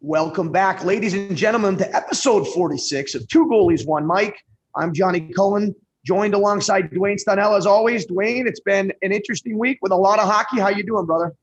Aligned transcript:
Welcome 0.00 0.52
back, 0.52 0.84
ladies 0.84 1.12
and 1.12 1.36
gentlemen, 1.36 1.76
to 1.78 1.96
episode 1.96 2.46
46 2.46 3.16
of 3.16 3.26
Two 3.26 3.46
Goalies, 3.46 3.84
One 3.84 4.06
Mic. 4.06 4.40
I'm 4.76 4.94
Johnny 4.94 5.32
Cullen, 5.34 5.74
joined 6.06 6.34
alongside 6.34 6.92
Dwayne 6.92 7.18
Stanell 7.20 7.58
as 7.58 7.66
always. 7.66 8.06
Dwayne, 8.06 8.46
it's 8.46 8.60
been 8.60 8.92
an 9.02 9.10
interesting 9.10 9.58
week 9.58 9.80
with 9.82 9.90
a 9.90 9.96
lot 9.96 10.20
of 10.20 10.28
hockey. 10.28 10.60
How 10.60 10.68
you 10.68 10.84
doing, 10.84 11.04
brother? 11.04 11.34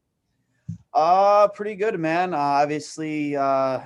Uh, 0.94 1.49
pretty 1.49 1.75
good, 1.75 1.99
man. 1.99 2.33
Uh, 2.33 2.38
obviously, 2.38 3.35
uh, 3.35 3.81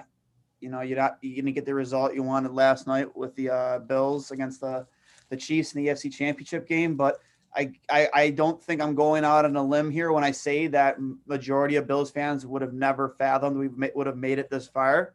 you 0.59 0.69
know, 0.69 0.81
you're 0.81 0.99
not 0.99 1.17
you're 1.21 1.41
gonna 1.41 1.52
get 1.52 1.65
the 1.65 1.73
result 1.73 2.13
you 2.13 2.21
wanted 2.21 2.52
last 2.52 2.86
night 2.86 3.17
with 3.17 3.36
the 3.36 3.49
uh, 3.49 3.80
Bills 3.80 4.30
against 4.30 4.61
the 4.61 4.86
the 5.30 5.38
Chiefs 5.38 5.73
in 5.73 5.83
the 5.83 5.89
AFC 5.89 6.13
Championship 6.13 6.67
game, 6.67 6.95
but 6.95 7.17
I, 7.55 7.72
I 7.89 8.09
I 8.14 8.30
don't 8.30 8.61
think 8.64 8.81
I'm 8.81 8.95
going 8.95 9.23
out 9.23 9.45
on 9.45 9.55
a 9.55 9.64
limb 9.64 9.89
here 9.89 10.11
when 10.11 10.23
I 10.23 10.31
say 10.31 10.67
that 10.67 10.97
majority 11.25 11.75
of 11.78 11.88
Bills 11.88 12.11
fans 12.11 12.45
would 12.45 12.61
have 12.61 12.73
never 12.73 13.16
fathomed 13.17 13.58
we 13.58 13.89
would 13.95 14.08
have 14.08 14.17
made 14.17 14.39
it 14.39 14.50
this 14.50 14.67
far, 14.67 15.14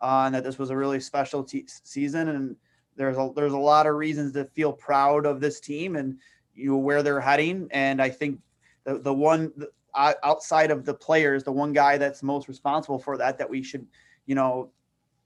uh, 0.00 0.24
and 0.26 0.34
that 0.34 0.44
this 0.44 0.58
was 0.58 0.70
a 0.70 0.76
really 0.76 1.00
special 1.00 1.46
season. 1.46 2.28
And 2.28 2.56
there's 2.96 3.16
a 3.16 3.30
there's 3.34 3.52
a 3.52 3.58
lot 3.58 3.86
of 3.86 3.96
reasons 3.96 4.32
to 4.34 4.44
feel 4.44 4.72
proud 4.72 5.26
of 5.26 5.40
this 5.40 5.60
team 5.60 5.96
and 5.96 6.18
you 6.54 6.70
know 6.70 6.76
where 6.76 7.02
they're 7.02 7.20
heading. 7.20 7.68
And 7.72 8.00
I 8.00 8.10
think 8.10 8.38
the 8.84 8.98
the 8.98 9.14
one 9.14 9.52
outside 9.94 10.70
of 10.70 10.84
the 10.84 10.94
players, 10.94 11.44
the 11.44 11.52
one 11.52 11.72
guy 11.72 11.98
that's 11.98 12.22
most 12.22 12.48
responsible 12.48 12.98
for 12.98 13.16
that 13.18 13.38
that 13.38 13.50
we 13.50 13.62
should, 13.62 13.86
you 14.26 14.34
know, 14.34 14.70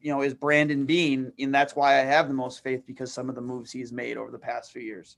you 0.01 0.11
know, 0.11 0.23
is 0.23 0.35
Brandon 0.35 0.87
Beane, 0.87 1.33
and 1.39 1.55
that's 1.55 1.77
why 1.77 2.01
I 2.01 2.05
have 2.05 2.29
the 2.29 2.35
most 2.35 2.63
faith 2.63 2.83
because 2.87 3.13
some 3.13 3.29
of 3.29 3.35
the 3.35 3.41
moves 3.41 3.73
he's 3.73 3.93
made 3.93 4.17
over 4.17 4.31
the 4.31 4.39
past 4.39 4.73
few 4.73 4.83
years. 4.83 5.17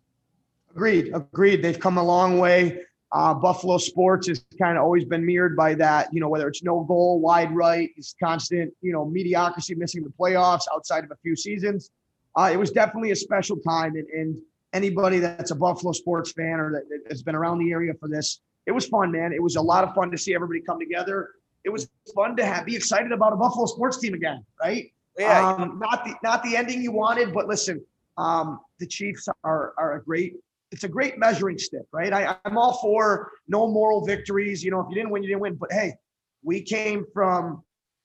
Agreed. 0.74 1.12
Agreed. 1.14 1.62
They've 1.62 1.78
come 1.78 1.98
a 1.98 2.02
long 2.02 2.38
way. 2.38 2.82
Uh, 3.10 3.32
Buffalo 3.32 3.78
sports 3.78 4.28
has 4.28 4.44
kind 4.58 4.76
of 4.76 4.84
always 4.84 5.04
been 5.04 5.24
mirrored 5.24 5.56
by 5.56 5.74
that. 5.74 6.12
You 6.12 6.20
know, 6.20 6.28
whether 6.28 6.46
it's 6.46 6.62
no 6.62 6.84
goal, 6.84 7.20
wide 7.20 7.54
right, 7.54 7.90
it's 7.96 8.14
constant. 8.22 8.72
You 8.82 8.92
know, 8.92 9.06
mediocrity, 9.06 9.74
missing 9.74 10.02
the 10.02 10.10
playoffs 10.10 10.64
outside 10.74 11.04
of 11.04 11.10
a 11.10 11.16
few 11.22 11.34
seasons. 11.34 11.90
Uh, 12.36 12.50
it 12.52 12.56
was 12.58 12.70
definitely 12.70 13.10
a 13.10 13.16
special 13.16 13.56
time, 13.56 13.96
and, 13.96 14.06
and 14.08 14.38
anybody 14.72 15.18
that's 15.18 15.50
a 15.50 15.54
Buffalo 15.54 15.92
sports 15.92 16.32
fan 16.32 16.60
or 16.60 16.70
that, 16.72 16.84
has 17.08 17.22
been 17.22 17.34
around 17.34 17.58
the 17.58 17.72
area 17.72 17.94
for 17.98 18.08
this, 18.08 18.40
it 18.66 18.72
was 18.72 18.86
fun, 18.86 19.10
man. 19.10 19.32
It 19.32 19.42
was 19.42 19.56
a 19.56 19.62
lot 19.62 19.84
of 19.84 19.94
fun 19.94 20.10
to 20.10 20.18
see 20.18 20.34
everybody 20.34 20.60
come 20.60 20.78
together. 20.78 21.30
It 21.64 21.70
was 21.70 21.88
fun 22.14 22.36
to 22.36 22.44
have 22.44 22.66
be 22.66 22.76
excited 22.76 23.12
about 23.12 23.32
a 23.32 23.36
Buffalo 23.36 23.66
sports 23.66 23.98
team 23.98 24.14
again, 24.14 24.44
right? 24.60 24.92
Yeah. 25.18 25.54
Um, 25.54 25.78
not 25.80 26.04
the 26.04 26.14
not 26.22 26.42
the 26.42 26.56
ending 26.56 26.82
you 26.82 26.92
wanted, 26.92 27.32
but 27.32 27.48
listen, 27.48 27.84
um, 28.18 28.60
the 28.78 28.86
Chiefs 28.86 29.28
are 29.42 29.72
are 29.78 29.96
a 29.96 30.02
great 30.02 30.36
it's 30.70 30.84
a 30.84 30.88
great 30.88 31.18
measuring 31.18 31.58
stick, 31.58 31.86
right? 31.92 32.12
I, 32.12 32.36
I'm 32.44 32.58
all 32.58 32.78
for 32.80 33.30
no 33.48 33.66
moral 33.66 34.04
victories. 34.04 34.62
You 34.62 34.70
know, 34.70 34.80
if 34.80 34.86
you 34.90 34.94
didn't 34.94 35.10
win, 35.10 35.22
you 35.22 35.28
didn't 35.28 35.40
win. 35.40 35.54
But 35.54 35.72
hey, 35.72 35.94
we 36.42 36.62
came 36.62 37.04
from, 37.12 37.62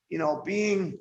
you 0.09 0.17
know, 0.17 0.41
being 0.45 0.97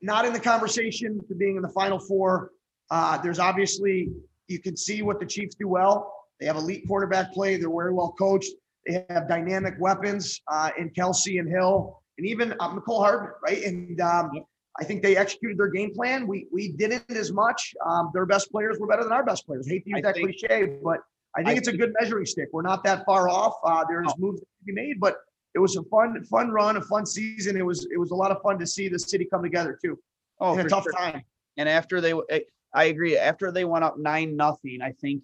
not 0.00 0.24
in 0.24 0.32
the 0.32 0.40
conversation 0.40 1.20
to 1.28 1.34
being 1.34 1.56
in 1.56 1.62
the 1.62 1.68
final 1.68 1.98
four. 1.98 2.50
Uh, 2.90 3.18
there's 3.18 3.38
obviously 3.38 4.08
you 4.48 4.58
can 4.58 4.76
see 4.76 5.02
what 5.02 5.20
the 5.20 5.26
Chiefs 5.26 5.54
do 5.54 5.68
well. 5.68 6.12
They 6.40 6.46
have 6.46 6.56
elite 6.56 6.84
quarterback 6.88 7.32
play. 7.32 7.56
They're 7.56 7.70
very 7.70 7.92
well 7.92 8.14
coached. 8.18 8.50
They 8.86 9.04
have 9.08 9.28
dynamic 9.28 9.74
weapons 9.78 10.40
uh, 10.48 10.70
in 10.76 10.90
Kelce 10.90 11.38
and 11.38 11.48
Hill, 11.48 12.02
and 12.18 12.26
even 12.26 12.52
uh, 12.58 12.70
Mecole 12.70 12.98
Hardman, 12.98 13.30
right? 13.44 13.62
And 13.62 14.00
um, 14.00 14.30
yep. 14.34 14.44
I 14.80 14.84
think 14.84 15.02
they 15.02 15.16
executed 15.16 15.58
their 15.58 15.68
game 15.68 15.94
plan. 15.94 16.26
We 16.26 16.46
we 16.52 16.72
didn't 16.72 17.10
as 17.10 17.32
much. 17.32 17.74
Um, 17.84 18.10
their 18.14 18.26
best 18.26 18.50
players 18.50 18.78
were 18.78 18.86
better 18.86 19.04
than 19.04 19.12
our 19.12 19.24
best 19.24 19.46
players. 19.46 19.66
I 19.68 19.72
hate 19.72 19.84
to 19.84 19.90
use 19.90 19.98
I 19.98 20.00
that 20.02 20.14
think, 20.14 20.38
cliche, 20.38 20.78
but 20.82 21.00
I 21.36 21.40
think 21.40 21.48
I 21.48 21.52
it's 21.58 21.68
think, 21.68 21.80
a 21.80 21.86
good 21.86 21.94
measuring 22.00 22.26
stick. 22.26 22.48
We're 22.52 22.62
not 22.62 22.82
that 22.84 23.04
far 23.04 23.28
off. 23.28 23.54
Uh, 23.64 23.84
there's 23.88 24.08
oh. 24.08 24.14
moves 24.18 24.40
to 24.40 24.46
be 24.64 24.72
made, 24.72 24.98
but 24.98 25.16
it 25.54 25.58
was 25.58 25.76
a 25.76 25.82
fun 25.84 26.24
fun 26.24 26.50
run, 26.50 26.76
a 26.76 26.80
fun 26.80 27.04
season. 27.04 27.56
It 27.56 27.66
was 27.66 27.86
it 27.92 27.98
was 27.98 28.10
a 28.10 28.14
lot 28.14 28.30
of 28.30 28.40
fun 28.42 28.58
to 28.58 28.66
see 28.66 28.88
the 28.88 28.98
city 28.98 29.26
come 29.26 29.42
together 29.42 29.78
too. 29.84 29.98
Oh, 30.40 30.58
in 30.58 30.66
a 30.66 30.68
tough 30.68 30.84
sure. 30.84 30.92
time. 30.92 31.22
And 31.56 31.68
after 31.68 32.00
they, 32.00 32.14
I 32.74 32.84
agree. 32.84 33.16
After 33.16 33.52
they 33.52 33.64
went 33.64 33.84
up 33.84 33.98
nine 33.98 34.36
nothing, 34.36 34.80
I 34.82 34.92
think, 34.92 35.22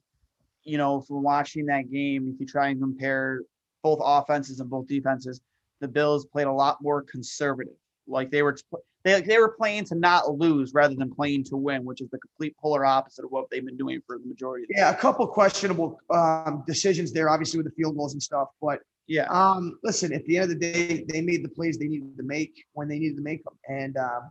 you 0.62 0.78
know, 0.78 1.00
from 1.00 1.22
watching 1.22 1.66
that 1.66 1.90
game, 1.90 2.30
if 2.32 2.40
you 2.40 2.46
try 2.46 2.68
and 2.68 2.80
compare 2.80 3.42
both 3.82 4.00
offenses 4.02 4.60
and 4.60 4.68
both 4.68 4.86
defenses, 4.86 5.40
the 5.80 5.88
Bills 5.88 6.26
played 6.26 6.46
a 6.46 6.52
lot 6.52 6.82
more 6.82 7.02
conservative. 7.02 7.74
Like 8.06 8.30
they 8.30 8.42
were 8.42 8.56
they 9.04 9.20
they 9.20 9.38
were 9.38 9.54
playing 9.56 9.84
to 9.86 9.94
not 9.94 10.38
lose 10.38 10.74
rather 10.74 10.94
than 10.94 11.14
playing 11.14 11.44
to 11.44 11.56
win, 11.56 11.84
which 11.84 12.00
is 12.00 12.08
the 12.10 12.18
complete 12.18 12.56
polar 12.60 12.84
opposite 12.84 13.24
of 13.24 13.30
what 13.30 13.48
they've 13.50 13.64
been 13.64 13.76
doing 13.76 14.00
for 14.06 14.18
the 14.18 14.26
majority. 14.26 14.64
of 14.64 14.68
the 14.68 14.74
Yeah, 14.76 14.90
a 14.90 14.96
couple 14.96 15.26
questionable 15.26 16.00
um, 16.10 16.64
decisions 16.66 17.12
there, 17.12 17.30
obviously 17.30 17.58
with 17.58 17.66
the 17.66 17.72
field 17.72 17.96
goals 17.96 18.12
and 18.12 18.22
stuff. 18.22 18.48
But 18.60 18.80
yeah, 19.06 19.26
um, 19.30 19.78
listen, 19.82 20.12
at 20.12 20.24
the 20.26 20.36
end 20.36 20.44
of 20.44 20.58
the 20.58 20.72
day, 20.72 21.04
they 21.08 21.20
made 21.20 21.44
the 21.44 21.48
plays 21.48 21.78
they 21.78 21.88
needed 21.88 22.16
to 22.16 22.24
make 22.24 22.64
when 22.72 22.88
they 22.88 22.98
needed 22.98 23.16
to 23.16 23.22
make 23.22 23.42
them, 23.44 23.54
and 23.68 23.96
um, 23.96 24.30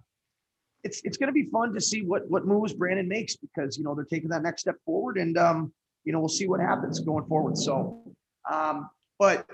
it's 0.83 1.01
it's 1.03 1.17
going 1.17 1.27
to 1.27 1.33
be 1.33 1.49
fun 1.49 1.73
to 1.73 1.81
see 1.81 2.01
what 2.01 2.29
what 2.29 2.45
moves 2.45 2.73
Brandon 2.73 3.07
makes 3.07 3.35
because 3.35 3.77
you 3.77 3.83
know 3.83 3.95
they're 3.95 4.05
taking 4.05 4.29
that 4.29 4.43
next 4.43 4.61
step 4.61 4.75
forward, 4.85 5.17
and 5.17 5.37
um, 5.37 5.73
you 6.03 6.11
know 6.11 6.19
we'll 6.19 6.29
see 6.29 6.47
what 6.47 6.59
happens 6.59 6.99
going 6.99 7.25
forward. 7.25 7.57
So, 7.57 8.03
um, 8.51 8.89
but 9.17 9.47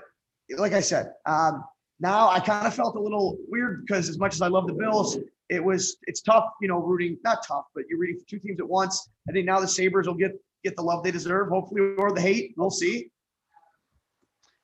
like 0.58 0.72
I 0.72 0.80
said, 0.80 1.12
um, 1.24 1.64
now 2.04 2.28
I 2.28 2.38
kind 2.38 2.66
of 2.66 2.74
felt 2.74 2.96
a 2.96 3.00
little 3.00 3.38
weird 3.48 3.86
because 3.86 4.10
as 4.10 4.18
much 4.18 4.34
as 4.34 4.42
I 4.42 4.48
love 4.48 4.66
the 4.66 4.74
Bills, 4.74 5.16
it 5.48 5.64
was 5.64 5.96
it's 6.02 6.20
tough, 6.20 6.44
you 6.60 6.68
know, 6.68 6.78
rooting 6.78 7.16
not 7.24 7.46
tough, 7.46 7.64
but 7.74 7.84
you're 7.88 7.98
rooting 7.98 8.18
for 8.20 8.26
two 8.28 8.38
teams 8.38 8.60
at 8.60 8.68
once. 8.68 9.08
I 9.26 9.32
think 9.32 9.46
now 9.46 9.58
the 9.58 9.66
Sabres 9.66 10.06
will 10.06 10.14
get 10.14 10.32
get 10.62 10.76
the 10.76 10.82
love 10.82 11.02
they 11.02 11.10
deserve, 11.10 11.48
hopefully, 11.48 11.80
or 11.96 12.12
the 12.12 12.20
hate. 12.20 12.52
We'll 12.58 12.70
see. 12.70 13.08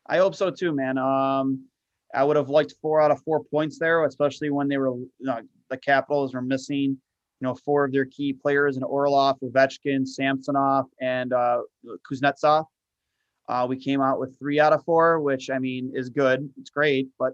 I 0.06 0.18
hope 0.18 0.34
so 0.34 0.50
too, 0.50 0.72
man. 0.72 0.98
Um, 0.98 1.64
I 2.14 2.24
would 2.24 2.36
have 2.36 2.50
liked 2.50 2.74
four 2.82 3.00
out 3.00 3.10
of 3.10 3.22
four 3.22 3.42
points 3.44 3.78
there, 3.78 4.04
especially 4.04 4.50
when 4.50 4.68
they 4.68 4.76
were 4.76 4.94
you 4.94 5.10
know, 5.20 5.40
the 5.70 5.78
Capitals 5.78 6.34
were 6.34 6.42
missing, 6.42 6.90
you 6.90 6.98
know, 7.40 7.54
four 7.54 7.86
of 7.86 7.92
their 7.92 8.04
key 8.04 8.34
players 8.34 8.76
in 8.76 8.82
Orlov, 8.82 9.38
Ovechkin, 9.40 10.06
Samsonov, 10.06 10.84
and 11.00 11.32
uh, 11.32 11.62
Kuznetsov. 12.06 12.66
Uh, 13.50 13.66
we 13.66 13.76
came 13.76 14.00
out 14.00 14.20
with 14.20 14.38
three 14.38 14.60
out 14.60 14.72
of 14.72 14.84
four, 14.84 15.18
which 15.18 15.50
I 15.50 15.58
mean 15.58 15.90
is 15.92 16.08
good. 16.08 16.48
It's 16.56 16.70
great, 16.70 17.08
but 17.18 17.32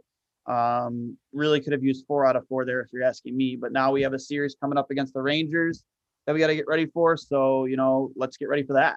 um, 0.50 1.14
really 1.34 1.60
could 1.60 1.74
have 1.74 1.84
used 1.84 2.06
four 2.06 2.24
out 2.24 2.36
of 2.36 2.48
four 2.48 2.64
there 2.64 2.80
if 2.80 2.88
you're 2.90 3.02
asking 3.02 3.36
me. 3.36 3.54
But 3.54 3.70
now 3.70 3.92
we 3.92 4.00
have 4.00 4.14
a 4.14 4.18
series 4.18 4.56
coming 4.58 4.78
up 4.78 4.90
against 4.90 5.12
the 5.12 5.20
Rangers 5.20 5.84
that 6.26 6.32
we 6.32 6.40
got 6.40 6.46
to 6.46 6.56
get 6.56 6.66
ready 6.66 6.86
for. 6.86 7.18
So 7.18 7.66
you 7.66 7.76
know, 7.76 8.12
let's 8.16 8.38
get 8.38 8.48
ready 8.48 8.62
for 8.62 8.72
that. 8.72 8.96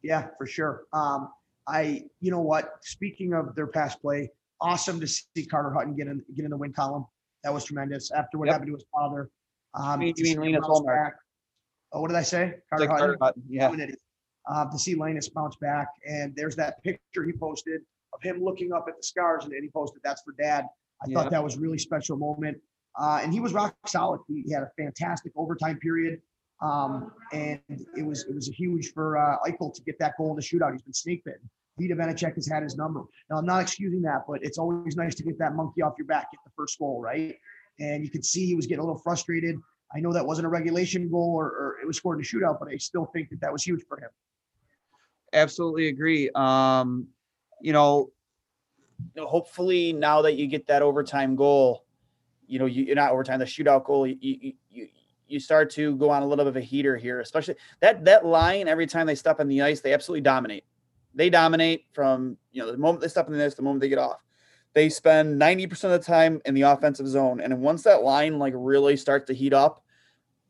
Yeah, 0.00 0.28
for 0.38 0.46
sure. 0.46 0.84
Um, 0.94 1.28
I, 1.68 2.04
you 2.22 2.30
know 2.30 2.40
what? 2.40 2.76
Speaking 2.80 3.34
of 3.34 3.54
their 3.54 3.66
past 3.66 4.00
play, 4.00 4.30
awesome 4.58 5.00
to 5.00 5.06
see 5.06 5.44
Carter 5.44 5.70
Hutton 5.70 5.94
get 5.94 6.06
in 6.06 6.24
get 6.34 6.46
in 6.46 6.50
the 6.50 6.56
win 6.56 6.72
column. 6.72 7.04
That 7.44 7.52
was 7.52 7.66
tremendous. 7.66 8.10
After 8.10 8.38
what 8.38 8.46
yep. 8.46 8.54
happened 8.54 8.68
to 8.68 8.74
his 8.74 8.86
father. 8.90 9.28
Um, 9.74 10.00
you 10.00 10.06
mean, 10.06 10.14
you 10.16 10.24
mean 10.40 10.54
Linus 10.54 10.64
Oh, 11.94 12.00
what 12.00 12.08
did 12.08 12.16
I 12.16 12.22
say? 12.22 12.54
Carter, 12.70 12.86
like 12.86 12.98
Carter 12.98 13.16
Hutton. 13.20 13.42
Yeah 13.50 13.70
uh, 14.50 14.70
to 14.70 14.78
see 14.78 14.94
Linus 14.94 15.28
bounce 15.28 15.56
back. 15.56 15.88
And 16.06 16.34
there's 16.36 16.56
that 16.56 16.82
picture 16.82 17.24
he 17.24 17.32
posted 17.32 17.82
of 18.12 18.22
him 18.22 18.42
looking 18.42 18.72
up 18.72 18.86
at 18.88 18.96
the 18.96 19.02
scars, 19.02 19.44
and 19.44 19.54
he 19.60 19.68
posted, 19.68 20.00
"That's 20.04 20.22
for 20.22 20.34
Dad." 20.40 20.66
I 21.02 21.08
yeah. 21.08 21.18
thought 21.18 21.30
that 21.30 21.42
was 21.42 21.56
really 21.56 21.78
special 21.78 22.16
moment. 22.16 22.58
Uh, 22.98 23.20
and 23.22 23.32
he 23.32 23.40
was 23.40 23.52
rock 23.52 23.74
solid. 23.86 24.20
He, 24.28 24.42
he, 24.46 24.52
had 24.52 24.62
a 24.62 24.70
fantastic 24.76 25.32
overtime 25.34 25.78
period, 25.78 26.20
um, 26.60 27.10
and 27.32 27.60
it 27.68 28.04
was 28.04 28.24
it 28.28 28.34
was 28.34 28.48
huge 28.48 28.92
for 28.92 29.16
uh, 29.16 29.38
Eichel 29.46 29.74
to 29.74 29.82
get 29.82 29.98
that 29.98 30.12
goal 30.18 30.30
in 30.30 30.36
the 30.36 30.42
shootout. 30.42 30.72
He's 30.72 30.82
been 30.82 30.92
snake 30.92 31.24
bitten. 31.24 31.48
Vitek 31.80 31.96
Vanecek 31.96 32.34
has 32.34 32.46
had 32.46 32.62
his 32.62 32.76
number. 32.76 33.02
Now, 33.30 33.36
I'm 33.36 33.46
not 33.46 33.62
excusing 33.62 34.02
that, 34.02 34.24
but 34.28 34.40
it's 34.42 34.58
always 34.58 34.94
nice 34.94 35.14
to 35.16 35.22
get 35.22 35.38
that 35.38 35.54
monkey 35.54 35.80
off 35.80 35.94
your 35.96 36.06
back, 36.06 36.30
get 36.30 36.40
the 36.44 36.50
first 36.54 36.78
goal, 36.78 37.00
right? 37.00 37.34
And 37.80 38.04
you 38.04 38.10
could 38.10 38.24
see 38.24 38.44
he 38.44 38.54
was 38.54 38.66
getting 38.66 38.80
a 38.80 38.84
little 38.84 39.00
frustrated. 39.00 39.56
I 39.94 40.00
know 40.00 40.12
that 40.12 40.26
wasn't 40.26 40.46
a 40.46 40.50
regulation 40.50 41.10
goal 41.10 41.34
or, 41.34 41.46
or 41.46 41.76
it 41.82 41.86
was 41.86 41.96
scored 41.96 42.18
in 42.18 42.24
a 42.24 42.26
shootout, 42.26 42.58
but 42.58 42.68
I 42.68 42.76
still 42.76 43.06
think 43.06 43.30
that 43.30 43.40
that 43.40 43.52
was 43.52 43.62
huge 43.62 43.82
for 43.88 43.98
him. 43.98 44.10
Absolutely 45.32 45.88
agree. 45.88 46.30
Um, 46.34 47.08
you 47.60 47.72
know, 47.72 48.12
hopefully 49.18 49.92
now 49.92 50.22
that 50.22 50.34
you 50.34 50.46
get 50.46 50.66
that 50.66 50.82
overtime 50.82 51.36
goal, 51.36 51.84
you 52.46 52.58
know, 52.58 52.66
you, 52.66 52.84
you're 52.84 52.96
not 52.96 53.12
overtime, 53.12 53.38
the 53.38 53.44
shootout 53.44 53.84
goal, 53.84 54.06
you, 54.06 54.16
you, 54.20 54.52
you, 54.70 54.88
you 55.28 55.40
start 55.40 55.70
to 55.70 55.96
go 55.96 56.10
on 56.10 56.22
a 56.22 56.26
little 56.26 56.44
bit 56.44 56.50
of 56.50 56.56
a 56.56 56.60
heater 56.60 56.96
here, 56.96 57.20
especially 57.20 57.54
that, 57.80 58.04
that 58.04 58.26
line, 58.26 58.68
every 58.68 58.86
time 58.86 59.06
they 59.06 59.14
step 59.14 59.40
on 59.40 59.48
the 59.48 59.62
ice, 59.62 59.80
they 59.80 59.92
absolutely 59.92 60.22
dominate. 60.22 60.64
They 61.14 61.30
dominate 61.30 61.86
from, 61.92 62.36
you 62.52 62.62
know, 62.62 62.70
the 62.70 62.78
moment 62.78 63.02
they 63.02 63.08
step 63.08 63.26
on 63.26 63.32
the 63.32 63.44
ice, 63.44 63.54
the 63.54 63.62
moment 63.62 63.80
they 63.80 63.88
get 63.88 63.98
off. 63.98 64.18
They 64.74 64.88
spend 64.88 65.38
90% 65.40 65.84
of 65.84 66.00
the 66.00 66.06
time 66.06 66.40
in 66.46 66.54
the 66.54 66.62
offensive 66.62 67.06
zone. 67.06 67.40
And 67.40 67.60
once 67.60 67.82
that 67.82 68.02
line 68.02 68.38
like 68.38 68.54
really 68.56 68.96
starts 68.96 69.26
to 69.26 69.34
heat 69.34 69.52
up, 69.52 69.84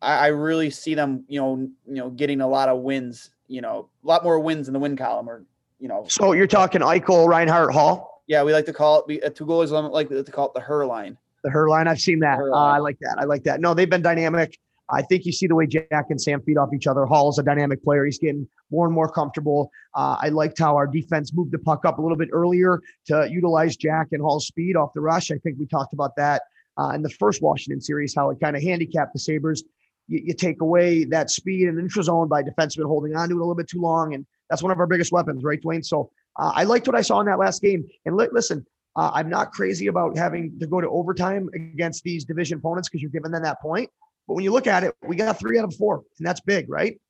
I, 0.03 0.19
I 0.19 0.29
really 0.29 0.71
see 0.71 0.95
them, 0.95 1.25
you 1.29 1.41
know, 1.41 1.57
you 1.87 1.95
know, 1.97 2.11
getting 2.11 2.41
a 2.43 2.49
lot 2.49 2.71
of 2.71 2.81
wins, 2.81 3.32
you 3.49 3.61
know, 3.61 3.89
a 4.03 4.07
lot 4.07 4.25
more 4.25 4.39
wins 4.41 4.69
in 4.69 4.73
the 4.73 4.81
win 4.81 4.97
column 4.97 5.29
or, 5.29 5.45
you 5.79 5.89
know. 5.89 6.05
So 6.09 6.33
you're 6.33 6.47
talking 6.47 6.81
Eichel, 6.81 7.29
Reinhart, 7.29 7.73
Hall? 7.73 8.23
Yeah, 8.27 8.43
we 8.43 8.53
like 8.53 8.67
to 8.67 8.73
call 8.73 9.01
it 9.01 9.05
we, 9.07 9.21
uh, 9.23 9.31
two 9.31 9.45
goalies 9.45 9.71
like 9.93 10.09
to 10.09 10.25
call 10.25 10.47
it 10.47 10.55
the 10.55 10.61
her 10.61 10.87
line. 10.87 11.19
The 11.45 11.51
her 11.51 11.69
line. 11.69 11.89
I've 11.89 12.01
seen 12.01 12.21
that. 12.21 12.39
Uh, 12.39 12.53
I 12.53 12.79
like 12.79 12.99
that. 13.01 13.17
I 13.19 13.25
like 13.25 13.45
that. 13.45 13.61
No, 13.61 13.75
they've 13.75 13.91
been 13.91 14.03
dynamic. 14.03 14.59
I 14.91 15.03
think 15.03 15.25
you 15.25 15.33
see 15.33 15.47
the 15.47 15.55
way 15.55 15.67
Jack 15.67 16.07
and 16.11 16.21
Sam 16.21 16.43
feed 16.43 16.59
off 16.59 16.69
each 16.75 16.87
other. 16.87 17.07
Hall 17.07 17.31
is 17.31 17.39
a 17.39 17.43
dynamic 17.43 17.83
player. 17.83 18.05
He's 18.05 18.19
getting 18.19 18.47
more 18.71 18.87
and 18.87 18.95
more 18.95 19.11
comfortable. 19.11 19.71
Uh, 19.95 20.17
I 20.21 20.29
liked 20.29 20.59
how 20.59 20.77
our 20.77 20.87
defense 20.87 21.33
moved 21.33 21.53
the 21.53 21.59
puck 21.59 21.85
up 21.85 21.99
a 21.99 22.03
little 22.03 22.17
bit 22.17 22.29
earlier 22.33 22.81
to 23.07 23.29
utilize 23.31 23.77
Jack 23.77 24.09
and 24.13 24.21
Hall's 24.21 24.47
speed 24.47 24.77
off 24.77 24.93
the 24.95 25.01
rush. 25.01 25.31
I 25.31 25.39
think 25.39 25.59
we 25.59 25.67
talked 25.67 25.95
about 25.95 26.15
that 26.17 26.43
uh, 26.79 26.91
in 26.91 27.03
the 27.03 27.11
first 27.11 27.43
Washington 27.43 27.81
series, 27.81 28.15
how 28.15 28.31
it 28.31 28.39
kind 28.41 28.57
of 28.57 28.63
handicapped 28.63 29.13
the 29.15 29.19
Sabres. 29.19 29.65
You, 30.09 30.21
you, 30.27 30.35
take 30.35 30.61
away 30.61 31.05
that 31.05 31.31
speed 31.31 31.69
and 31.69 31.77
neutral 31.77 32.03
zone 32.03 32.29
by 32.29 32.43
defensemen 32.43 32.87
holding 32.87 33.15
on 33.15 33.29
to 33.29 33.35
it 33.35 33.37
a 33.37 33.39
little 33.39 33.55
bit 33.55 33.69
too 33.69 33.81
long. 33.81 34.15
And 34.15 34.27
that's 34.51 34.63
one 34.63 34.73
of 34.73 34.79
our 34.79 34.87
biggest 34.87 35.13
weapons, 35.13 35.43
right, 35.45 35.61
Dwayne? 35.63 35.85
So 35.85 36.11
uh, 36.39 36.53
I 36.55 36.65
liked 36.65 36.87
what 36.87 36.97
I 36.97 37.03
saw 37.03 37.21
in 37.21 37.27
that 37.27 37.39
last 37.39 37.63
game. 37.63 37.87
And 38.05 38.17
li- 38.17 38.29
listen, 38.33 38.67
uh, 38.97 39.11
I'm 39.15 39.29
not 39.29 39.53
crazy 39.53 39.87
about 39.87 40.17
having 40.17 40.59
to 40.59 40.67
go 40.67 40.81
to 40.81 40.89
overtime 40.89 41.49
against 41.55 42.03
these 42.05 42.25
division 42.25 42.59
opponents 42.59 42.89
because 42.89 43.01
you're 43.01 43.11
giving 43.11 43.31
them 43.31 43.43
that 43.43 43.61
point. 43.61 43.91
But 44.29 44.35
when 44.35 44.45
you 44.45 44.53
look 44.53 44.67
at 44.67 44.85
it, 44.85 44.95
we 45.07 45.17
got 45.17 45.39
three 45.39 45.59
out 45.59 45.65
of 45.65 45.75
four, 45.75 46.03
and 46.19 46.27
that's 46.27 46.41
big, 46.41 46.69
right? 46.69 47.01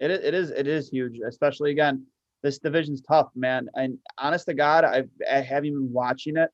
It 0.00 0.10
is, 0.10 0.24
it 0.24 0.34
is, 0.34 0.50
it 0.50 0.66
is 0.66 0.88
huge, 0.88 1.18
especially 1.26 1.70
again, 1.70 2.04
this 2.42 2.58
division's 2.58 3.02
tough, 3.02 3.28
man. 3.36 3.68
And 3.74 3.98
honest 4.18 4.46
to 4.46 4.54
God, 4.54 4.84
I've, 4.84 5.08
I 5.30 5.40
haven't 5.40 5.74
been 5.74 5.92
watching 5.92 6.36
it. 6.36 6.50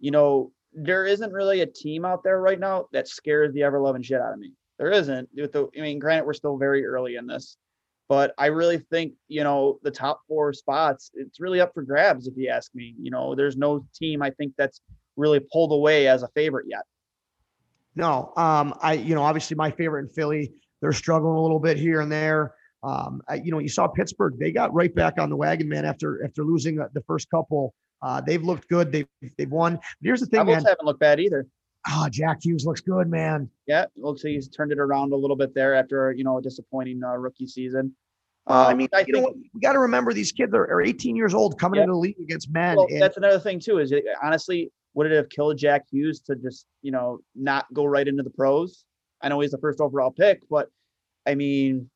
You 0.00 0.10
know, 0.10 0.52
there 0.72 1.04
isn't 1.04 1.32
really 1.32 1.60
a 1.60 1.66
team 1.66 2.04
out 2.04 2.22
there 2.22 2.40
right 2.40 2.58
now 2.58 2.86
that 2.92 3.08
scares 3.08 3.52
the 3.52 3.62
ever 3.62 3.80
loving 3.80 4.02
shit 4.02 4.20
out 4.20 4.32
of 4.32 4.38
me. 4.38 4.52
There 4.78 4.90
isn't. 4.90 5.28
With 5.34 5.52
the, 5.52 5.68
I 5.76 5.80
mean, 5.80 5.98
granted, 5.98 6.26
we're 6.26 6.34
still 6.34 6.56
very 6.58 6.84
early 6.84 7.16
in 7.16 7.26
this, 7.26 7.56
but 8.08 8.34
I 8.38 8.46
really 8.46 8.78
think 8.78 9.14
you 9.28 9.42
know 9.42 9.78
the 9.82 9.90
top 9.90 10.20
four 10.28 10.52
spots. 10.52 11.10
It's 11.14 11.40
really 11.40 11.60
up 11.60 11.72
for 11.74 11.82
grabs, 11.82 12.26
if 12.26 12.34
you 12.36 12.48
ask 12.48 12.74
me. 12.74 12.94
You 13.00 13.10
know, 13.10 13.34
there's 13.34 13.56
no 13.56 13.86
team 13.94 14.22
I 14.22 14.30
think 14.30 14.52
that's 14.58 14.80
really 15.16 15.40
pulled 15.40 15.72
away 15.72 16.08
as 16.08 16.22
a 16.22 16.28
favorite 16.28 16.66
yet. 16.68 16.82
No, 17.94 18.32
um, 18.36 18.74
I 18.82 18.94
you 18.94 19.14
know 19.14 19.22
obviously 19.22 19.56
my 19.56 19.70
favorite 19.70 20.00
in 20.00 20.08
Philly. 20.10 20.52
They're 20.82 20.92
struggling 20.92 21.36
a 21.36 21.42
little 21.42 21.58
bit 21.58 21.78
here 21.78 22.00
and 22.02 22.12
there. 22.12 22.54
Um, 22.82 23.22
I, 23.28 23.36
you 23.36 23.50
know, 23.50 23.58
you 23.58 23.68
saw 23.68 23.88
Pittsburgh; 23.88 24.38
they 24.38 24.52
got 24.52 24.72
right 24.74 24.94
back 24.94 25.18
on 25.18 25.30
the 25.30 25.36
wagon, 25.36 25.68
man. 25.68 25.84
After 25.84 26.22
after 26.24 26.44
losing 26.44 26.76
the 26.76 27.02
first 27.06 27.30
couple, 27.30 27.74
uh, 28.02 28.20
they've 28.20 28.42
looked 28.42 28.68
good. 28.68 28.92
They've 28.92 29.08
they've 29.38 29.50
won. 29.50 29.76
But 29.76 29.82
here's 30.02 30.20
the 30.20 30.26
thing, 30.26 30.40
Devils 30.40 30.56
man. 30.56 30.64
haven't 30.66 30.84
looked 30.84 31.00
bad 31.00 31.18
either. 31.18 31.46
Oh, 31.88 32.08
Jack 32.10 32.38
Hughes 32.42 32.64
looks 32.66 32.80
good, 32.80 33.08
man. 33.08 33.48
Yeah, 33.66 33.86
looks 33.96 34.24
like 34.24 34.32
he's 34.32 34.48
turned 34.48 34.72
it 34.72 34.78
around 34.78 35.12
a 35.12 35.16
little 35.16 35.36
bit 35.36 35.54
there 35.54 35.74
after 35.74 36.12
you 36.12 36.24
know 36.24 36.38
a 36.38 36.42
disappointing 36.42 37.02
uh, 37.04 37.16
rookie 37.16 37.46
season. 37.46 37.94
Uh, 38.48 38.66
I 38.68 38.74
mean, 38.74 38.88
I 38.94 39.00
you 39.00 39.06
think, 39.06 39.26
know, 39.26 39.34
we 39.54 39.60
got 39.60 39.72
to 39.72 39.80
remember 39.80 40.12
these 40.12 40.30
kids 40.30 40.54
are, 40.54 40.62
are 40.70 40.80
18 40.80 41.16
years 41.16 41.34
old 41.34 41.58
coming 41.58 41.78
yeah. 41.78 41.82
into 41.82 41.94
the 41.94 41.98
league 41.98 42.20
against 42.20 42.48
men. 42.50 42.76
Well, 42.76 42.86
and, 42.88 43.02
that's 43.02 43.16
another 43.16 43.40
thing 43.40 43.58
too. 43.58 43.78
Is 43.78 43.90
it, 43.90 44.04
honestly, 44.22 44.70
would 44.94 45.10
it 45.10 45.16
have 45.16 45.28
killed 45.28 45.58
Jack 45.58 45.82
Hughes 45.90 46.20
to 46.20 46.36
just, 46.36 46.66
you 46.80 46.92
know, 46.92 47.18
not 47.34 47.66
go 47.74 47.84
right 47.84 48.06
into 48.06 48.22
the 48.22 48.30
pros? 48.30 48.84
I 49.20 49.28
know 49.28 49.40
he's 49.40 49.50
the 49.50 49.58
first 49.58 49.80
overall 49.80 50.12
pick, 50.12 50.42
but 50.48 50.68
I 51.26 51.34
mean, 51.34 51.90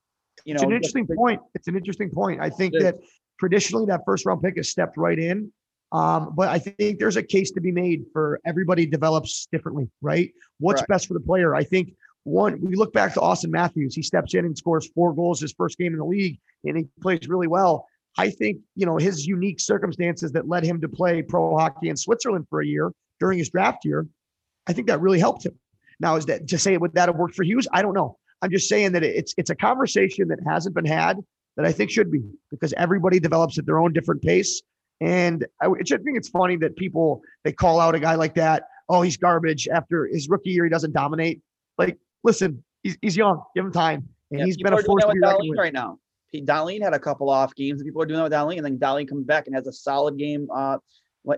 you 0.44 0.54
know, 0.54 0.58
it's 0.58 0.64
an 0.64 0.72
interesting 0.72 1.06
point. 1.06 1.40
It's 1.54 1.68
an 1.68 1.76
interesting 1.76 2.10
point. 2.10 2.40
I 2.40 2.50
think 2.50 2.74
that 2.80 2.96
traditionally 3.38 3.86
that 3.86 4.00
first 4.04 4.26
round 4.26 4.42
pick 4.42 4.56
has 4.56 4.68
stepped 4.68 4.96
right 4.96 5.18
in. 5.18 5.52
Um, 5.92 6.32
but 6.36 6.48
I 6.48 6.58
think 6.58 6.98
there's 6.98 7.16
a 7.16 7.22
case 7.22 7.50
to 7.52 7.60
be 7.60 7.72
made 7.72 8.04
for 8.12 8.40
everybody 8.46 8.86
develops 8.86 9.46
differently, 9.50 9.90
right? 10.00 10.32
What's 10.58 10.82
right. 10.82 10.88
best 10.88 11.08
for 11.08 11.14
the 11.14 11.20
player? 11.20 11.54
I 11.54 11.64
think 11.64 11.94
one, 12.24 12.60
we 12.60 12.76
look 12.76 12.92
back 12.92 13.14
to 13.14 13.20
Auston 13.20 13.50
Matthews. 13.50 13.94
He 13.94 14.02
steps 14.02 14.34
in 14.34 14.44
and 14.44 14.56
scores 14.56 14.88
four 14.94 15.12
goals 15.14 15.40
his 15.40 15.52
first 15.52 15.78
game 15.78 15.92
in 15.92 15.98
the 15.98 16.04
league, 16.04 16.38
and 16.64 16.76
he 16.76 16.86
plays 17.00 17.28
really 17.28 17.48
well. 17.48 17.86
I 18.18 18.30
think, 18.30 18.58
you 18.76 18.86
know, 18.86 18.98
his 18.98 19.26
unique 19.26 19.60
circumstances 19.60 20.32
that 20.32 20.48
led 20.48 20.64
him 20.64 20.80
to 20.80 20.88
play 20.88 21.22
pro 21.22 21.56
hockey 21.56 21.88
in 21.88 21.96
Switzerland 21.96 22.46
for 22.50 22.60
a 22.60 22.66
year 22.66 22.92
during 23.18 23.38
his 23.38 23.50
draft 23.50 23.84
year, 23.84 24.06
I 24.66 24.72
think 24.72 24.88
that 24.88 25.00
really 25.00 25.18
helped 25.18 25.46
him. 25.46 25.58
Now, 26.00 26.16
is 26.16 26.26
that 26.26 26.48
to 26.48 26.58
say 26.58 26.76
would 26.76 26.94
that 26.94 27.08
have 27.08 27.16
worked 27.16 27.34
for 27.34 27.44
Hughes? 27.44 27.68
I 27.72 27.82
don't 27.82 27.94
know. 27.94 28.16
I'm 28.42 28.50
just 28.50 28.68
saying 28.68 28.92
that 28.92 29.04
it's 29.04 29.34
it's 29.36 29.50
a 29.50 29.54
conversation 29.54 30.28
that 30.28 30.38
hasn't 30.46 30.74
been 30.74 30.86
had 30.86 31.18
that 31.56 31.66
I 31.66 31.72
think 31.72 31.90
should 31.90 32.10
be 32.10 32.22
because 32.50 32.72
everybody 32.74 33.20
develops 33.20 33.58
at 33.58 33.66
their 33.66 33.78
own 33.78 33.92
different 33.92 34.22
pace. 34.22 34.62
And 35.00 35.46
I, 35.62 35.66
I 35.66 35.82
think 35.82 36.16
it's 36.16 36.28
funny 36.28 36.56
that 36.58 36.76
people 36.76 37.22
they 37.44 37.52
call 37.52 37.80
out 37.80 37.94
a 37.94 38.00
guy 38.00 38.14
like 38.16 38.34
that. 38.34 38.64
Oh, 38.88 39.02
he's 39.02 39.16
garbage 39.16 39.68
after 39.68 40.06
his 40.06 40.28
rookie 40.28 40.50
year. 40.50 40.64
He 40.64 40.70
doesn't 40.70 40.92
dominate. 40.92 41.40
Like, 41.78 41.98
listen, 42.22 42.62
he's, 42.82 42.98
he's 43.00 43.16
young. 43.16 43.42
Give 43.54 43.64
him 43.64 43.72
time, 43.72 44.08
and 44.30 44.40
yeah, 44.40 44.46
he's 44.46 44.56
been 44.56 44.72
a 44.72 44.82
force 44.82 45.04
to 45.04 45.12
be 45.12 45.20
reckoned 45.20 45.56
right 45.56 45.72
now. 45.72 45.98
Dahlin 46.34 46.82
had 46.82 46.94
a 46.94 46.98
couple 46.98 47.28
off 47.28 47.54
games, 47.54 47.80
and 47.80 47.88
people 47.88 48.02
are 48.02 48.06
doing 48.06 48.18
that 48.18 48.24
with 48.24 48.32
Dahlin, 48.32 48.56
and 48.56 48.64
then 48.64 48.78
Dahlin 48.78 49.08
comes 49.08 49.24
back 49.24 49.46
and 49.46 49.54
has 49.54 49.66
a 49.66 49.72
solid 49.72 50.16
game 50.16 50.48
uh, 50.54 50.78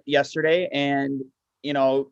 yesterday. 0.05 0.69
And 0.73 1.23
you 1.63 1.73
know, 1.73 2.11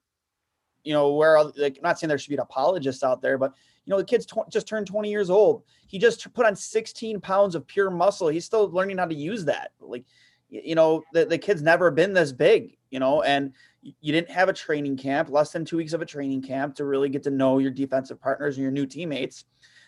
you 0.85 0.93
know 0.93 1.13
where 1.13 1.43
like 1.43 1.77
I'm 1.77 1.83
not 1.83 1.99
saying 1.99 2.09
there 2.09 2.19
should 2.19 2.31
be 2.31 2.37
an 2.37 2.41
apologist 2.41 3.05
out 3.05 3.21
there, 3.21 3.39
but 3.39 3.53
you 3.85 3.91
know 3.91 3.99
the 3.99 4.05
kid's 4.05 4.27
tw- 4.27 4.51
just 4.51 4.67
turned 4.67 4.87
20 4.87 5.11
years 5.11 5.31
old. 5.31 5.65
He 5.89 5.99
just 5.99 6.33
put 6.33 6.47
on 6.47 6.55
16 6.55 7.21
pounds 7.21 7.55
of 7.55 7.67
pure 7.67 7.91
muscle. 7.91 8.29
He's 8.29 8.45
still 8.45 8.71
learning 8.71 8.99
how 8.99 9.07
to 9.07 9.15
use 9.15 9.45
that. 9.47 9.73
Like, 9.81 10.05
you 10.51 10.75
know, 10.75 11.03
the, 11.13 11.25
the 11.25 11.39
kid's 11.39 11.63
never 11.63 11.91
been 11.91 12.13
this 12.13 12.33
big. 12.33 12.77
You 12.91 12.99
know, 12.99 13.23
and 13.23 13.53
you 13.83 14.13
didn't 14.13 14.31
have 14.31 14.49
a 14.49 14.53
training 14.53 14.97
camp, 14.97 15.31
less 15.31 15.53
than 15.53 15.65
two 15.65 15.77
weeks 15.77 15.93
of 15.93 16.03
a 16.03 16.07
training 16.07 16.43
camp 16.43 16.75
to 16.75 16.85
really 16.85 17.09
get 17.09 17.23
to 17.23 17.31
know 17.31 17.59
your 17.59 17.71
defensive 17.71 18.21
partners 18.21 18.57
and 18.57 18.63
your 18.63 18.73
new 18.73 18.85
teammates 18.85 19.45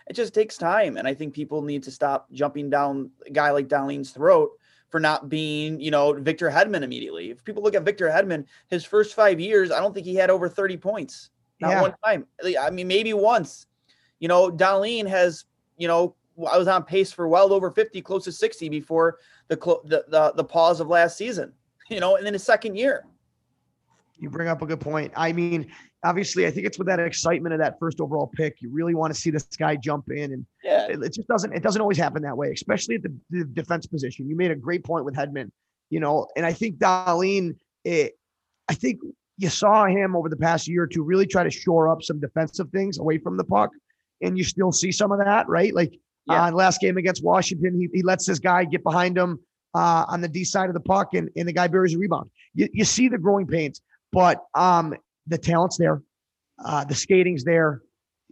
it 0.07 0.15
just 0.15 0.35
takes 0.35 0.57
time. 0.57 0.97
And 0.97 1.07
I 1.07 1.15
think 1.15 1.35
people 1.35 1.63
need 1.63 1.83
to 1.85 1.91
stop 1.91 2.31
jumping 2.33 2.71
down 2.71 3.11
a 3.27 3.31
guy 3.31 3.51
like 3.51 3.69
Dahlin's 3.69 4.11
throat 4.11 4.51
for 4.91 5.01
not 5.01 5.29
being, 5.29 5.81
you 5.81 5.91
know, 5.91 6.13
Victor 6.13 6.51
Hedman 6.51 6.83
immediately. 6.83 7.31
If 7.31 7.45
people 7.45 7.63
look 7.63 7.75
at 7.75 7.85
Victor 7.85 8.09
Hedman, 8.09 8.45
his 8.69 8.85
first 8.85 9.15
five 9.15 9.41
years, 9.41 9.71
I 9.71 9.81
don't 9.81 9.95
think 9.95 10.07
he 10.07 10.15
had 10.15 10.31
over 10.31 10.49
30 10.49 10.77
points. 10.77 11.31
Not 11.61 11.71
yeah. 11.71 11.83
one 11.83 11.95
time. 12.05 12.27
I 12.61 12.71
mean, 12.71 12.89
maybe 12.89 13.15
once. 13.15 13.67
You 14.19 14.29
know, 14.29 14.51
Dahlin 14.51 15.09
has, 15.09 15.45
you 15.77 15.89
know, 15.89 16.15
I 16.51 16.59
was 16.59 16.69
on 16.69 16.85
pace 16.85 17.13
for 17.13 17.29
well 17.29 17.53
over 17.53 17.71
50, 17.71 18.01
close 18.03 18.25
to 18.25 18.33
60 18.33 18.69
before 18.69 19.19
the 19.49 19.57
the 19.85 20.05
the, 20.09 20.33
the 20.37 20.45
pause 20.45 20.81
of 20.81 20.89
last 20.89 21.17
season. 21.17 21.53
You 21.91 22.01
know, 22.01 22.17
and 22.17 22.25
then 22.25 22.33
his 22.33 22.45
second 22.45 22.77
year. 22.77 23.05
You 24.19 24.31
bring 24.31 24.49
up 24.49 24.63
a 24.63 24.67
good 24.67 24.81
point. 24.81 25.13
I 25.17 25.33
mean, 25.33 25.71
obviously, 26.05 26.47
I 26.47 26.51
think 26.51 26.67
it's 26.67 26.79
with 26.79 26.87
that 26.87 27.01
excitement 27.01 27.55
of 27.55 27.59
that 27.61 27.79
first 27.79 28.01
overall 28.01 28.29
pick. 28.29 28.57
You 28.61 28.71
really 28.71 28.95
want 28.95 29.15
to 29.15 29.21
see 29.21 29.31
this 29.31 29.45
guy 29.45 29.77
jump 29.77 30.11
in, 30.11 30.33
and 30.33 30.47
yeah. 30.63 30.87
it, 30.87 31.03
it 31.03 31.13
just 31.13 31.29
doesn't. 31.29 31.53
It 31.53 31.63
doesn't 31.63 31.81
always 31.81 31.99
happen 31.99 32.23
that 32.23 32.37
way, 32.37 32.51
especially 32.53 32.97
at 32.97 33.03
the, 33.03 33.15
the, 33.31 33.45
defense 33.45 33.87
position. 33.87 34.29
You 34.29 34.37
made 34.37 34.51
a 34.51 34.57
great 34.57 34.85
point 34.85 35.05
with 35.05 35.15
Hedman, 35.15 35.51
you 35.91 36.01
know, 36.01 36.29
and 36.37 36.47
I 36.47 36.53
think 36.53 36.79
Dahlin. 36.79 37.57
It, 37.85 38.19
I 38.69 38.75
think 38.75 39.01
you 39.39 39.49
saw 39.49 39.87
him 39.87 40.15
over 40.15 40.29
the 40.29 40.37
past 40.37 40.69
year 40.69 40.85
or 40.85 40.87
two 40.87 41.03
really 41.03 41.27
try 41.27 41.43
to 41.43 41.51
shore 41.51 41.89
up 41.89 42.03
some 42.03 42.21
defensive 42.21 42.71
things 42.71 42.99
away 42.99 43.19
from 43.19 43.37
the 43.37 43.45
puck, 43.45 43.71
and 44.21 44.39
you 44.39 44.45
still 44.45 44.73
see 44.73 44.93
some 44.93 45.11
of 45.11 45.19
that, 45.19 45.49
right? 45.49 45.75
Like 45.75 45.99
yeah. 46.27 46.47
uh, 46.47 46.51
last 46.53 46.81
game 46.81 46.97
against 46.97 47.25
Washington, 47.25 47.79
he, 47.79 47.89
he 47.93 48.03
lets 48.03 48.27
this 48.27 48.39
guy 48.39 48.65
get 48.65 48.83
behind 48.83 49.17
him 49.17 49.39
uh, 49.75 50.05
on 50.09 50.21
the 50.21 50.29
D 50.29 50.45
side 50.45 50.69
of 50.69 50.75
the 50.75 50.81
puck, 50.81 51.15
and, 51.15 51.31
and 51.37 51.49
the 51.49 51.53
guy 51.53 51.67
buries 51.67 51.95
a 51.95 51.99
rebound. 51.99 52.31
You, 52.55 52.69
you 52.73 52.85
see 52.85 53.09
the 53.09 53.19
growing 53.19 53.47
pains, 53.47 53.81
but 54.13 54.43
um, 54.55 54.95
the 55.27 55.39
talent's 55.39 55.79
there, 55.79 56.03
uh, 56.65 56.85
the 56.85 56.95
skating's 56.95 57.45
there. 57.45 57.83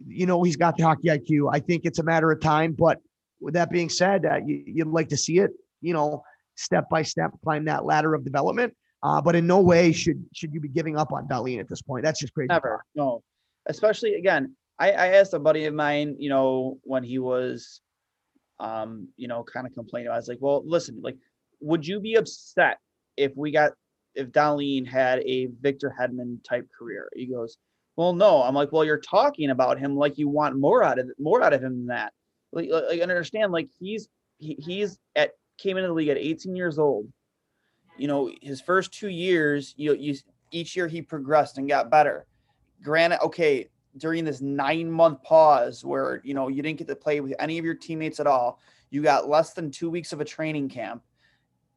You 0.05 0.25
know, 0.25 0.41
he's 0.43 0.55
got 0.55 0.77
the 0.77 0.83
hockey 0.83 1.09
IQ. 1.09 1.53
I 1.53 1.59
think 1.59 1.85
it's 1.85 1.99
a 1.99 2.03
matter 2.03 2.31
of 2.31 2.41
time. 2.41 2.73
But 2.77 2.99
with 3.39 3.53
that 3.53 3.69
being 3.69 3.89
said, 3.89 4.25
uh, 4.25 4.39
you, 4.45 4.63
you'd 4.65 4.87
like 4.87 5.09
to 5.09 5.17
see 5.17 5.39
it, 5.39 5.51
you 5.81 5.93
know, 5.93 6.23
step 6.55 6.89
by 6.89 7.03
step 7.03 7.31
climb 7.43 7.65
that 7.65 7.85
ladder 7.85 8.13
of 8.13 8.23
development. 8.23 8.73
Uh, 9.03 9.19
but 9.19 9.35
in 9.35 9.47
no 9.47 9.59
way 9.59 9.91
should 9.91 10.23
should 10.33 10.53
you 10.53 10.59
be 10.59 10.67
giving 10.67 10.95
up 10.95 11.11
on 11.11 11.27
Dahlin 11.27 11.59
at 11.59 11.67
this 11.67 11.81
point. 11.81 12.03
That's 12.03 12.19
just 12.19 12.33
crazy. 12.33 12.47
Never. 12.49 12.83
No. 12.95 13.23
Especially 13.67 14.15
again, 14.15 14.55
I, 14.81 14.91
I 14.91 15.07
asked 15.09 15.33
a 15.33 15.39
buddy 15.39 15.65
of 15.65 15.73
mine, 15.73 16.15
you 16.17 16.29
know, 16.29 16.79
when 16.83 17.03
he 17.03 17.19
was 17.19 17.81
um, 18.59 19.07
you 19.17 19.27
know, 19.27 19.43
kind 19.43 19.65
of 19.65 19.73
complaining. 19.73 20.11
I 20.11 20.15
was 20.15 20.27
like, 20.27 20.37
well, 20.39 20.63
listen, 20.65 20.99
like 21.01 21.17
would 21.59 21.85
you 21.85 21.99
be 21.99 22.15
upset 22.15 22.77
if 23.17 23.31
we 23.35 23.51
got 23.51 23.71
if 24.15 24.29
Dahlin 24.31 24.87
had 24.87 25.19
a 25.19 25.47
Victor 25.61 25.93
Hedman 25.99 26.43
type 26.47 26.67
career? 26.77 27.09
He 27.15 27.25
goes, 27.27 27.57
well, 27.95 28.13
no. 28.13 28.43
I'm 28.43 28.55
like, 28.55 28.71
well, 28.71 28.85
you're 28.85 28.99
talking 28.99 29.49
about 29.49 29.79
him 29.79 29.95
like 29.95 30.17
you 30.17 30.29
want 30.29 30.59
more 30.59 30.83
out 30.83 30.99
of 30.99 31.09
more 31.19 31.41
out 31.43 31.53
of 31.53 31.63
him 31.63 31.73
than 31.73 31.87
that. 31.87 32.13
Like, 32.51 32.69
like 32.69 33.01
understand, 33.01 33.51
like 33.51 33.69
he's 33.79 34.07
he, 34.37 34.55
he's 34.59 34.99
at 35.15 35.31
came 35.57 35.77
into 35.77 35.87
the 35.87 35.93
league 35.93 36.09
at 36.09 36.17
18 36.17 36.55
years 36.55 36.79
old. 36.79 37.07
You 37.97 38.07
know, 38.07 38.31
his 38.41 38.61
first 38.61 38.93
two 38.93 39.09
years, 39.09 39.73
you 39.77 39.93
you 39.95 40.15
each 40.51 40.75
year 40.75 40.87
he 40.87 41.01
progressed 41.01 41.57
and 41.57 41.67
got 41.67 41.89
better. 41.89 42.25
Granted, 42.83 43.21
okay, 43.23 43.69
during 43.97 44.25
this 44.25 44.41
nine 44.41 44.89
month 44.89 45.21
pause 45.23 45.83
where 45.83 46.21
you 46.23 46.33
know 46.33 46.47
you 46.47 46.61
didn't 46.61 46.77
get 46.77 46.87
to 46.87 46.95
play 46.95 47.19
with 47.19 47.33
any 47.39 47.57
of 47.57 47.65
your 47.65 47.75
teammates 47.75 48.19
at 48.19 48.27
all, 48.27 48.59
you 48.89 49.01
got 49.01 49.29
less 49.29 49.53
than 49.53 49.71
two 49.71 49.89
weeks 49.89 50.13
of 50.13 50.21
a 50.21 50.25
training 50.25 50.69
camp. 50.69 51.03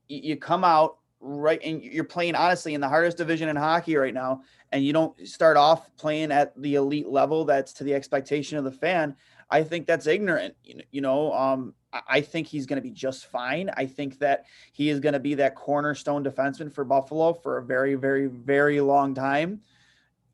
You 0.09 0.37
come 0.37 0.64
out 0.64 0.99
right 1.25 1.61
and 1.64 1.83
you're 1.83 2.04
playing 2.04 2.35
honestly 2.35 2.75
in 2.75 2.80
the 2.80 2.88
hardest 2.88 3.16
division 3.16 3.49
in 3.49 3.56
hockey 3.56 3.97
right 3.97 4.12
now 4.12 4.42
and 4.73 4.85
you 4.85 4.92
don't 4.92 5.26
start 5.26 5.56
off 5.56 5.88
playing 5.97 6.30
at 6.30 6.52
the 6.61 6.75
elite 6.75 7.09
level 7.09 7.47
that's 7.47 7.73
to 7.73 7.83
the 7.83 7.94
expectation 7.94 8.59
of 8.59 8.64
the 8.64 8.71
fan 8.71 9.16
i 9.50 9.62
think 9.62 9.87
that's 9.87 10.06
ignorant 10.06 10.54
you 10.62 11.00
know 11.00 11.33
um, 11.33 11.73
i 12.09 12.21
think 12.21 12.47
he's 12.47 12.66
going 12.66 12.76
to 12.76 12.83
be 12.83 12.90
just 12.90 13.26
fine. 13.26 13.71
I 13.75 13.87
think 13.87 14.18
that 14.18 14.44
he 14.73 14.90
is 14.90 15.00
going 15.00 15.14
to 15.14 15.21
be 15.21 15.35
that 15.35 15.54
cornerstone 15.54 16.23
defenseman 16.23 16.71
for 16.71 16.85
buffalo 16.85 17.33
for 17.33 17.56
a 17.56 17.64
very 17.64 17.94
very 17.94 18.26
very 18.26 18.83
long 18.83 19.14
time 19.14 19.62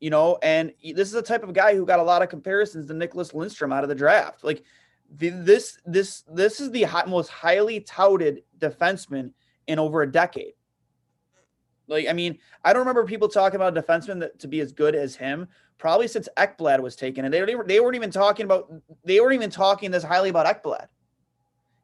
you 0.01 0.09
know 0.09 0.37
and 0.43 0.73
this 0.93 1.07
is 1.07 1.15
a 1.15 1.21
type 1.21 1.43
of 1.43 1.53
guy 1.53 1.73
who 1.73 1.85
got 1.85 1.99
a 1.99 2.03
lot 2.03 2.21
of 2.21 2.27
comparisons 2.27 2.87
to 2.87 2.93
Nicholas 2.93 3.33
Lindstrom 3.33 3.71
out 3.71 3.83
of 3.83 3.89
the 3.89 3.95
draft 3.95 4.43
like 4.43 4.63
the, 5.17 5.29
this 5.29 5.79
this 5.85 6.23
this 6.33 6.59
is 6.59 6.71
the 6.71 6.85
most 7.07 7.29
highly 7.29 7.79
touted 7.79 8.43
defenseman 8.59 9.31
in 9.67 9.79
over 9.79 10.01
a 10.01 10.11
decade 10.11 10.53
like, 11.91 12.07
I 12.07 12.13
mean, 12.13 12.39
I 12.63 12.71
don't 12.71 12.79
remember 12.79 13.05
people 13.05 13.27
talking 13.27 13.57
about 13.57 13.77
a 13.77 13.81
defenseman 13.81 14.21
that, 14.21 14.39
to 14.39 14.47
be 14.47 14.61
as 14.61 14.71
good 14.71 14.95
as 14.95 15.15
him 15.15 15.47
probably 15.77 16.07
since 16.07 16.29
Ekblad 16.37 16.79
was 16.79 16.95
taken, 16.95 17.25
and 17.25 17.33
they 17.33 17.39
they 17.39 17.79
weren't 17.79 17.95
even 17.95 18.11
talking 18.11 18.45
about 18.45 18.71
they 19.03 19.19
weren't 19.19 19.33
even 19.33 19.49
talking 19.49 19.91
this 19.91 20.03
highly 20.03 20.29
about 20.29 20.45
Ekblad. 20.45 20.87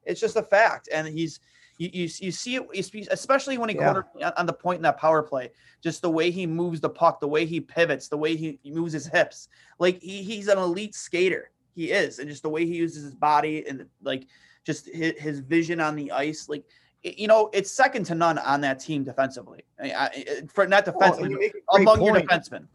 It's 0.06 0.22
just 0.22 0.38
a 0.38 0.44
fact, 0.44 0.88
and 0.92 1.08
he's 1.08 1.42
you 1.78 1.90
you, 1.94 2.10
you 2.20 2.32
see 2.32 2.56
it 2.56 3.08
especially 3.12 3.58
when 3.58 3.70
he 3.70 3.76
yeah. 3.76 3.86
cornered 3.86 4.06
on 4.38 4.46
the 4.46 4.54
point 4.54 4.78
in 4.78 4.84
that 4.84 4.98
power 4.98 5.22
play, 5.22 5.52
just 5.82 6.02
the 6.02 6.10
way 6.10 6.32
he 6.32 6.48
moves 6.48 6.82
the 6.82 6.90
puck, 6.90 7.20
the 7.20 7.28
way 7.28 7.46
he 7.46 7.60
pivots, 7.60 8.08
the 8.08 8.18
way 8.18 8.36
he, 8.36 8.60
moves 8.66 8.94
his 8.94 9.08
hips, 9.08 9.50
like 9.80 10.02
he, 10.02 10.24
he's 10.24 10.48
an 10.48 10.58
elite 10.58 10.96
skater. 10.96 11.52
He 11.76 11.92
is, 11.92 12.18
and 12.18 12.28
just 12.28 12.42
the 12.42 12.50
way 12.50 12.66
he 12.66 12.76
uses 12.76 13.04
his 13.04 13.14
body 13.14 13.68
and 13.68 13.86
like 14.02 14.26
just 14.66 14.88
his, 14.88 15.14
his 15.20 15.40
vision 15.40 15.80
on 15.80 15.96
the 15.96 16.12
ice, 16.12 16.50
like 16.50 16.64
you 17.04 17.28
know, 17.28 17.50
it's 17.54 17.72
second 17.72 18.06
to 18.06 18.16
none 18.16 18.40
on 18.40 18.62
that 18.62 18.80
team 18.80 19.04
defensively. 19.04 19.64
I, 19.80 19.92
I, 19.92 20.42
for 20.52 20.68
not 20.68 20.86
defensively, 20.86 21.54
well, 21.72 21.82
among 21.82 22.00
point. 22.00 22.16
your 22.16 22.24
defensemen 22.24 22.66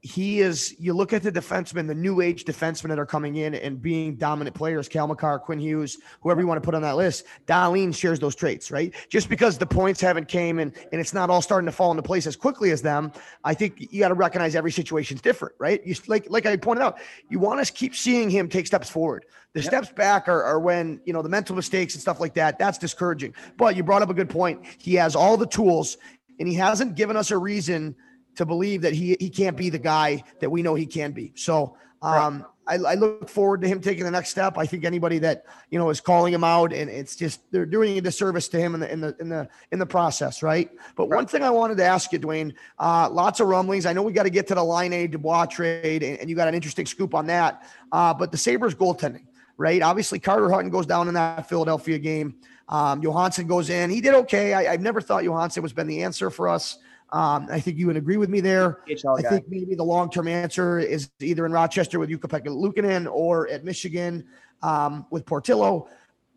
he 0.00 0.40
is 0.40 0.74
you 0.78 0.92
look 0.92 1.12
at 1.12 1.22
the 1.22 1.32
defensemen, 1.32 1.86
the 1.86 1.94
new 1.94 2.20
age 2.20 2.44
defensemen 2.44 2.88
that 2.88 2.98
are 2.98 3.06
coming 3.06 3.36
in 3.36 3.54
and 3.54 3.80
being 3.80 4.16
dominant 4.16 4.54
players, 4.54 4.88
Cal 4.88 5.06
Makar, 5.06 5.38
Quinn 5.38 5.58
Hughes, 5.58 5.98
whoever 6.20 6.40
you 6.40 6.46
want 6.46 6.62
to 6.62 6.64
put 6.64 6.74
on 6.74 6.82
that 6.82 6.96
list, 6.96 7.24
Dahlin 7.46 7.94
shares 7.94 8.18
those 8.18 8.34
traits, 8.34 8.70
right? 8.70 8.94
Just 9.08 9.28
because 9.28 9.58
the 9.58 9.66
points 9.66 10.00
haven't 10.00 10.28
came 10.28 10.58
and, 10.58 10.74
and 10.92 11.00
it's 11.00 11.14
not 11.14 11.30
all 11.30 11.42
starting 11.42 11.66
to 11.66 11.72
fall 11.72 11.90
into 11.90 12.02
place 12.02 12.26
as 12.26 12.36
quickly 12.36 12.70
as 12.70 12.82
them, 12.82 13.12
I 13.44 13.54
think 13.54 13.88
you 13.92 14.00
got 14.00 14.08
to 14.08 14.14
recognize 14.14 14.54
every 14.54 14.72
situation's 14.72 15.20
different, 15.20 15.54
right? 15.58 15.84
You 15.86 15.94
like 16.06 16.28
like 16.28 16.46
I 16.46 16.56
pointed 16.56 16.82
out, 16.82 16.98
you 17.28 17.38
want 17.38 17.64
to 17.64 17.72
keep 17.72 17.94
seeing 17.94 18.30
him 18.30 18.48
take 18.48 18.66
steps 18.66 18.90
forward. 18.90 19.26
The 19.54 19.60
yep. 19.60 19.70
steps 19.70 19.92
back 19.92 20.28
are, 20.28 20.42
are 20.42 20.60
when 20.60 21.00
you 21.04 21.12
know 21.12 21.22
the 21.22 21.28
mental 21.28 21.56
mistakes 21.56 21.94
and 21.94 22.02
stuff 22.02 22.20
like 22.20 22.34
that. 22.34 22.58
That's 22.58 22.78
discouraging. 22.78 23.34
But 23.56 23.76
you 23.76 23.82
brought 23.82 24.02
up 24.02 24.10
a 24.10 24.14
good 24.14 24.30
point. 24.30 24.64
He 24.78 24.94
has 24.96 25.16
all 25.16 25.36
the 25.36 25.46
tools 25.46 25.96
and 26.38 26.46
he 26.46 26.54
hasn't 26.54 26.94
given 26.94 27.16
us 27.16 27.30
a 27.30 27.38
reason– 27.38 27.94
to 28.38 28.46
believe 28.46 28.82
that 28.82 28.94
he 28.94 29.16
he 29.20 29.28
can't 29.28 29.56
be 29.56 29.68
the 29.68 29.78
guy 29.78 30.22
that 30.40 30.48
we 30.48 30.62
know 30.62 30.74
he 30.74 30.86
can 30.86 31.12
be. 31.12 31.32
So 31.34 31.76
um, 32.00 32.46
I, 32.68 32.76
I, 32.76 32.94
look 32.94 33.28
forward 33.28 33.60
to 33.62 33.68
him 33.68 33.80
taking 33.80 34.04
the 34.04 34.10
next 34.12 34.28
step. 34.28 34.56
I 34.56 34.64
think 34.64 34.84
anybody 34.84 35.18
that 35.18 35.46
you 35.70 35.78
know 35.80 35.90
is 35.90 36.00
calling 36.00 36.32
him 36.32 36.44
out, 36.44 36.72
and 36.72 36.88
it's 36.88 37.16
just 37.16 37.40
they're 37.50 37.66
doing 37.66 37.98
a 37.98 38.00
disservice 38.00 38.46
to 38.48 38.60
him 38.60 38.74
in 38.74 38.80
the 38.80 38.92
in 38.92 39.00
the 39.00 39.16
in 39.18 39.28
the 39.28 39.48
in 39.72 39.80
the 39.80 39.86
process, 39.86 40.40
right? 40.40 40.70
But 40.94 41.08
right. 41.08 41.16
one 41.16 41.26
thing 41.26 41.42
I 41.42 41.50
wanted 41.50 41.78
to 41.78 41.84
ask 41.84 42.12
you, 42.12 42.20
Dwayne, 42.20 42.54
uh, 42.78 43.08
lots 43.10 43.40
of 43.40 43.48
rumblings. 43.48 43.86
I 43.86 43.92
know 43.92 44.02
we 44.02 44.12
got 44.12 44.22
to 44.22 44.30
get 44.30 44.46
to 44.48 44.54
the 44.54 44.62
Laine 44.62 45.10
Dubois 45.10 45.46
trade, 45.46 46.04
and, 46.04 46.20
and, 46.20 46.30
you 46.30 46.36
got 46.36 46.46
an 46.46 46.54
interesting 46.54 46.86
scoop 46.86 47.14
on 47.14 47.26
that. 47.26 47.64
Uh, 47.90 48.14
but 48.14 48.30
the 48.30 48.38
Sabres 48.38 48.76
goaltending, 48.76 49.26
right? 49.56 49.82
Obviously, 49.82 50.20
Carter 50.20 50.48
Hutton 50.48 50.70
goes 50.70 50.86
down 50.86 51.08
in 51.08 51.14
that 51.14 51.48
Philadelphia 51.48 51.98
game. 51.98 52.36
Um, 52.68 53.02
Johansson 53.02 53.48
goes 53.48 53.70
in. 53.70 53.90
He 53.90 54.00
did 54.00 54.14
okay. 54.14 54.54
I, 54.54 54.70
have 54.70 54.80
never 54.80 55.00
thought 55.00 55.24
Johansson 55.24 55.64
was 55.64 55.72
been 55.72 55.88
the 55.88 56.04
answer 56.04 56.30
for 56.30 56.48
us. 56.48 56.78
Um, 57.10 57.46
I 57.50 57.60
think 57.60 57.78
you 57.78 57.86
would 57.86 57.96
agree 57.96 58.18
with 58.18 58.28
me 58.28 58.40
there. 58.40 58.80
I 59.16 59.22
think 59.30 59.46
maybe 59.48 59.74
the 59.74 59.84
long 59.84 60.10
term 60.10 60.28
answer 60.28 60.78
is 60.78 61.10
either 61.20 61.46
in 61.46 61.52
Rochester 61.52 61.98
with 61.98 62.10
Ukko-Pekka 62.10 62.48
Luukkonen 62.48 63.10
or 63.10 63.48
at 63.48 63.64
Michigan 63.64 64.26
um, 64.62 65.06
with 65.10 65.24
Portillo. 65.24 65.88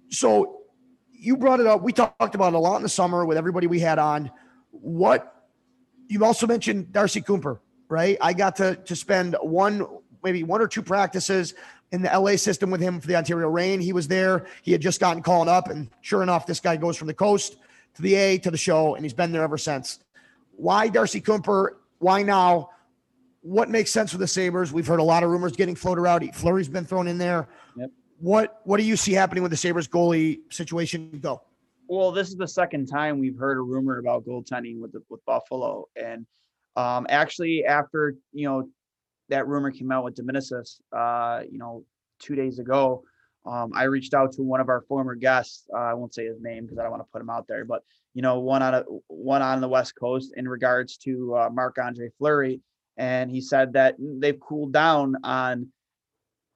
So 0.09 0.61
you 1.11 1.37
brought 1.37 1.59
it 1.59 1.67
up. 1.67 1.81
We 1.81 1.91
talked 1.91 2.35
about 2.35 2.53
it 2.53 2.55
a 2.55 2.59
lot 2.59 2.77
in 2.77 2.83
the 2.83 2.89
summer 2.89 3.25
with 3.25 3.37
everybody 3.37 3.67
we 3.67 3.79
had 3.79 3.99
on. 3.99 4.31
What 4.71 5.45
you 6.07 6.23
also 6.23 6.47
mentioned 6.47 6.91
Darcy 6.91 7.21
Kuemper, 7.21 7.59
right? 7.89 8.17
I 8.21 8.33
got 8.33 8.55
to 8.57 8.75
to 8.75 8.95
spend 8.95 9.35
one, 9.41 9.85
maybe 10.23 10.43
one 10.43 10.61
or 10.61 10.67
two 10.67 10.81
practices 10.81 11.53
in 11.91 12.01
the 12.01 12.09
LA 12.17 12.37
system 12.37 12.71
with 12.71 12.81
him 12.81 12.99
for 12.99 13.07
the 13.07 13.15
Ontario 13.15 13.49
Reign. 13.49 13.81
He 13.81 13.91
was 13.91 14.07
there. 14.07 14.47
He 14.61 14.71
had 14.71 14.81
just 14.81 14.99
gotten 15.01 15.21
called 15.21 15.49
up, 15.49 15.69
and 15.69 15.89
sure 15.99 16.23
enough, 16.23 16.45
this 16.45 16.59
guy 16.61 16.77
goes 16.77 16.95
from 16.95 17.07
the 17.07 17.13
coast 17.13 17.57
to 17.95 18.01
the 18.01 18.15
A 18.15 18.37
to 18.39 18.51
the 18.51 18.57
show, 18.57 18.95
and 18.95 19.03
he's 19.03 19.13
been 19.13 19.31
there 19.31 19.43
ever 19.43 19.57
since. 19.57 19.99
Why 20.61 20.89
Darcy 20.89 21.19
Kuemper? 21.19 21.69
Why 21.97 22.21
now? 22.21 22.69
What 23.41 23.71
makes 23.71 23.89
sense 23.89 24.11
for 24.11 24.19
the 24.19 24.27
Sabres? 24.27 24.71
We've 24.71 24.85
heard 24.85 24.99
a 24.99 25.03
lot 25.03 25.23
of 25.23 25.31
rumors 25.31 25.53
getting 25.53 25.73
floated 25.73 26.05
out. 26.05 26.23
Fleury's 26.35 26.69
been 26.69 26.85
thrown 26.85 27.07
in 27.07 27.17
there. 27.17 27.47
Yep. 27.75 27.89
What 28.19 28.61
What 28.65 28.77
do 28.77 28.83
you 28.83 28.95
see 28.95 29.11
happening 29.11 29.41
with 29.41 29.49
the 29.49 29.57
Sabres 29.57 29.87
goalie 29.87 30.41
situation? 30.51 31.19
Go. 31.19 31.41
Well, 31.87 32.11
this 32.11 32.27
is 32.27 32.35
the 32.35 32.47
second 32.47 32.85
time 32.85 33.17
we've 33.17 33.39
heard 33.39 33.57
a 33.57 33.61
rumor 33.61 33.97
about 33.97 34.23
goaltending 34.23 34.79
with 34.79 34.91
the, 34.91 35.01
with 35.09 35.25
Buffalo, 35.25 35.87
and 35.95 36.27
um, 36.75 37.07
actually, 37.09 37.65
after 37.65 38.15
you 38.31 38.47
know 38.47 38.69
that 39.29 39.47
rumor 39.47 39.71
came 39.71 39.91
out 39.91 40.03
with 40.03 40.13
Deminis, 40.13 40.79
uh, 40.95 41.41
you 41.49 41.57
know, 41.57 41.83
two 42.19 42.35
days 42.35 42.59
ago, 42.59 43.03
um, 43.45 43.71
I 43.73 43.83
reached 43.83 44.13
out 44.13 44.33
to 44.33 44.43
one 44.43 44.59
of 44.59 44.69
our 44.69 44.81
former 44.81 45.15
guests. 45.15 45.65
Uh, 45.73 45.79
I 45.79 45.93
won't 45.93 46.13
say 46.13 46.25
his 46.25 46.41
name 46.41 46.63
because 46.63 46.77
I 46.77 46.83
don't 46.83 46.91
want 46.91 47.03
to 47.03 47.11
put 47.11 47.21
him 47.21 47.29
out 47.29 47.47
there, 47.47 47.65
but 47.65 47.83
you 48.13 48.21
know, 48.21 48.39
one 48.39 48.61
on 48.61 48.73
a 48.73 48.83
one 49.07 49.41
on 49.41 49.61
the 49.61 49.67
West 49.67 49.95
Coast 49.95 50.33
in 50.35 50.47
regards 50.47 50.97
to 50.97 51.35
uh, 51.35 51.49
Marc 51.51 51.77
Andre 51.77 52.09
Fleury, 52.17 52.61
and 52.97 53.31
he 53.31 53.41
said 53.41 53.73
that 53.73 53.95
they've 53.99 54.39
cooled 54.39 54.73
down 54.73 55.15
on, 55.23 55.67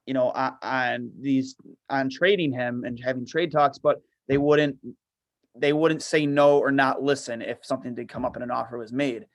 you 0.06 0.14
know, 0.14 0.30
on, 0.30 0.54
on 0.62 1.10
these 1.20 1.56
on 1.90 2.10
trading 2.10 2.52
him 2.52 2.84
and 2.84 3.00
having 3.02 3.26
trade 3.26 3.50
talks, 3.50 3.78
but 3.78 4.00
they 4.28 4.38
wouldn't 4.38 4.76
they 5.58 5.72
wouldn't 5.72 6.02
say 6.02 6.26
no 6.26 6.58
or 6.58 6.70
not 6.70 7.02
listen 7.02 7.42
if 7.42 7.64
something 7.64 7.94
did 7.94 8.08
come 8.08 8.24
up 8.24 8.36
and 8.36 8.44
an 8.44 8.50
offer 8.50 8.78
was 8.78 8.92
made. 8.92 9.26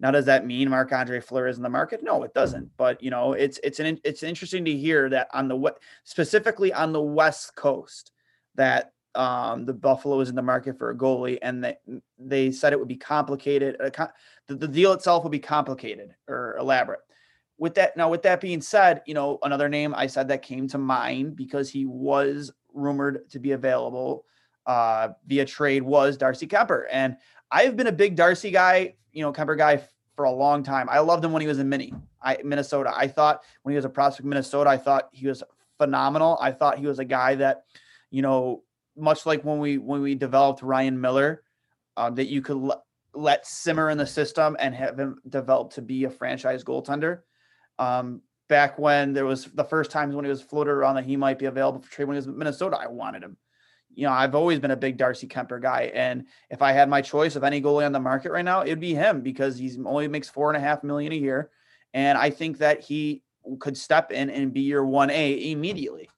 Now, 0.00 0.10
does 0.10 0.24
that 0.24 0.46
mean 0.46 0.70
Marc 0.70 0.92
Andre 0.92 1.20
Fleury 1.20 1.50
is 1.50 1.58
in 1.58 1.62
the 1.62 1.68
market? 1.68 2.02
No, 2.02 2.22
it 2.22 2.32
doesn't. 2.32 2.70
But 2.78 3.02
you 3.02 3.10
know, 3.10 3.34
it's 3.34 3.60
it's 3.62 3.80
an 3.80 4.00
it's 4.02 4.22
interesting 4.22 4.64
to 4.64 4.76
hear 4.76 5.10
that 5.10 5.28
on 5.32 5.46
the 5.46 5.54
what 5.54 5.78
specifically 6.04 6.72
on 6.72 6.92
the 6.92 7.02
West 7.02 7.54
Coast 7.54 8.12
that 8.54 8.92
um, 9.14 9.66
the 9.66 9.74
Buffalo 9.74 10.20
is 10.20 10.30
in 10.30 10.36
the 10.36 10.42
market 10.42 10.78
for 10.78 10.90
a 10.90 10.96
goalie, 10.96 11.38
and 11.42 11.62
they 11.62 11.76
they 12.18 12.50
said 12.50 12.72
it 12.72 12.78
would 12.78 12.88
be 12.88 12.96
complicated. 12.96 13.76
The, 14.46 14.54
the 14.56 14.68
deal 14.68 14.92
itself 14.92 15.22
would 15.22 15.32
be 15.32 15.38
complicated 15.38 16.14
or 16.28 16.56
elaborate. 16.58 17.00
With 17.58 17.74
that, 17.74 17.94
now 17.94 18.08
with 18.08 18.22
that 18.22 18.40
being 18.40 18.62
said, 18.62 19.02
you 19.06 19.12
know 19.12 19.38
another 19.42 19.68
name 19.68 19.94
I 19.94 20.06
said 20.06 20.28
that 20.28 20.40
came 20.40 20.66
to 20.68 20.78
mind 20.78 21.36
because 21.36 21.68
he 21.68 21.84
was 21.84 22.50
rumored 22.72 23.28
to 23.30 23.38
be 23.38 23.52
available 23.52 24.24
uh, 24.64 25.08
via 25.26 25.44
trade 25.44 25.82
was 25.82 26.16
Darcy 26.16 26.46
Kuemper, 26.46 26.84
and 26.90 27.16
I've 27.50 27.76
been 27.76 27.88
a 27.88 27.92
big 27.92 28.16
Darcy 28.16 28.50
guy 28.50 28.94
you 29.12 29.22
know, 29.22 29.32
Kuemper 29.32 29.56
guy 29.56 29.82
for 30.16 30.24
a 30.24 30.30
long 30.30 30.62
time. 30.62 30.88
I 30.90 31.00
loved 31.00 31.24
him 31.24 31.32
when 31.32 31.42
he 31.42 31.48
was 31.48 31.58
in 31.58 31.68
Mini, 31.68 31.92
I, 32.22 32.38
Minnesota. 32.44 32.92
I 32.94 33.08
thought 33.08 33.42
when 33.62 33.72
he 33.72 33.76
was 33.76 33.84
a 33.84 33.90
prospect 33.90 34.24
in 34.24 34.30
Minnesota, 34.30 34.70
I 34.70 34.76
thought 34.76 35.08
he 35.12 35.26
was 35.26 35.42
phenomenal. 35.78 36.38
I 36.40 36.52
thought 36.52 36.78
he 36.78 36.86
was 36.86 36.98
a 36.98 37.04
guy 37.04 37.36
that, 37.36 37.64
you 38.10 38.22
know, 38.22 38.62
much 38.96 39.24
like 39.24 39.44
when 39.44 39.58
we 39.58 39.78
when 39.78 40.02
we 40.02 40.14
developed 40.14 40.62
Ryan 40.62 41.00
Miller, 41.00 41.42
uh, 41.96 42.10
that 42.10 42.26
you 42.26 42.42
could 42.42 42.70
let 43.14 43.46
simmer 43.46 43.90
in 43.90 43.98
the 43.98 44.06
system 44.06 44.56
and 44.60 44.74
have 44.74 44.98
him 44.98 45.20
develop 45.28 45.72
to 45.72 45.82
be 45.82 46.04
a 46.04 46.10
franchise 46.10 46.62
goaltender. 46.64 47.20
Um, 47.78 48.20
back 48.48 48.78
when 48.78 49.12
there 49.12 49.24
was 49.24 49.46
the 49.46 49.64
first 49.64 49.90
times 49.90 50.14
when 50.14 50.24
he 50.24 50.28
was 50.28 50.42
floated 50.42 50.72
around 50.72 50.96
that 50.96 51.04
he 51.04 51.16
might 51.16 51.38
be 51.38 51.46
available 51.46 51.80
for 51.80 51.90
trade 51.90 52.06
when 52.06 52.16
he 52.16 52.18
was 52.18 52.26
in 52.26 52.36
Minnesota, 52.36 52.76
I 52.78 52.88
wanted 52.88 53.22
him 53.22 53.36
you 53.94 54.06
know, 54.06 54.12
I've 54.12 54.34
always 54.34 54.58
been 54.58 54.70
a 54.70 54.76
big 54.76 54.96
Darcy 54.96 55.26
Kuemper 55.26 55.60
guy. 55.60 55.90
And 55.94 56.26
if 56.48 56.62
I 56.62 56.72
had 56.72 56.88
my 56.88 57.02
choice 57.02 57.36
of 57.36 57.44
any 57.44 57.60
goalie 57.60 57.84
on 57.84 57.92
the 57.92 58.00
market 58.00 58.32
right 58.32 58.44
now, 58.44 58.62
it'd 58.62 58.80
be 58.80 58.94
him 58.94 59.20
because 59.20 59.58
he's 59.58 59.78
only 59.84 60.08
makes 60.08 60.28
four 60.28 60.50
and 60.50 60.56
a 60.56 60.60
half 60.60 60.82
million 60.84 61.12
a 61.12 61.16
year. 61.16 61.50
And 61.92 62.16
I 62.16 62.30
think 62.30 62.58
that 62.58 62.80
he 62.80 63.22
could 63.58 63.76
step 63.76 64.12
in 64.12 64.30
and 64.30 64.52
be 64.52 64.60
your 64.60 64.84
1A 64.84 65.50
immediately. 65.50 66.08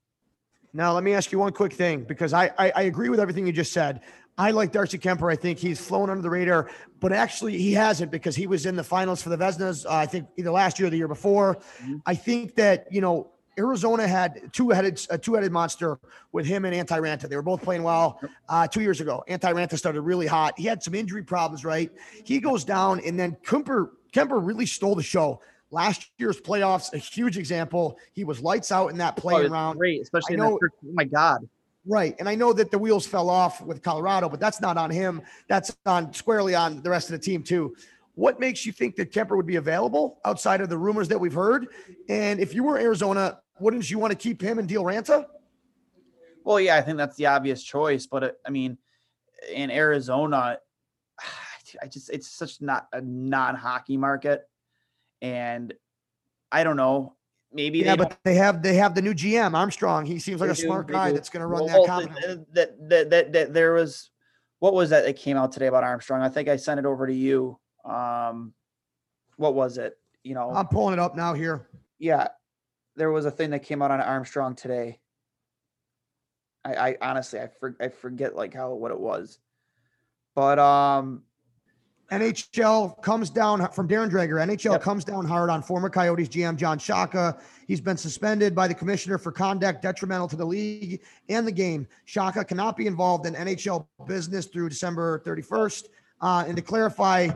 Now, 0.74 0.92
let 0.92 1.04
me 1.04 1.12
ask 1.12 1.32
you 1.32 1.38
one 1.38 1.52
quick 1.52 1.72
thing 1.72 2.04
because 2.04 2.32
I, 2.32 2.50
I, 2.58 2.72
I 2.74 2.82
agree 2.82 3.08
with 3.08 3.20
everything 3.20 3.46
you 3.46 3.52
just 3.52 3.72
said. 3.72 4.00
I 4.38 4.50
like 4.50 4.72
Darcy 4.72 4.98
Kuemper. 4.98 5.30
I 5.30 5.36
think 5.36 5.58
he's 5.58 5.78
flown 5.78 6.08
under 6.08 6.22
the 6.22 6.30
radar, 6.30 6.70
but 7.00 7.12
actually 7.12 7.58
he 7.58 7.72
hasn't 7.72 8.10
because 8.10 8.34
he 8.34 8.46
was 8.46 8.64
in 8.64 8.76
the 8.76 8.84
finals 8.84 9.22
for 9.22 9.28
the 9.28 9.36
Vezinas. 9.36 9.84
Uh, 9.84 9.90
I 9.90 10.06
think 10.06 10.28
either 10.38 10.50
last 10.50 10.78
year 10.78 10.86
or 10.86 10.90
the 10.90 10.96
year 10.96 11.08
before. 11.08 11.56
Mm-hmm. 11.82 11.96
I 12.06 12.14
think 12.14 12.54
that 12.54 12.86
you 12.90 13.02
know 13.02 13.32
Arizona 13.58 14.06
had 14.08 14.52
two-headed 14.52 15.04
a 15.10 15.18
two-headed 15.18 15.52
monster 15.52 15.98
with 16.32 16.46
him 16.46 16.64
and 16.64 16.74
Antti 16.74 17.00
Raanta. 17.00 17.28
They 17.28 17.36
were 17.36 17.42
both 17.42 17.62
playing 17.62 17.82
well 17.82 18.18
uh, 18.48 18.66
two 18.66 18.80
years 18.80 19.00
ago. 19.00 19.22
Antti 19.28 19.52
Raanta 19.52 19.76
started 19.76 20.00
really 20.02 20.26
hot. 20.26 20.54
He 20.58 20.64
had 20.64 20.82
some 20.82 20.94
injury 20.94 21.22
problems, 21.22 21.64
right? 21.64 21.90
He 22.24 22.40
goes 22.40 22.64
down, 22.64 23.00
and 23.04 23.18
then 23.18 23.36
Kuemper 23.44 23.90
Kuemper 24.12 24.44
really 24.44 24.66
stole 24.66 24.94
the 24.94 25.02
show. 25.02 25.40
Last 25.70 26.10
year's 26.18 26.38
playoffs, 26.40 26.92
a 26.92 26.98
huge 26.98 27.38
example. 27.38 27.98
He 28.12 28.24
was 28.24 28.40
lights 28.42 28.70
out 28.70 28.88
in 28.88 28.98
that 28.98 29.14
Oh, 29.16 29.20
playing 29.22 29.42
it's 29.44 29.50
round. 29.52 29.78
great, 29.78 30.02
especially 30.02 30.32
I 30.32 30.34
in 30.34 30.40
that 30.40 30.48
know- 30.50 30.58
first, 30.60 30.74
oh 30.84 30.90
my 30.92 31.04
god. 31.04 31.48
Right. 31.84 32.14
And 32.20 32.28
I 32.28 32.36
know 32.36 32.52
that 32.52 32.70
the 32.70 32.78
wheels 32.78 33.06
fell 33.08 33.28
off 33.28 33.60
with 33.60 33.82
Colorado, 33.82 34.28
but 34.28 34.38
that's 34.38 34.60
not 34.60 34.76
on 34.76 34.88
him. 34.90 35.20
That's 35.48 35.76
on 35.84 36.12
squarely 36.12 36.54
on 36.54 36.80
the 36.80 36.90
rest 36.90 37.08
of 37.10 37.12
the 37.12 37.24
team, 37.24 37.42
too. 37.42 37.74
What 38.14 38.38
makes 38.38 38.64
you 38.64 38.70
think 38.72 38.94
that 38.96 39.10
Kuemper 39.10 39.34
would 39.36 39.46
be 39.46 39.56
available 39.56 40.18
outside 40.24 40.60
of 40.60 40.68
the 40.68 40.78
rumors 40.78 41.08
that 41.08 41.18
we've 41.18 41.32
heard? 41.32 41.66
And 42.08 42.38
if 42.38 42.54
you 42.54 42.62
were 42.62 42.78
Arizona, 42.78 43.40
wouldn't 43.58 43.90
you 43.90 43.98
want 43.98 44.12
to 44.12 44.16
keep 44.16 44.40
him 44.40 44.58
and 44.58 44.68
deal 44.68 44.84
Raanta? 44.84 45.26
Well, 46.44 46.60
yeah, 46.60 46.76
I 46.76 46.82
think 46.82 46.98
that's 46.98 47.16
the 47.16 47.26
obvious 47.26 47.62
choice, 47.62 48.06
but 48.06 48.24
uh, 48.24 48.30
I 48.46 48.50
mean, 48.50 48.78
in 49.52 49.70
Arizona, 49.70 50.58
I 51.82 51.86
just 51.86 52.10
it's 52.10 52.28
such 52.28 52.60
not 52.60 52.88
a 52.92 53.00
non-hockey 53.00 53.96
market, 53.96 54.42
and 55.20 55.72
I 56.50 56.64
don't 56.64 56.76
know. 56.76 57.16
Maybe 57.54 57.80
Yeah, 57.80 57.96
they 57.96 58.04
but 58.04 58.18
they 58.24 58.34
have 58.34 58.62
they 58.62 58.74
have 58.74 58.94
the 58.94 59.02
new 59.02 59.14
GM 59.14 59.54
Armstrong. 59.54 60.06
He 60.06 60.18
seems 60.18 60.40
like 60.40 60.50
a 60.50 60.54
do, 60.54 60.62
smart 60.62 60.88
guy 60.88 61.08
do. 61.08 61.14
that's 61.14 61.28
going 61.28 61.42
to 61.42 61.46
run 61.46 61.64
Well, 61.64 61.82
that 61.82 61.86
company. 61.86 62.44
That, 62.54 62.88
that 62.88 63.10
that 63.10 63.32
that 63.32 63.54
there 63.54 63.74
was 63.74 64.10
what 64.58 64.74
was 64.74 64.90
that 64.90 65.04
that 65.04 65.16
came 65.16 65.36
out 65.36 65.52
today 65.52 65.66
about 65.66 65.84
Armstrong? 65.84 66.22
I 66.22 66.28
think 66.28 66.48
I 66.48 66.56
sent 66.56 66.80
it 66.80 66.86
over 66.86 67.06
to 67.06 67.14
you. 67.14 67.58
Um, 67.84 68.54
what 69.36 69.54
was 69.54 69.76
it? 69.76 69.98
You 70.24 70.34
know, 70.34 70.50
I'm 70.50 70.68
pulling 70.68 70.94
it 70.94 70.98
up 70.98 71.14
now 71.14 71.34
here. 71.34 71.68
yeah, 71.98 72.28
there 72.96 73.10
was 73.10 73.24
a 73.24 73.30
thing 73.30 73.50
that 73.50 73.62
came 73.62 73.82
out 73.82 73.90
on 73.90 74.00
Armstrong 74.00 74.54
today. 74.54 74.98
I, 76.64 76.74
I 76.74 76.96
honestly 77.00 77.40
I 77.40 77.48
for, 77.58 77.76
I 77.80 77.88
forget 77.88 78.36
like 78.36 78.54
how 78.54 78.72
what 78.74 78.92
it 78.92 79.00
was, 79.00 79.38
but 80.34 80.58
um 80.58 81.22
NHL 82.10 83.00
comes 83.02 83.30
down 83.30 83.66
from 83.72 83.88
Darren 83.88 84.10
Dreger. 84.10 84.34
NHL 84.46 84.72
Yep. 84.72 84.82
comes 84.82 85.04
down 85.04 85.24
hard 85.24 85.48
on 85.48 85.62
former 85.62 85.88
Coyotes 85.88 86.28
GM 86.28 86.56
John 86.56 86.78
Chayka. 86.78 87.40
He's 87.66 87.80
been 87.80 87.96
suspended 87.96 88.54
by 88.54 88.68
the 88.68 88.74
commissioner 88.74 89.16
for 89.16 89.32
conduct 89.32 89.80
detrimental 89.80 90.28
to 90.28 90.36
the 90.36 90.44
league 90.44 91.00
and 91.30 91.46
the 91.46 91.52
game. 91.52 91.88
Chayka 92.06 92.46
cannot 92.46 92.76
be 92.76 92.86
involved 92.86 93.26
in 93.26 93.34
NHL 93.34 93.86
business 94.06 94.46
through 94.46 94.68
December 94.68 95.22
31st. 95.24 95.84
Uh, 96.20 96.44
and 96.46 96.54
to 96.54 96.62
clarify, 96.62 97.28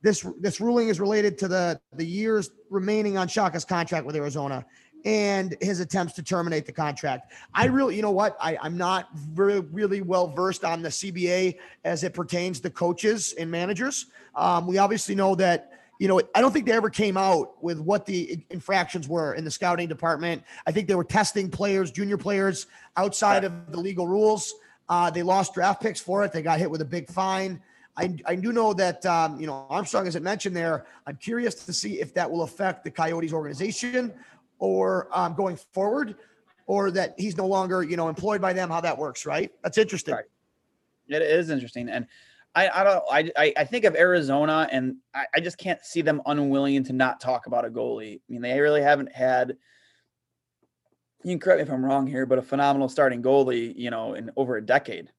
this 0.00 0.26
this 0.40 0.60
ruling 0.60 0.88
is 0.88 0.98
related 0.98 1.36
to 1.38 1.46
the 1.46 1.80
the 1.92 2.04
years 2.04 2.50
remaining 2.70 3.18
on 3.18 3.28
Chayka's 3.28 3.66
contract 3.66 4.06
with 4.06 4.16
Arizona 4.16 4.64
and 5.04 5.56
his 5.60 5.80
attempts 5.80 6.14
to 6.14 6.22
terminate 6.22 6.66
the 6.66 6.72
contract. 6.72 7.32
I 7.54 7.66
really, 7.66 7.96
you 7.96 8.02
know 8.02 8.10
what? 8.10 8.36
I, 8.40 8.56
I'm 8.60 8.76
not 8.76 9.14
very, 9.16 9.60
really 9.60 10.02
well 10.02 10.28
versed 10.28 10.64
on 10.64 10.82
the 10.82 10.88
CBA 10.88 11.58
as 11.84 12.04
it 12.04 12.14
pertains 12.14 12.60
to 12.60 12.70
coaches 12.70 13.34
and 13.38 13.50
managers. 13.50 14.06
Um, 14.34 14.66
we 14.66 14.78
obviously 14.78 15.14
know 15.14 15.34
that, 15.36 15.72
you 15.98 16.08
know, 16.08 16.20
I 16.34 16.40
don't 16.40 16.52
think 16.52 16.66
they 16.66 16.72
ever 16.72 16.90
came 16.90 17.16
out 17.16 17.62
with 17.62 17.78
what 17.78 18.06
the 18.06 18.44
infractions 18.50 19.08
were 19.08 19.34
in 19.34 19.44
the 19.44 19.50
scouting 19.50 19.88
department. 19.88 20.42
I 20.66 20.72
think 20.72 20.88
they 20.88 20.94
were 20.94 21.04
testing 21.04 21.50
players, 21.50 21.90
junior 21.90 22.16
players 22.16 22.66
outside 22.96 23.44
of 23.44 23.70
the 23.70 23.78
legal 23.78 24.08
rules. 24.08 24.54
Uh, 24.88 25.10
they 25.10 25.22
lost 25.22 25.54
draft 25.54 25.80
picks 25.80 26.00
for 26.00 26.24
it. 26.24 26.32
They 26.32 26.42
got 26.42 26.58
hit 26.58 26.70
with 26.70 26.80
a 26.80 26.86
big 26.86 27.08
fine. 27.10 27.60
I, 27.96 28.16
I 28.24 28.36
do 28.36 28.52
know 28.52 28.72
that, 28.74 29.04
um, 29.04 29.38
you 29.38 29.46
know, 29.46 29.66
Armstrong, 29.68 30.06
as 30.06 30.16
it 30.16 30.22
mentioned 30.22 30.56
there, 30.56 30.86
I'm 31.06 31.16
curious 31.16 31.54
to 31.66 31.72
see 31.72 32.00
if 32.00 32.14
that 32.14 32.30
will 32.30 32.42
affect 32.42 32.84
the 32.84 32.90
Coyotes 32.90 33.32
organization 33.32 34.14
or 34.62 35.08
um, 35.10 35.34
going 35.34 35.56
forward, 35.56 36.14
or 36.68 36.92
that 36.92 37.14
he's 37.18 37.36
no 37.36 37.48
longer, 37.48 37.82
you 37.82 37.96
know, 37.96 38.08
employed 38.08 38.40
by 38.40 38.52
them, 38.52 38.70
how 38.70 38.80
that 38.80 38.96
works, 38.96 39.26
right? 39.26 39.50
That's 39.64 39.76
interesting. 39.76 40.14
Right. 40.14 40.24
It 41.08 41.20
is 41.20 41.50
interesting, 41.50 41.88
and 41.88 42.06
I, 42.54 42.68
I 42.68 42.84
don't 42.84 43.04
I, 43.10 43.52
I 43.56 43.64
think 43.64 43.84
of 43.84 43.96
Arizona, 43.96 44.68
and 44.70 44.98
I, 45.12 45.24
I 45.34 45.40
just 45.40 45.58
can't 45.58 45.84
see 45.84 46.00
them 46.00 46.22
unwilling 46.26 46.84
to 46.84 46.92
not 46.92 47.20
talk 47.20 47.46
about 47.46 47.64
a 47.64 47.70
goalie. 47.70 48.16
I 48.16 48.20
mean, 48.28 48.40
they 48.40 48.60
really 48.60 48.82
haven't 48.82 49.10
had. 49.10 49.56
You 51.24 51.32
can 51.32 51.40
correct 51.40 51.58
me 51.58 51.62
if 51.64 51.70
I'm 51.72 51.84
wrong 51.84 52.06
here, 52.06 52.24
but 52.24 52.38
a 52.38 52.42
phenomenal 52.42 52.88
starting 52.88 53.20
goalie, 53.20 53.76
you 53.76 53.90
know, 53.90 54.14
in 54.14 54.30
over 54.36 54.56
a 54.58 54.64
decade. 54.64 55.10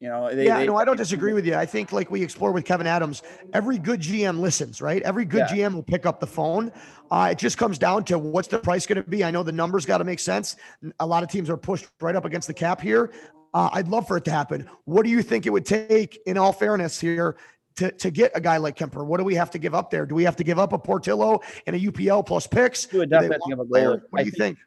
You 0.00 0.08
know, 0.08 0.34
they, 0.34 0.44
yeah, 0.44 0.58
they, 0.58 0.66
no, 0.66 0.76
I 0.76 0.84
don't 0.84 0.96
disagree 0.96 1.32
with 1.38 1.46
you. 1.46 1.54
I 1.54 1.66
think, 1.66 1.92
like 1.92 2.10
we 2.10 2.22
explored 2.22 2.54
with 2.54 2.64
Kevin 2.64 2.86
Adams, 2.86 3.22
every 3.52 3.78
good 3.78 4.00
GM 4.00 4.40
listens, 4.40 4.82
right? 4.82 5.02
Every 5.02 5.24
good 5.24 5.46
Yeah. 5.50 5.68
GM 5.68 5.74
will 5.74 5.82
pick 5.82 6.06
up 6.06 6.20
the 6.20 6.26
phone. 6.26 6.72
Uh, 7.10 7.28
it 7.32 7.38
just 7.38 7.56
comes 7.56 7.78
down 7.78 8.04
to 8.04 8.18
what's 8.18 8.48
the 8.48 8.58
price 8.58 8.86
going 8.86 9.02
to 9.02 9.08
be. 9.08 9.24
I 9.24 9.30
know 9.30 9.42
the 9.42 9.52
numbers 9.52 9.86
got 9.86 9.98
to 9.98 10.04
make 10.04 10.18
sense. 10.18 10.56
A 11.00 11.06
lot 11.06 11.22
of 11.22 11.30
teams 11.30 11.48
are 11.48 11.56
pushed 11.56 11.86
right 12.00 12.16
up 12.16 12.24
against 12.24 12.46
the 12.48 12.54
cap 12.54 12.80
here. 12.80 13.12
Uh, 13.54 13.70
I'd 13.72 13.88
love 13.88 14.06
for 14.06 14.16
it 14.18 14.24
to 14.26 14.30
happen. 14.30 14.68
What 14.84 15.04
do 15.04 15.10
you 15.10 15.22
think 15.22 15.46
it 15.46 15.50
would 15.50 15.64
take, 15.64 16.20
in 16.26 16.36
all 16.36 16.52
fairness, 16.52 17.00
here? 17.00 17.36
To, 17.76 17.92
to 17.92 18.10
get 18.10 18.32
a 18.34 18.40
guy 18.40 18.56
like 18.56 18.78
Kuemper, 18.78 19.04
what 19.04 19.18
do 19.18 19.24
we 19.24 19.34
have 19.34 19.50
to 19.50 19.58
give 19.58 19.74
up 19.74 19.90
there? 19.90 20.06
Do 20.06 20.14
we 20.14 20.24
have 20.24 20.36
to 20.36 20.44
give 20.44 20.58
up 20.58 20.72
a 20.72 20.78
Portillo 20.78 21.40
and 21.66 21.76
a 21.76 21.78
UPL 21.78 22.24
plus 22.24 22.46
picks? 22.46 22.90
You 22.90 23.00
would 23.00 23.10
definitely 23.10 23.34
have 23.34 23.42
to 23.42 23.48
give 23.50 23.58
a 23.58 23.64
goalie. 23.66 24.02
What 24.08 24.20
I 24.20 24.22
do 24.22 24.30
you 24.30 24.32
think? 24.32 24.58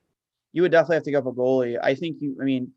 you 0.53 0.61
would 0.61 0.71
definitely 0.71 0.95
have 0.97 1.03
to 1.03 1.11
give 1.11 1.27
up 1.27 1.33
a 1.33 1.35
goalie. 1.35 1.77
I 1.81 1.95
think 1.95 2.17
you. 2.19 2.37
I 2.39 2.43
mean, 2.43 2.71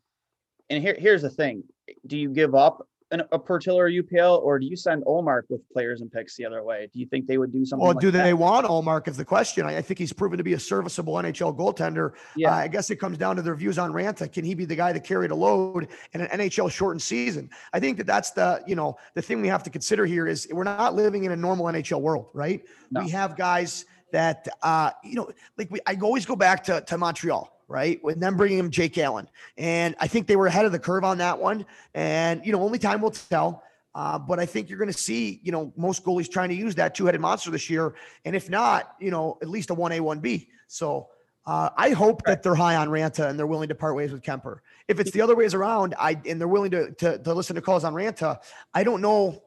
and 0.69 0.81
here 0.81 0.95
here's 0.97 1.21
the 1.21 1.29
thing: 1.29 1.63
Do 2.07 2.17
you 2.17 2.29
give 2.29 2.55
up 2.55 2.87
an, 3.13 3.21
a 3.31 3.39
Portillo 3.39 3.79
or 3.79 3.89
UPL, 3.89 4.41
or 4.41 4.59
do 4.59 4.65
you 4.65 4.75
send 4.75 5.03
Ullmark 5.05 5.43
with 5.49 5.61
players 5.71 6.01
and 6.01 6.11
picks 6.11 6.35
the 6.35 6.45
other 6.45 6.63
way? 6.63 6.89
Do 6.91 6.99
you 6.99 7.05
think 7.05 7.27
they 7.27 7.37
would 7.37 7.53
do 7.53 7.63
something? 7.63 7.85
Well, 7.85 7.93
like 7.93 8.01
do 8.01 8.11
that? 8.11 8.23
they 8.23 8.33
want 8.33 8.65
Ullmark? 8.65 9.07
Is 9.07 9.15
the 9.15 9.23
question. 9.23 9.65
I, 9.65 9.77
I 9.77 9.81
think 9.81 9.99
he's 9.99 10.11
proven 10.11 10.37
to 10.37 10.43
be 10.43 10.53
a 10.53 10.59
serviceable 10.59 11.13
NHL 11.13 11.55
goaltender. 11.55 12.13
Yeah. 12.35 12.51
Uh, 12.51 12.55
I 12.55 12.67
guess 12.67 12.89
it 12.89 12.97
comes 12.97 13.17
down 13.17 13.35
to 13.35 13.41
their 13.41 13.55
views 13.55 13.77
on 13.77 13.93
Raanta. 13.93 14.31
Can 14.31 14.43
he 14.43 14.55
be 14.55 14.65
the 14.65 14.75
guy 14.75 14.91
that 14.91 15.03
carried 15.03 15.31
a 15.31 15.35
load 15.35 15.87
in 16.13 16.21
an 16.21 16.39
NHL 16.39 16.71
shortened 16.71 17.01
season? 17.01 17.49
I 17.71 17.79
think 17.79 17.97
that 17.97 18.07
that's 18.07 18.31
the 18.31 18.63
you 18.67 18.75
know 18.75 18.97
the 19.13 19.21
thing 19.21 19.41
we 19.41 19.47
have 19.47 19.63
to 19.63 19.69
consider 19.69 20.05
here 20.05 20.27
is 20.27 20.47
we're 20.51 20.63
not 20.63 20.95
living 20.95 21.23
in 21.23 21.31
a 21.31 21.37
normal 21.37 21.67
NHL 21.67 22.01
world, 22.01 22.29
right? 22.33 22.63
No. 22.91 23.01
We 23.01 23.09
have 23.11 23.37
guys 23.37 23.85
that 24.11 24.47
uh, 24.63 24.91
you 25.03 25.15
know, 25.15 25.29
like 25.57 25.69
we, 25.69 25.79
I 25.85 25.97
always 26.01 26.25
go 26.25 26.35
back 26.35 26.63
to 26.65 26.81
to 26.81 26.97
Montreal. 26.97 27.51
Right, 27.73 28.03
with 28.03 28.19
them 28.19 28.37
bringing 28.37 28.59
him 28.59 28.69
Jake 28.69 28.99
Allen, 28.99 29.27
and 29.57 29.95
I 29.99 30.05
think 30.05 30.27
they 30.27 30.35
were 30.35 30.45
ahead 30.45 30.65
of 30.65 30.71
the 30.71 30.77
curve 30.77 31.03
on 31.03 31.17
that 31.17 31.39
one. 31.39 31.65
And 31.95 32.45
you 32.45 32.51
know, 32.51 32.61
only 32.61 32.77
time 32.77 33.01
will 33.01 33.09
tell. 33.09 33.63
Uh, 33.95 34.19
but 34.19 34.39
I 34.39 34.45
think 34.45 34.69
you're 34.69 34.77
going 34.77 34.91
to 34.91 34.97
see, 34.97 35.39
you 35.41 35.51
know, 35.51 35.73
most 35.75 36.03
goalies 36.03 36.29
trying 36.29 36.49
to 36.49 36.55
use 36.55 36.75
that 36.75 36.93
two-headed 36.93 37.19
monster 37.19 37.49
this 37.49 37.71
year, 37.71 37.95
and 38.25 38.35
if 38.35 38.47
not, 38.47 38.93
you 38.99 39.09
know, 39.09 39.39
at 39.41 39.49
least 39.49 39.71
a 39.71 39.73
one 39.73 39.91
A, 39.91 39.99
one 39.99 40.19
B. 40.19 40.49
So 40.67 41.07
uh, 41.47 41.69
I 41.75 41.89
hope 41.89 42.21
that 42.25 42.43
they're 42.43 42.53
high 42.53 42.75
on 42.75 42.89
Raanta 42.89 43.27
and 43.27 43.39
they're 43.39 43.47
willing 43.47 43.69
to 43.69 43.75
part 43.75 43.95
ways 43.95 44.11
with 44.11 44.21
Kuemper. 44.21 44.59
If 44.87 44.99
it's 44.99 45.09
the 45.09 45.21
other 45.21 45.35
ways 45.35 45.55
around, 45.55 45.95
I 45.99 46.21
and 46.27 46.39
they're 46.39 46.47
willing 46.47 46.71
to 46.71 46.91
to, 46.91 47.17
to 47.17 47.33
listen 47.33 47.55
to 47.55 47.61
calls 47.61 47.83
on 47.83 47.95
Raanta, 47.95 48.37
I 48.71 48.83
don't 48.83 49.01
know. 49.01 49.41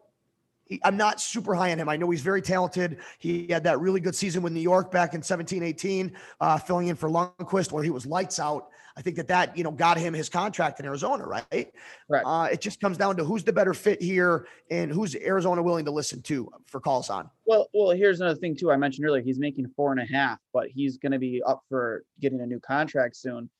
He- 0.66 0.80
I'm 0.84 0.96
not 0.96 1.20
super 1.20 1.54
high 1.54 1.72
on 1.72 1.78
him. 1.78 1.88
I 1.88 1.96
know 1.96 2.10
he's 2.10 2.20
very 2.20 2.42
talented. 2.42 2.98
He 3.18 3.46
had 3.48 3.64
that 3.64 3.80
really 3.80 4.00
good 4.00 4.14
season 4.14 4.42
with 4.42 4.52
New 4.52 4.60
York 4.60 4.90
back 4.90 5.14
in 5.14 5.22
17, 5.22 5.62
18, 5.62 6.12
uh, 6.40 6.58
filling 6.58 6.88
in 6.88 6.96
for 6.96 7.08
Lundqvist 7.08 7.72
where 7.72 7.82
he 7.82 7.90
was 7.90 8.04
lights 8.06 8.38
out. 8.38 8.68
I 8.98 9.02
think 9.02 9.16
that 9.16 9.28
that, 9.28 9.56
you 9.56 9.62
know, 9.62 9.70
got 9.70 9.98
him 9.98 10.14
his 10.14 10.30
contract 10.30 10.80
in 10.80 10.86
Arizona, 10.86 11.24
right? 11.26 11.70
Correct. 12.08 12.26
Uh, 12.26 12.48
it 12.50 12.62
just 12.62 12.80
comes 12.80 12.96
down 12.96 13.16
to 13.18 13.24
who's 13.24 13.44
the 13.44 13.52
better 13.52 13.74
fit 13.74 14.00
here 14.00 14.48
and 14.70 14.90
who's 14.90 15.14
Arizona 15.14 15.62
willing 15.62 15.84
to 15.84 15.90
listen 15.90 16.22
to 16.22 16.50
for 16.66 16.80
calls 16.80 17.10
on. 17.10 17.28
Well, 17.44 17.68
well, 17.74 17.90
here's 17.90 18.20
another 18.20 18.38
thing 18.38 18.56
too. 18.56 18.70
I 18.70 18.76
mentioned 18.76 19.06
earlier 19.06 19.22
he's 19.22 19.38
making 19.38 19.68
four 19.76 19.92
and 19.92 20.00
a 20.00 20.06
half, 20.06 20.38
but 20.54 20.68
he's 20.68 20.96
going 20.96 21.12
to 21.12 21.18
be 21.18 21.42
up 21.46 21.62
for 21.68 22.04
getting 22.20 22.40
a 22.40 22.46
new 22.46 22.58
contract 22.58 23.16
soon, 23.16 23.50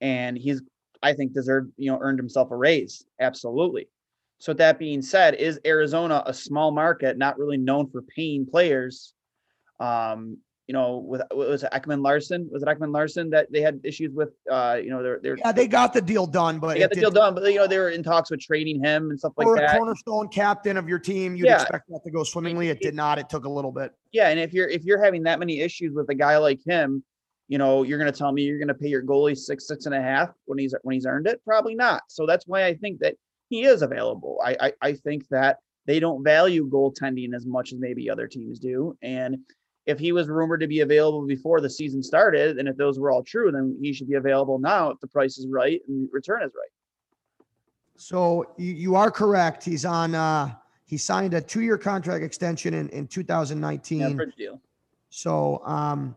and 0.00 0.38
he's, 0.38 0.62
I 1.02 1.12
think, 1.12 1.34
deserved, 1.34 1.70
you 1.76 1.92
know, 1.92 1.98
earned 2.00 2.18
himself 2.18 2.50
a 2.50 2.56
raise. 2.56 3.04
Absolutely. 3.20 3.88
So 4.38 4.52
with 4.52 4.58
that 4.58 4.78
being 4.78 5.02
said, 5.02 5.34
is 5.34 5.60
Arizona 5.66 6.22
a 6.26 6.32
small 6.32 6.70
market, 6.70 7.18
not 7.18 7.38
really 7.38 7.56
known 7.56 7.90
for 7.90 8.02
paying 8.02 8.46
players? 8.46 9.12
Um, 9.80 10.38
you 10.68 10.74
know, 10.74 10.98
with 10.98 11.22
was 11.32 11.64
it 11.64 11.72
Ekman-Larsson? 11.72 12.48
Was 12.52 12.62
it 12.62 12.68
Ekman-Larsson 12.68 13.30
that 13.30 13.50
they 13.50 13.62
had 13.62 13.80
issues 13.84 14.12
with? 14.14 14.28
Uh, 14.50 14.78
you 14.82 14.90
know, 14.90 15.02
they're 15.02 15.18
they're 15.22 15.36
Yeah, 15.38 15.50
they 15.50 15.66
got 15.66 15.92
the 15.92 16.02
deal 16.02 16.26
done, 16.26 16.58
but 16.58 16.74
they 16.74 16.80
got 16.80 16.90
the 16.90 16.96
deal 17.00 17.10
done, 17.10 17.34
but 17.34 17.50
you 17.50 17.58
know 17.58 17.66
they 17.66 17.78
were 17.78 17.88
in 17.88 18.02
talks 18.02 18.30
with 18.30 18.40
trading 18.40 18.82
him 18.84 19.10
and 19.10 19.18
stuff 19.18 19.32
like 19.36 19.48
that. 19.56 19.74
cornerstone 19.74 20.28
captain 20.28 20.76
of 20.76 20.88
your 20.88 20.98
team, 20.98 21.34
you'd 21.34 21.46
Yeah. 21.46 21.62
expect 21.62 21.88
that 21.88 22.00
to 22.04 22.10
go 22.10 22.22
swimmingly. 22.22 22.68
It 22.68 22.80
did 22.80 22.94
not. 22.94 23.18
It 23.18 23.30
took 23.30 23.44
a 23.44 23.48
little 23.48 23.72
bit. 23.72 23.92
Yeah, 24.12 24.28
and 24.28 24.38
if 24.38 24.52
you're 24.52 24.68
if 24.68 24.84
you're 24.84 25.02
having 25.02 25.22
that 25.24 25.38
many 25.38 25.60
issues 25.60 25.94
with 25.94 26.10
a 26.10 26.14
guy 26.14 26.36
like 26.36 26.60
him, 26.64 27.02
you 27.48 27.56
know, 27.56 27.82
you're 27.82 27.98
gonna 27.98 28.12
tell 28.12 28.30
me 28.30 28.42
you're 28.42 28.58
gonna 28.58 28.74
pay 28.74 28.88
your 28.88 29.02
goalie 29.02 29.36
six, 29.36 29.66
six 29.66 29.86
and 29.86 29.94
a 29.94 30.02
half 30.02 30.30
when 30.44 30.58
he's 30.58 30.74
when 30.82 30.94
he's 30.94 31.06
earned 31.06 31.26
it? 31.26 31.42
Probably 31.44 31.74
not. 31.74 32.02
So 32.08 32.26
that's 32.26 32.46
why 32.46 32.66
I 32.66 32.74
think 32.74 33.00
that 33.00 33.16
he 33.48 33.64
is 33.64 33.82
available. 33.82 34.40
I 34.44 34.56
I, 34.60 34.72
I 34.80 34.92
think 34.92 35.28
that 35.28 35.58
they 35.86 36.00
don't 36.00 36.22
value 36.22 36.68
goaltending 36.68 37.34
as 37.34 37.46
much 37.46 37.72
as 37.72 37.78
maybe 37.78 38.10
other 38.10 38.26
teams 38.26 38.58
do. 38.58 38.96
And 39.02 39.38
if 39.86 39.98
he 39.98 40.12
was 40.12 40.28
rumored 40.28 40.60
to 40.60 40.66
be 40.66 40.80
available 40.80 41.26
before 41.26 41.62
the 41.62 41.70
season 41.70 42.02
started, 42.02 42.58
and 42.58 42.68
if 42.68 42.76
those 42.76 42.98
were 42.98 43.10
all 43.10 43.22
true, 43.22 43.50
then 43.50 43.76
he 43.80 43.94
should 43.94 44.08
be 44.08 44.16
available 44.16 44.58
now 44.58 44.90
if 44.90 45.00
the 45.00 45.06
price 45.06 45.38
is 45.38 45.46
right 45.48 45.80
and 45.88 46.06
the 46.06 46.10
return 46.12 46.42
is 46.42 46.52
right. 46.54 47.46
So 47.96 48.52
you, 48.58 48.94
are 48.94 49.10
correct. 49.10 49.64
He's 49.64 49.84
on. 49.84 50.14
uh 50.14 50.54
He 50.84 50.98
signed 50.98 51.34
a 51.34 51.40
two-year 51.40 51.78
contract 51.78 52.22
extension 52.22 52.74
in 52.74 52.88
in 52.90 53.06
2019. 53.06 54.00
Yeah, 54.00 54.08
bridge 54.10 54.36
deal. 54.36 54.60
So, 55.10 55.62
um, 55.64 56.14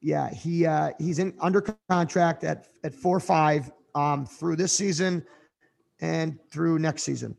yeah, 0.00 0.30
he 0.30 0.66
uh, 0.66 0.90
he's 0.98 1.18
in 1.18 1.32
under 1.40 1.60
contract 1.88 2.44
at 2.44 2.66
at 2.82 2.94
four 2.94 3.20
five 3.20 3.70
um, 3.94 4.26
through 4.26 4.56
this 4.56 4.72
season 4.72 5.24
and 6.00 6.38
through 6.50 6.78
next 6.78 7.02
season. 7.02 7.36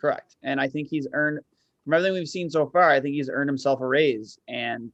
Correct. 0.00 0.36
And 0.42 0.60
I 0.60 0.68
think 0.68 0.88
he's 0.88 1.06
earned 1.12 1.40
from 1.84 1.94
everything 1.94 2.14
we've 2.14 2.28
seen 2.28 2.50
so 2.50 2.66
far, 2.66 2.90
I 2.90 3.00
think 3.00 3.14
he's 3.14 3.28
earned 3.30 3.48
himself 3.48 3.80
a 3.80 3.86
raise. 3.86 4.38
And 4.48 4.90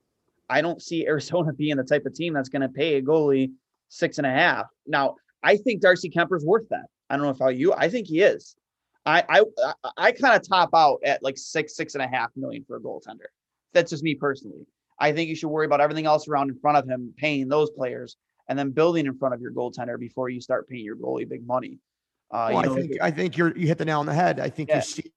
I 0.49 0.61
don't 0.61 0.83
see 0.83 1.07
Arizona 1.09 1.53
being 1.53 1.77
the 1.77 1.85
type 1.85 2.05
of 2.07 2.15
team 2.15 2.35
that's 2.35 2.49
going 2.49 2.63
to 2.63 2.69
pay 2.69 2.97
a 2.97 3.03
goalie 3.03 3.53
six 3.89 4.19
and 4.19 4.27
a 4.27 4.31
half. 4.31 4.67
Now, 4.87 5.17
I 5.43 5.57
think 5.57 5.81
Darcy 5.81 6.11
Kuemper's 6.11 6.45
worth 6.45 6.69
that. 6.71 6.87
I 7.09 7.17
don't 7.17 7.27
know 7.27 7.37
how 7.39 7.51
you, 7.51 7.73
I 7.73 7.89
think 7.89 8.07
he 8.07 8.21
is. 8.21 8.57
I 9.07 9.25
I, 9.29 9.73
I 9.97 10.13
kind 10.13 10.37
of 10.37 10.47
top 10.47 10.71
out 10.75 10.99
at 11.05 11.23
like 11.23 11.39
six, 11.39 11.75
six 11.75 11.95
and 11.95 12.05
a 12.05 12.09
half 12.09 12.31
million 12.37 12.65
for 12.67 12.77
a 12.77 12.81
goaltender. 12.81 13.29
That's 13.73 13.91
just 13.91 14.03
me 14.03 14.15
personally. 14.15 14.67
I 14.99 15.13
think 15.13 15.29
you 15.29 15.35
should 15.35 15.49
worry 15.49 15.65
about 15.65 15.81
everything 15.81 16.05
else 16.05 16.29
around 16.29 16.51
in 16.51 16.59
front 16.59 16.77
of 16.77 16.87
him, 16.87 17.15
paying 17.17 17.49
those 17.49 17.71
players, 17.71 18.17
and 18.49 18.59
then 18.59 18.71
building 18.71 19.07
in 19.07 19.17
front 19.17 19.35
of 19.35 19.41
your 19.41 19.53
goaltender 19.53 19.99
before 19.99 20.29
you 20.29 20.41
start 20.41 20.69
paying 20.69 20.85
your 20.85 20.97
goalie 20.97 21.27
big 21.27 21.47
money. 21.47 21.79
Uh, 22.31 22.51
Well, 22.53 22.63
you 22.63 22.69
know, 22.69 22.75
I 22.77 22.81
think 22.81 23.03
I 23.03 23.11
think 23.11 23.37
you're 23.37 23.57
you 23.57 23.67
hit 23.67 23.79
the 23.79 23.85
nail 23.85 24.01
on 24.01 24.07
the 24.07 24.15
head. 24.15 24.39
I 24.41 24.49
think 24.49 24.69
Yeah. 24.69 24.77
you 24.77 24.83
see 24.83 25.13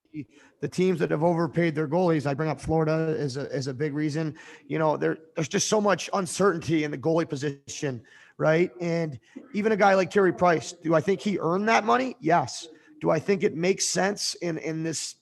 the 0.60 0.68
teams 0.68 0.98
that 1.00 1.10
have 1.10 1.22
overpaid 1.22 1.74
their 1.74 1.86
goalies. 1.88 2.26
I 2.26 2.34
bring 2.34 2.48
up 2.48 2.60
Florida 2.60 3.16
as 3.18 3.36
a 3.36 3.52
as 3.54 3.66
a 3.66 3.74
big 3.74 3.94
reason. 3.94 4.34
You 4.66 4.78
know, 4.78 4.96
there 4.96 5.18
there's 5.34 5.48
just 5.48 5.68
so 5.68 5.80
much 5.80 6.10
uncertainty 6.12 6.84
in 6.84 6.90
the 6.90 6.98
goalie 6.98 7.28
position, 7.28 8.02
right? 8.38 8.70
And 8.80 9.18
even 9.52 9.72
a 9.72 9.76
guy 9.76 9.94
like 9.94 10.10
Carey 10.10 10.32
Price, 10.32 10.72
do 10.72 10.94
I 10.94 11.00
think 11.00 11.20
he 11.20 11.38
earned 11.38 11.68
that 11.68 11.84
money? 11.84 12.16
Yes. 12.20 12.68
Do 13.00 13.10
I 13.10 13.18
think 13.18 13.42
it 13.44 13.54
makes 13.54 13.86
sense 13.86 14.34
in 14.36 14.58
in 14.58 14.82
this 14.82 15.16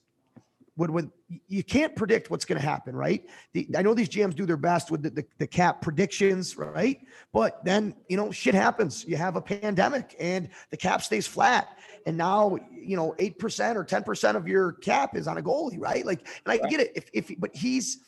would 0.77 0.89
with 0.89 1.11
you 1.47 1.63
can't 1.63 1.95
predict 1.95 2.29
what's 2.29 2.45
going 2.45 2.59
to 2.59 2.65
happen, 2.65 2.95
right? 2.95 3.27
The, 3.53 3.67
I 3.77 3.81
know 3.81 3.93
these 3.93 4.09
GMs 4.09 4.35
do 4.35 4.45
their 4.45 4.57
best 4.57 4.91
with 4.91 5.03
the, 5.03 5.09
the, 5.09 5.25
the 5.37 5.47
cap 5.47 5.81
predictions, 5.81 6.57
right? 6.57 6.99
But 7.31 7.63
then 7.63 7.95
you 8.09 8.17
know 8.17 8.31
shit 8.31 8.55
happens. 8.55 9.05
You 9.05 9.17
have 9.17 9.35
a 9.35 9.41
pandemic 9.41 10.15
and 10.19 10.49
the 10.69 10.77
cap 10.77 11.01
stays 11.01 11.27
flat, 11.27 11.77
and 12.05 12.17
now 12.17 12.57
you 12.71 12.95
know 12.95 13.15
eight 13.19 13.39
percent 13.39 13.77
or 13.77 13.83
ten 13.83 14.03
percent 14.03 14.37
of 14.37 14.47
your 14.47 14.73
cap 14.73 15.15
is 15.15 15.27
on 15.27 15.37
a 15.37 15.41
goalie, 15.41 15.79
right? 15.79 16.05
Like, 16.05 16.27
and 16.45 16.53
I 16.53 16.69
get 16.69 16.79
it 16.79 16.91
if 16.95 17.09
if 17.13 17.39
but 17.39 17.55
he's, 17.55 17.99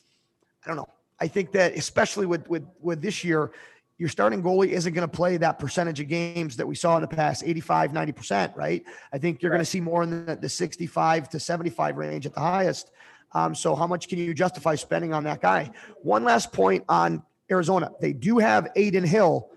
I 0.64 0.68
don't 0.68 0.76
know. 0.76 0.88
I 1.18 1.28
think 1.28 1.52
that 1.52 1.74
especially 1.76 2.26
with 2.26 2.48
with 2.48 2.64
with 2.80 3.00
this 3.00 3.24
year, 3.24 3.52
your 3.98 4.08
starting 4.08 4.42
goalie 4.42 4.68
isn't 4.68 4.92
going 4.92 5.08
to 5.08 5.16
play 5.16 5.36
that 5.38 5.58
percentage 5.58 6.00
of 6.00 6.08
games 6.08 6.56
that 6.56 6.66
we 6.66 6.74
saw 6.74 6.96
in 6.96 7.02
the 7.02 7.08
past 7.08 7.42
85 7.44 7.92
90% 7.92 8.56
right 8.56 8.84
i 9.12 9.18
think 9.18 9.42
you're 9.42 9.50
going 9.50 9.60
to 9.60 9.64
see 9.64 9.80
more 9.80 10.02
in 10.02 10.26
the, 10.26 10.36
the 10.36 10.48
65 10.48 11.28
to 11.30 11.40
75 11.40 11.96
range 11.96 12.26
at 12.26 12.34
the 12.34 12.40
highest 12.40 12.90
um, 13.32 13.54
so 13.54 13.74
how 13.74 13.86
much 13.86 14.08
can 14.08 14.18
you 14.18 14.34
justify 14.34 14.74
spending 14.74 15.12
on 15.12 15.24
that 15.24 15.40
guy? 15.40 15.70
One 16.02 16.24
last 16.24 16.52
point 16.52 16.84
on 16.88 17.22
arizona. 17.50 17.90
They 18.00 18.12
do 18.12 18.38
have 18.38 18.68
adin 18.76 19.04
hill 19.04 19.50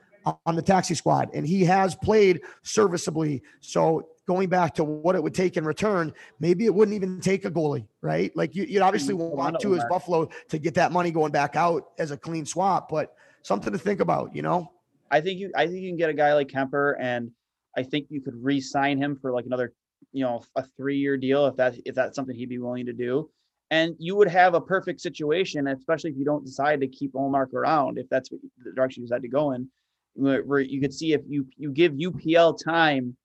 on 0.46 0.56
the 0.56 0.62
taxi 0.62 0.94
squad 0.96 1.30
and 1.34 1.48
he 1.48 1.64
has 1.66 1.96
played 1.96 2.42
serviceably. 2.62 3.42
So 3.62 4.10
going 4.28 4.50
back 4.50 4.76
to 4.76 4.84
what 4.84 5.16
it 5.16 5.24
would 5.24 5.34
take 5.34 5.58
in 5.58 5.66
return 5.66 6.14
maybe 6.40 6.66
it 6.66 6.74
wouldn't 6.74 6.94
even 6.94 7.20
take 7.20 7.46
a 7.46 7.52
goalie 7.52 7.88
right? 8.02 8.36
Like 8.36 8.56
you, 8.56 8.64
you'd 8.66 8.82
obviously 8.84 9.16
Mm, 9.16 9.36
want 9.36 9.60
to 9.62 9.76
as 9.76 9.84
buffalo 9.86 10.30
to 10.50 10.60
get 10.60 10.76
that 10.76 10.92
money 10.92 11.10
going 11.10 11.32
back 11.32 11.56
out 11.56 11.90
as 11.98 12.12
a 12.12 12.18
clean 12.18 12.46
swap 12.46 12.90
but 12.90 13.16
something 13.42 13.72
to 13.74 13.80
think 13.80 14.02
about, 14.02 14.36
you 14.36 14.42
know? 14.44 14.72
I 15.10 15.22
think 15.22 15.40
you 15.40 15.52
I 15.56 15.66
think 15.66 15.80
you 15.82 15.90
can 15.90 15.98
get 15.98 16.10
a 16.10 16.14
guy 16.14 16.34
like 16.34 16.48
Kuemper 16.50 16.96
and 17.00 17.32
I 17.76 17.84
think 17.84 18.08
you 18.10 18.22
could 18.22 18.36
re-sign 18.44 18.98
him 18.98 19.16
for 19.16 19.32
like 19.32 19.46
another, 19.46 19.74
you 20.12 20.24
know, 20.24 20.44
a 20.56 20.64
three-year 20.78 21.18
deal 21.18 21.48
if 21.48 21.56
that 21.56 21.76
if 21.86 21.96
that's 21.96 22.16
something 22.16 22.36
he'd 22.36 22.50
be 22.50 22.60
willing 22.60 22.86
to 22.86 22.94
do. 22.94 23.30
And 23.72 23.96
you 24.00 24.16
would 24.16 24.30
have 24.30 24.56
a 24.56 24.62
perfect 24.62 25.00
situation, 25.00 25.68
especially 25.68 26.10
if 26.10 26.18
you 26.18 26.26
don't 26.26 26.46
decide 26.46 26.82
to 26.82 26.88
keep 26.88 27.14
Ullmark 27.14 27.54
around, 27.54 28.00
if 28.00 28.10
that's 28.10 28.32
what, 28.32 28.42
the 28.64 28.72
direction 28.72 29.04
you 29.04 29.08
decide 29.08 29.22
to 29.22 29.28
go 29.28 29.52
in, 29.52 29.70
where, 30.16 30.60
you 30.60 30.82
could 30.82 30.94
see 30.94 31.14
if 31.14 31.22
you 31.28 31.46
you 31.56 31.72
give 31.72 31.94
UPL 31.94 32.58
time 32.62 33.16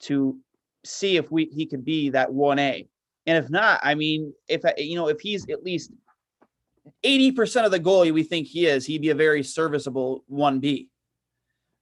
to 0.00 0.38
see 0.84 1.16
if 1.16 1.30
we 1.30 1.44
he 1.52 1.66
could 1.66 1.84
be 1.84 2.08
that 2.10 2.32
one 2.32 2.58
A. 2.58 2.88
And 3.26 3.36
if 3.36 3.50
not, 3.50 3.80
I 3.82 3.94
mean, 3.94 4.32
if 4.48 4.62
you 4.78 4.96
know, 4.96 5.08
if 5.08 5.20
he's 5.20 5.48
at 5.50 5.62
least 5.62 5.92
80% 7.04 7.64
of 7.64 7.70
the 7.70 7.78
goalie 7.78 8.12
we 8.12 8.22
think 8.22 8.46
he 8.46 8.66
is, 8.66 8.86
he'd 8.86 9.02
be 9.02 9.10
a 9.10 9.14
very 9.14 9.42
serviceable 9.42 10.24
1B. 10.30 10.88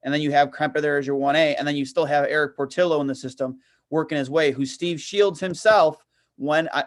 And 0.02 0.12
then 0.12 0.20
you 0.20 0.32
have 0.32 0.50
Kuemper 0.50 0.80
there 0.80 0.98
as 0.98 1.06
your 1.06 1.18
1A, 1.18 1.54
and 1.58 1.66
then 1.66 1.76
you 1.76 1.84
still 1.84 2.04
have 2.04 2.24
Erik 2.24 2.56
Portillo 2.56 3.00
in 3.00 3.06
the 3.06 3.14
system 3.14 3.58
working 3.90 4.18
his 4.18 4.28
way, 4.28 4.50
who 4.52 4.66
Steve 4.66 5.00
Shields 5.00 5.40
himself, 5.40 6.04
when 6.38 6.68
I, 6.72 6.84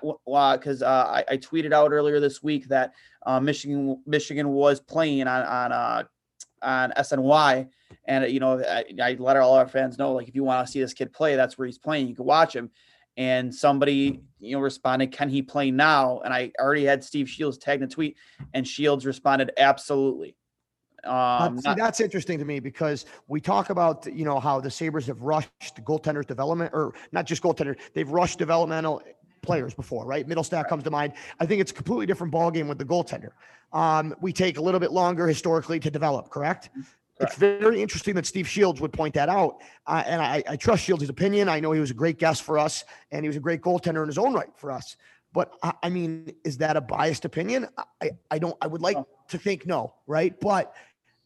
because 0.55 0.81
uh, 0.81 0.87
I, 0.87 1.23
I 1.33 1.37
tweeted 1.37 1.73
out 1.73 1.91
earlier 1.91 2.19
this 2.19 2.41
week 2.41 2.67
that 2.69 2.93
uh, 3.25 3.39
Michigan 3.39 4.01
Michigan 4.05 4.49
was 4.49 4.79
playing 4.79 5.27
on 5.27 5.43
on 5.43 5.71
uh, 5.71 6.03
on 6.61 6.91
SNY, 6.97 7.67
and 8.05 8.31
you 8.31 8.39
know 8.39 8.59
I, 8.63 8.85
I 9.01 9.15
let 9.19 9.37
all 9.37 9.55
our 9.55 9.67
fans 9.67 9.97
know 9.97 10.13
like 10.13 10.27
if 10.27 10.35
you 10.35 10.43
want 10.43 10.65
to 10.65 10.71
see 10.71 10.79
this 10.79 10.93
kid 10.93 11.11
play, 11.11 11.35
that's 11.35 11.57
where 11.57 11.65
he's 11.65 11.77
playing. 11.77 12.07
You 12.07 12.15
can 12.15 12.25
watch 12.25 12.55
him. 12.55 12.71
And 13.17 13.53
somebody 13.53 14.21
you 14.39 14.55
know 14.55 14.61
responded, 14.61 15.11
"Can 15.11 15.27
he 15.27 15.41
play 15.41 15.69
now?" 15.69 16.21
And 16.23 16.33
I 16.33 16.53
already 16.57 16.85
had 16.85 17.03
Steve 17.03 17.29
Shields 17.29 17.57
tag 17.57 17.79
in 17.79 17.83
a 17.83 17.87
tweet, 17.87 18.15
and 18.53 18.65
Shields 18.65 19.05
responded, 19.05 19.51
"Absolutely." 19.57 20.37
Um, 21.03 21.59
see, 21.59 21.73
that's 21.75 21.99
interesting 21.99 22.37
to 22.39 22.45
me 22.45 22.59
because 22.59 23.05
we 23.27 23.41
talk 23.41 23.69
about, 23.69 24.05
you 24.13 24.23
know, 24.23 24.39
how 24.39 24.59
the 24.59 24.69
Sabres 24.69 25.07
have 25.07 25.21
rushed 25.21 25.83
goaltenders 25.83 26.27
development 26.27 26.71
or 26.73 26.93
not 27.11 27.25
just 27.25 27.41
goaltender, 27.41 27.75
they've 27.93 28.09
rushed 28.09 28.37
developmental 28.37 29.01
players 29.41 29.73
before, 29.73 30.05
right? 30.05 30.27
Mittelstadt 30.27 30.67
comes 30.67 30.83
to 30.83 30.91
mind. 30.91 31.13
I 31.39 31.45
think 31.45 31.61
it's 31.61 31.71
a 31.71 31.75
completely 31.75 32.05
different 32.05 32.33
ballgame 32.33 32.67
with 32.67 32.77
the 32.77 32.85
goaltender. 32.85 33.31
Um, 33.73 34.15
we 34.21 34.33
take 34.33 34.57
a 34.57 34.61
little 34.61 34.79
bit 34.79 34.91
longer 34.91 35.27
historically 35.27 35.79
to 35.79 35.89
develop, 35.91 36.29
correct? 36.29 36.69
It's 37.19 37.35
very 37.35 37.81
interesting 37.81 38.15
that 38.15 38.25
Steve 38.25 38.47
Shields 38.47 38.81
would 38.81 38.91
point 38.91 39.13
that 39.13 39.29
out. 39.29 39.61
Uh, 39.85 40.03
and 40.07 40.21
I, 40.21 40.43
I 40.49 40.55
trust 40.55 40.83
Shields' 40.83 41.07
opinion. 41.07 41.49
I 41.49 41.59
know 41.59 41.71
he 41.71 41.79
was 41.79 41.91
a 41.91 41.95
great 41.95 42.17
guest 42.17 42.41
for 42.41 42.57
us 42.57 42.83
and 43.11 43.23
he 43.23 43.29
was 43.29 43.35
a 43.37 43.39
great 43.39 43.61
goaltender 43.61 44.01
in 44.01 44.07
his 44.07 44.17
own 44.17 44.33
right 44.33 44.49
for 44.57 44.71
us. 44.71 44.97
But 45.31 45.53
I, 45.61 45.73
I 45.83 45.89
mean, 45.89 46.33
is 46.43 46.57
that 46.57 46.75
a 46.77 46.81
biased 46.81 47.23
opinion? 47.25 47.67
I, 48.01 48.11
I 48.31 48.39
don't, 48.39 48.55
I 48.61 48.67
would 48.67 48.81
like 48.81 48.97
No. 48.97 49.07
to 49.29 49.37
think 49.37 49.67
no, 49.67 49.93
right? 50.07 50.37
But 50.39 50.73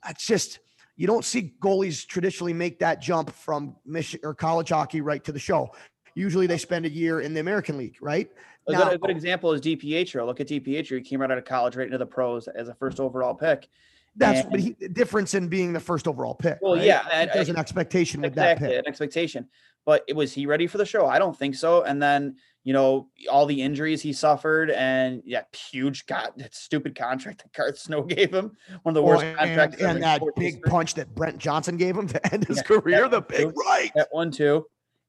it's 0.08 0.28
just, 0.28 0.60
you 0.97 1.08
don't 1.08 1.25
see 1.25 1.54
goalies 1.62 2.06
traditionally 2.06 2.54
make 2.54 2.80
that 2.80 3.01
jump 3.01 3.32
from 3.32 3.75
mission 3.86 4.19
or 4.23 4.36
college 4.36 4.69
hockey 4.69 5.01
right 5.01 5.23
to 5.23 5.32
the 5.32 5.39
show. 5.39 5.71
Usually 6.15 6.47
they 6.47 6.58
spend 6.58 6.86
a 6.86 6.89
year 6.89 7.19
in 7.21 7.34
the 7.34 7.41
American 7.41 7.78
League, 7.78 7.97
right? 8.01 8.30
A 8.67 8.71
good, 8.71 8.80
Now- 8.80 8.91
a 8.91 8.97
good 8.97 9.10
example 9.12 9.51
is 9.51 9.62
DiPietro. 9.62 10.25
Look 10.25 10.39
at 10.39 10.47
DiPietro. 10.47 10.97
He 10.97 11.01
came 11.01 11.21
right 11.21 11.30
out 11.30 11.38
of 11.38 11.45
college, 11.45 11.75
right 11.75 11.86
into 11.86 11.97
the 11.97 12.06
pros 12.06 12.47
as 12.47 12.69
a 12.69 12.73
first 12.73 12.99
overall 12.99 13.36
pick. 13.36 13.67
That's 14.15 14.39
And- 14.41 14.49
but 14.49 14.60
he, 14.62 14.75
the 14.80 14.88
difference 14.88 15.34
in 15.34 15.49
being 15.49 15.73
the 15.73 15.80
first 15.82 16.08
overall 16.08 16.34
pick. 16.36 16.58
Well, 16.62 16.75
right? 16.75 16.86
yeah, 16.86 17.06
I- 17.12 17.25
there's 17.34 17.49
an 17.49 17.58
expectation 17.58 18.21
with 18.21 18.34
that 18.36 18.58
pick. 18.60 18.71
an 18.71 18.88
expectation. 18.88 19.49
But 19.86 20.04
it 20.08 20.15
was 20.15 20.34
he 20.34 20.47
ready 20.47 20.65
for 20.65 20.80
the 20.80 20.86
show? 20.86 21.06
I 21.06 21.19
don't 21.19 21.38
think 21.38 21.54
so. 21.54 21.84
And 21.84 22.01
then 22.01 22.38
you 22.63 22.73
know 22.73 23.10
all 23.30 23.45
the 23.45 23.62
injuries 23.62 24.01
he 24.01 24.13
suffered, 24.13 24.71
and 24.71 25.21
yeah, 25.25 25.43
huge 25.71 26.08
God, 26.08 26.30
that 26.38 26.56
stupid 26.56 26.95
contract 26.95 27.43
that 27.43 27.54
Garth 27.54 27.78
Snow 27.78 28.01
gave 28.01 28.34
him, 28.34 28.54
one 28.82 28.93
of 28.93 28.95
the 28.95 29.04
Well, 29.04 29.17
worst 29.17 29.25
and, 29.25 29.38
contracts. 29.38 29.80
ever 29.82 29.88
and 29.91 30.01
that 30.01 30.21
big 30.38 30.54
history. 30.56 30.62
punch 30.71 30.93
that 30.95 31.13
Brent 31.13 31.38
Johnson 31.38 31.78
gave 31.78 31.95
him 31.95 32.08
to 32.08 32.34
end 32.34 32.45
his 32.47 32.58
Yeah, 32.58 32.63
career, 32.63 33.08
the 33.10 33.21
big 33.21 33.54
too. 33.54 33.54
right. 33.67 33.91
that 33.95 34.08
one 34.12 34.32
too. 34.32 34.65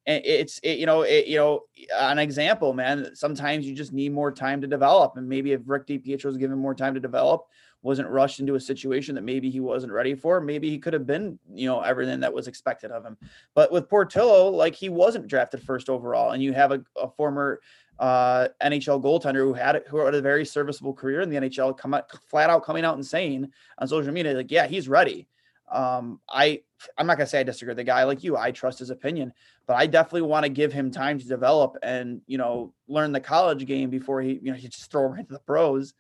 And 0.06 0.22
it's 0.24 0.58
it, 0.62 0.78
you 0.78 0.86
know 0.86 1.02
it, 1.02 1.26
you 1.26 1.36
know 1.36 1.62
an 1.94 2.18
example, 2.18 2.72
man. 2.72 3.10
Sometimes 3.14 3.66
you 3.66 3.74
just 3.74 3.92
need 3.92 4.12
more 4.12 4.30
time 4.30 4.60
to 4.60 4.66
develop, 4.66 5.16
and 5.16 5.28
maybe 5.28 5.52
if 5.52 5.62
Rick 5.66 5.86
DiPietro 5.86 6.26
was 6.26 6.36
given 6.36 6.58
more 6.58 6.74
time 6.74 6.94
to 6.94 7.00
develop, 7.00 7.46
wasn't 7.82 8.08
rushed 8.08 8.40
into 8.40 8.54
a 8.54 8.60
situation 8.60 9.14
that 9.16 9.24
maybe 9.24 9.50
he 9.50 9.60
wasn't 9.60 9.92
ready 9.92 10.14
for, 10.14 10.40
maybe 10.40 10.70
he 10.70 10.78
could 10.78 10.92
have 10.92 11.06
been 11.06 11.38
you 11.52 11.66
know 11.66 11.80
everything 11.80 12.20
that 12.20 12.32
was 12.32 12.46
expected 12.46 12.90
of 12.92 13.04
him. 13.04 13.16
But 13.54 13.72
with 13.72 13.88
Portillo, 13.88 14.48
like 14.48 14.74
he 14.74 14.88
wasn't 14.88 15.26
drafted 15.26 15.62
first 15.62 15.88
overall, 15.88 16.32
and 16.32 16.42
you 16.42 16.52
have 16.52 16.72
a, 16.72 16.84
a 16.96 17.08
former 17.08 17.60
uh, 17.98 18.48
NHL 18.62 19.02
goaltender 19.02 19.36
who 19.36 19.54
had 19.54 19.82
who 19.88 19.98
had 19.98 20.14
a 20.14 20.20
very 20.20 20.44
serviceable 20.44 20.92
career 20.92 21.20
in 21.20 21.30
the 21.30 21.36
NHL, 21.36 21.76
come 21.76 21.94
out 21.94 22.10
flat 22.28 22.50
out 22.50 22.64
coming 22.64 22.84
out 22.84 22.94
and 22.94 23.06
saying 23.06 23.50
on 23.78 23.88
social 23.88 24.12
media 24.12 24.34
like, 24.34 24.50
yeah, 24.50 24.66
he's 24.66 24.88
ready. 24.88 25.26
Um, 25.70 26.20
I 26.28 26.62
I'm 26.96 27.06
not 27.06 27.16
gonna 27.16 27.26
say 27.26 27.40
I 27.40 27.42
disagree 27.42 27.70
with 27.70 27.78
the 27.78 27.84
guy 27.84 28.04
like 28.04 28.22
you. 28.22 28.36
I 28.36 28.50
trust 28.50 28.78
his 28.78 28.90
opinion, 28.90 29.32
but 29.66 29.74
I 29.74 29.86
definitely 29.86 30.22
want 30.22 30.44
to 30.44 30.48
give 30.48 30.72
him 30.72 30.90
time 30.90 31.18
to 31.18 31.26
develop 31.26 31.76
and 31.82 32.20
you 32.26 32.38
know 32.38 32.72
learn 32.88 33.12
the 33.12 33.20
college 33.20 33.66
game 33.66 33.90
before 33.90 34.22
he 34.22 34.34
you 34.42 34.52
know 34.52 34.56
he 34.56 34.68
just 34.68 34.90
throw 34.90 35.06
him 35.12 35.18
into 35.18 35.32
the 35.32 35.40
pros. 35.40 35.94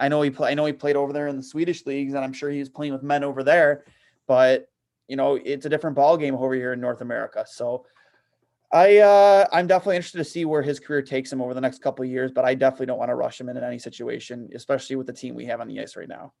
I 0.00 0.08
know 0.08 0.22
he 0.22 0.30
play, 0.30 0.50
I 0.50 0.54
know 0.54 0.64
he 0.64 0.72
played 0.72 0.96
over 0.96 1.12
there 1.12 1.28
in 1.28 1.36
the 1.36 1.42
Swedish 1.42 1.84
leagues, 1.84 2.14
and 2.14 2.24
I'm 2.24 2.32
sure 2.32 2.50
he 2.50 2.58
was 2.58 2.70
playing 2.70 2.92
with 2.92 3.02
men 3.02 3.24
over 3.24 3.42
there, 3.42 3.84
but 4.26 4.68
you 5.08 5.16
know 5.16 5.36
it's 5.36 5.66
a 5.66 5.70
different 5.70 5.96
ball 5.96 6.16
game 6.16 6.34
over 6.34 6.54
here 6.54 6.72
in 6.72 6.80
North 6.80 7.02
America. 7.02 7.44
So 7.46 7.84
I 8.72 8.98
uh, 8.98 9.46
I'm 9.52 9.66
definitely 9.66 9.96
interested 9.96 10.18
to 10.18 10.24
see 10.24 10.46
where 10.46 10.62
his 10.62 10.80
career 10.80 11.02
takes 11.02 11.30
him 11.30 11.42
over 11.42 11.52
the 11.52 11.60
next 11.60 11.82
couple 11.82 12.04
of 12.04 12.10
years, 12.10 12.32
but 12.32 12.46
I 12.46 12.54
definitely 12.54 12.86
don't 12.86 12.98
want 12.98 13.10
to 13.10 13.14
rush 13.14 13.38
him 13.38 13.50
in 13.50 13.58
any 13.58 13.78
situation, 13.78 14.48
especially 14.54 14.96
with 14.96 15.06
the 15.06 15.12
team 15.12 15.34
we 15.34 15.44
have 15.46 15.60
on 15.60 15.68
the 15.68 15.78
ice 15.78 15.94
right 15.94 16.08
now. 16.08 16.32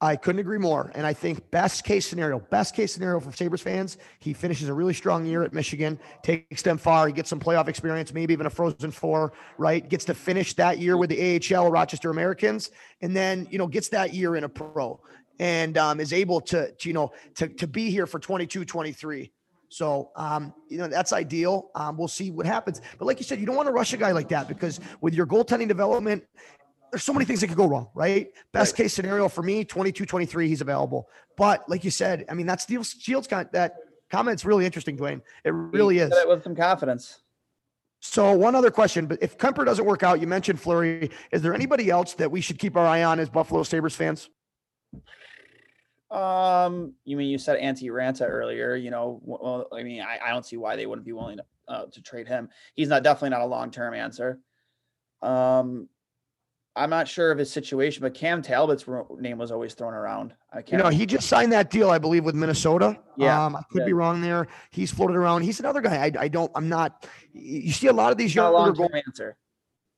I 0.00 0.14
couldn't 0.14 0.38
agree 0.38 0.58
more. 0.58 0.92
And 0.94 1.04
I 1.04 1.12
think 1.12 1.50
best 1.50 1.82
case 1.82 2.06
scenario, 2.06 2.38
best 2.38 2.74
case 2.74 2.94
scenario 2.94 3.18
for 3.18 3.32
Sabres 3.32 3.62
fans, 3.62 3.98
he 4.20 4.32
finishes 4.32 4.68
a 4.68 4.74
really 4.74 4.94
strong 4.94 5.26
year 5.26 5.42
at 5.42 5.52
Michigan, 5.52 5.98
takes 6.22 6.62
them 6.62 6.78
far, 6.78 7.08
he 7.08 7.12
gets 7.12 7.28
some 7.28 7.40
playoff 7.40 7.66
experience, 7.66 8.14
maybe 8.14 8.32
even 8.32 8.46
a 8.46 8.50
Frozen 8.50 8.92
Four, 8.92 9.32
right? 9.56 9.88
Gets 9.88 10.04
to 10.04 10.14
finish 10.14 10.54
that 10.54 10.78
year 10.78 10.96
with 10.96 11.10
the 11.10 11.56
AHL 11.56 11.70
Rochester 11.70 12.10
Americans, 12.10 12.70
and 13.02 13.16
then 13.16 13.48
you 13.50 13.58
know 13.58 13.66
gets 13.66 13.88
that 13.88 14.14
year 14.14 14.36
in 14.36 14.44
a 14.44 14.48
pro, 14.48 15.00
and 15.40 15.76
um, 15.76 15.98
is 15.98 16.12
able 16.12 16.40
to, 16.42 16.70
to 16.72 16.88
you 16.88 16.94
know 16.94 17.10
to 17.34 17.48
to 17.48 17.66
be 17.66 17.90
here 17.90 18.06
for 18.06 18.20
22, 18.20 18.64
23. 18.64 19.32
So, 19.70 20.10
um, 20.16 20.54
you 20.68 20.78
know, 20.78 20.88
that's 20.88 21.12
ideal. 21.12 21.70
Um, 21.74 21.98
we'll 21.98 22.08
see 22.08 22.30
what 22.30 22.46
happens. 22.46 22.80
But 22.98 23.04
like 23.04 23.18
you 23.18 23.24
said, 23.24 23.38
you 23.38 23.46
don't 23.46 23.56
want 23.56 23.66
to 23.66 23.72
rush 23.72 23.92
a 23.92 23.98
guy 23.98 24.12
like 24.12 24.28
that 24.30 24.48
because 24.48 24.80
with 25.00 25.14
your 25.14 25.26
goaltending 25.26 25.68
development, 25.68 26.24
there's 26.90 27.04
so 27.04 27.12
many 27.12 27.24
things 27.24 27.40
that 27.40 27.48
could 27.48 27.56
go 27.56 27.66
wrong, 27.66 27.88
right? 27.94 28.28
Best 28.52 28.72
right. 28.72 28.84
case 28.84 28.94
scenario 28.94 29.28
for 29.28 29.42
me, 29.42 29.64
22, 29.64 30.04
23, 30.06 30.48
he's 30.48 30.60
available. 30.60 31.08
But 31.36 31.68
like 31.68 31.84
you 31.84 31.90
said, 31.90 32.24
I 32.28 32.34
mean, 32.34 32.46
that 32.46 32.60
Steve 32.60 32.86
Shields 32.86 33.26
con- 33.26 33.48
that 33.52 33.74
comment's 34.10 34.44
really 34.44 34.64
interesting, 34.66 34.96
Dwayne. 34.96 35.20
It 35.44 35.50
really 35.50 35.98
is. 35.98 36.12
with 36.26 36.42
some 36.42 36.56
confidence. 36.56 37.20
So 38.00 38.32
one 38.32 38.54
other 38.54 38.70
question, 38.70 39.06
but 39.06 39.18
if 39.20 39.36
Kuemper 39.38 39.64
doesn't 39.64 39.84
work 39.84 40.02
out, 40.02 40.20
you 40.20 40.26
mentioned 40.26 40.60
Fleury. 40.60 41.10
Is 41.32 41.42
there 41.42 41.54
anybody 41.54 41.90
else 41.90 42.14
that 42.14 42.30
we 42.30 42.40
should 42.40 42.58
keep 42.58 42.76
our 42.76 42.86
eye 42.86 43.02
on 43.02 43.18
as 43.18 43.28
Buffalo 43.28 43.64
Sabres 43.64 43.96
fans? 43.96 44.30
Um, 46.10 46.94
you 47.04 47.16
mean 47.16 47.28
you 47.28 47.38
said 47.38 47.60
Antti 47.60 47.90
Raanta 47.90 48.28
earlier? 48.28 48.76
You 48.76 48.90
know, 48.90 49.20
well, 49.24 49.66
I 49.72 49.82
mean, 49.82 50.00
I, 50.00 50.18
I 50.24 50.30
don't 50.30 50.46
see 50.46 50.56
why 50.56 50.76
they 50.76 50.86
wouldn't 50.86 51.04
be 51.04 51.12
willing 51.12 51.38
to 51.38 51.44
uh, 51.66 51.84
to 51.92 52.00
trade 52.00 52.26
him. 52.26 52.48
He's 52.74 52.88
not 52.88 53.02
definitely 53.02 53.30
not 53.30 53.42
a 53.42 53.46
long 53.46 53.70
term 53.70 53.94
answer. 53.94 54.38
Um, 55.20 55.88
I'm 56.78 56.90
not 56.90 57.08
sure 57.08 57.30
of 57.30 57.38
his 57.38 57.50
situation, 57.50 58.02
but 58.02 58.14
Cam 58.14 58.40
Talbot's 58.40 58.86
name 59.18 59.38
was 59.38 59.50
always 59.50 59.74
thrown 59.74 59.94
around. 59.94 60.34
I 60.52 60.62
can't. 60.62 60.72
You 60.72 60.78
know, 60.78 60.88
he 60.88 61.06
just 61.06 61.28
signed 61.28 61.52
that 61.52 61.70
deal, 61.70 61.90
I 61.90 61.98
believe, 61.98 62.24
with 62.24 62.34
Minnesota. 62.34 62.98
Yeah, 63.16 63.44
um, 63.44 63.56
I 63.56 63.62
could 63.70 63.80
yeah. 63.80 63.86
be 63.86 63.92
wrong 63.92 64.20
there. 64.20 64.46
He's 64.70 64.90
floated 64.92 65.16
around. 65.16 65.42
He's 65.42 65.60
another 65.60 65.80
guy. 65.80 65.96
I, 65.96 66.12
I 66.24 66.28
don't. 66.28 66.50
I'm 66.54 66.68
not. 66.68 67.06
You 67.32 67.72
see 67.72 67.88
a 67.88 67.92
lot 67.92 68.12
of 68.12 68.18
these 68.18 68.34
younger 68.34 68.72
goal 68.72 68.90
answer. 68.94 69.36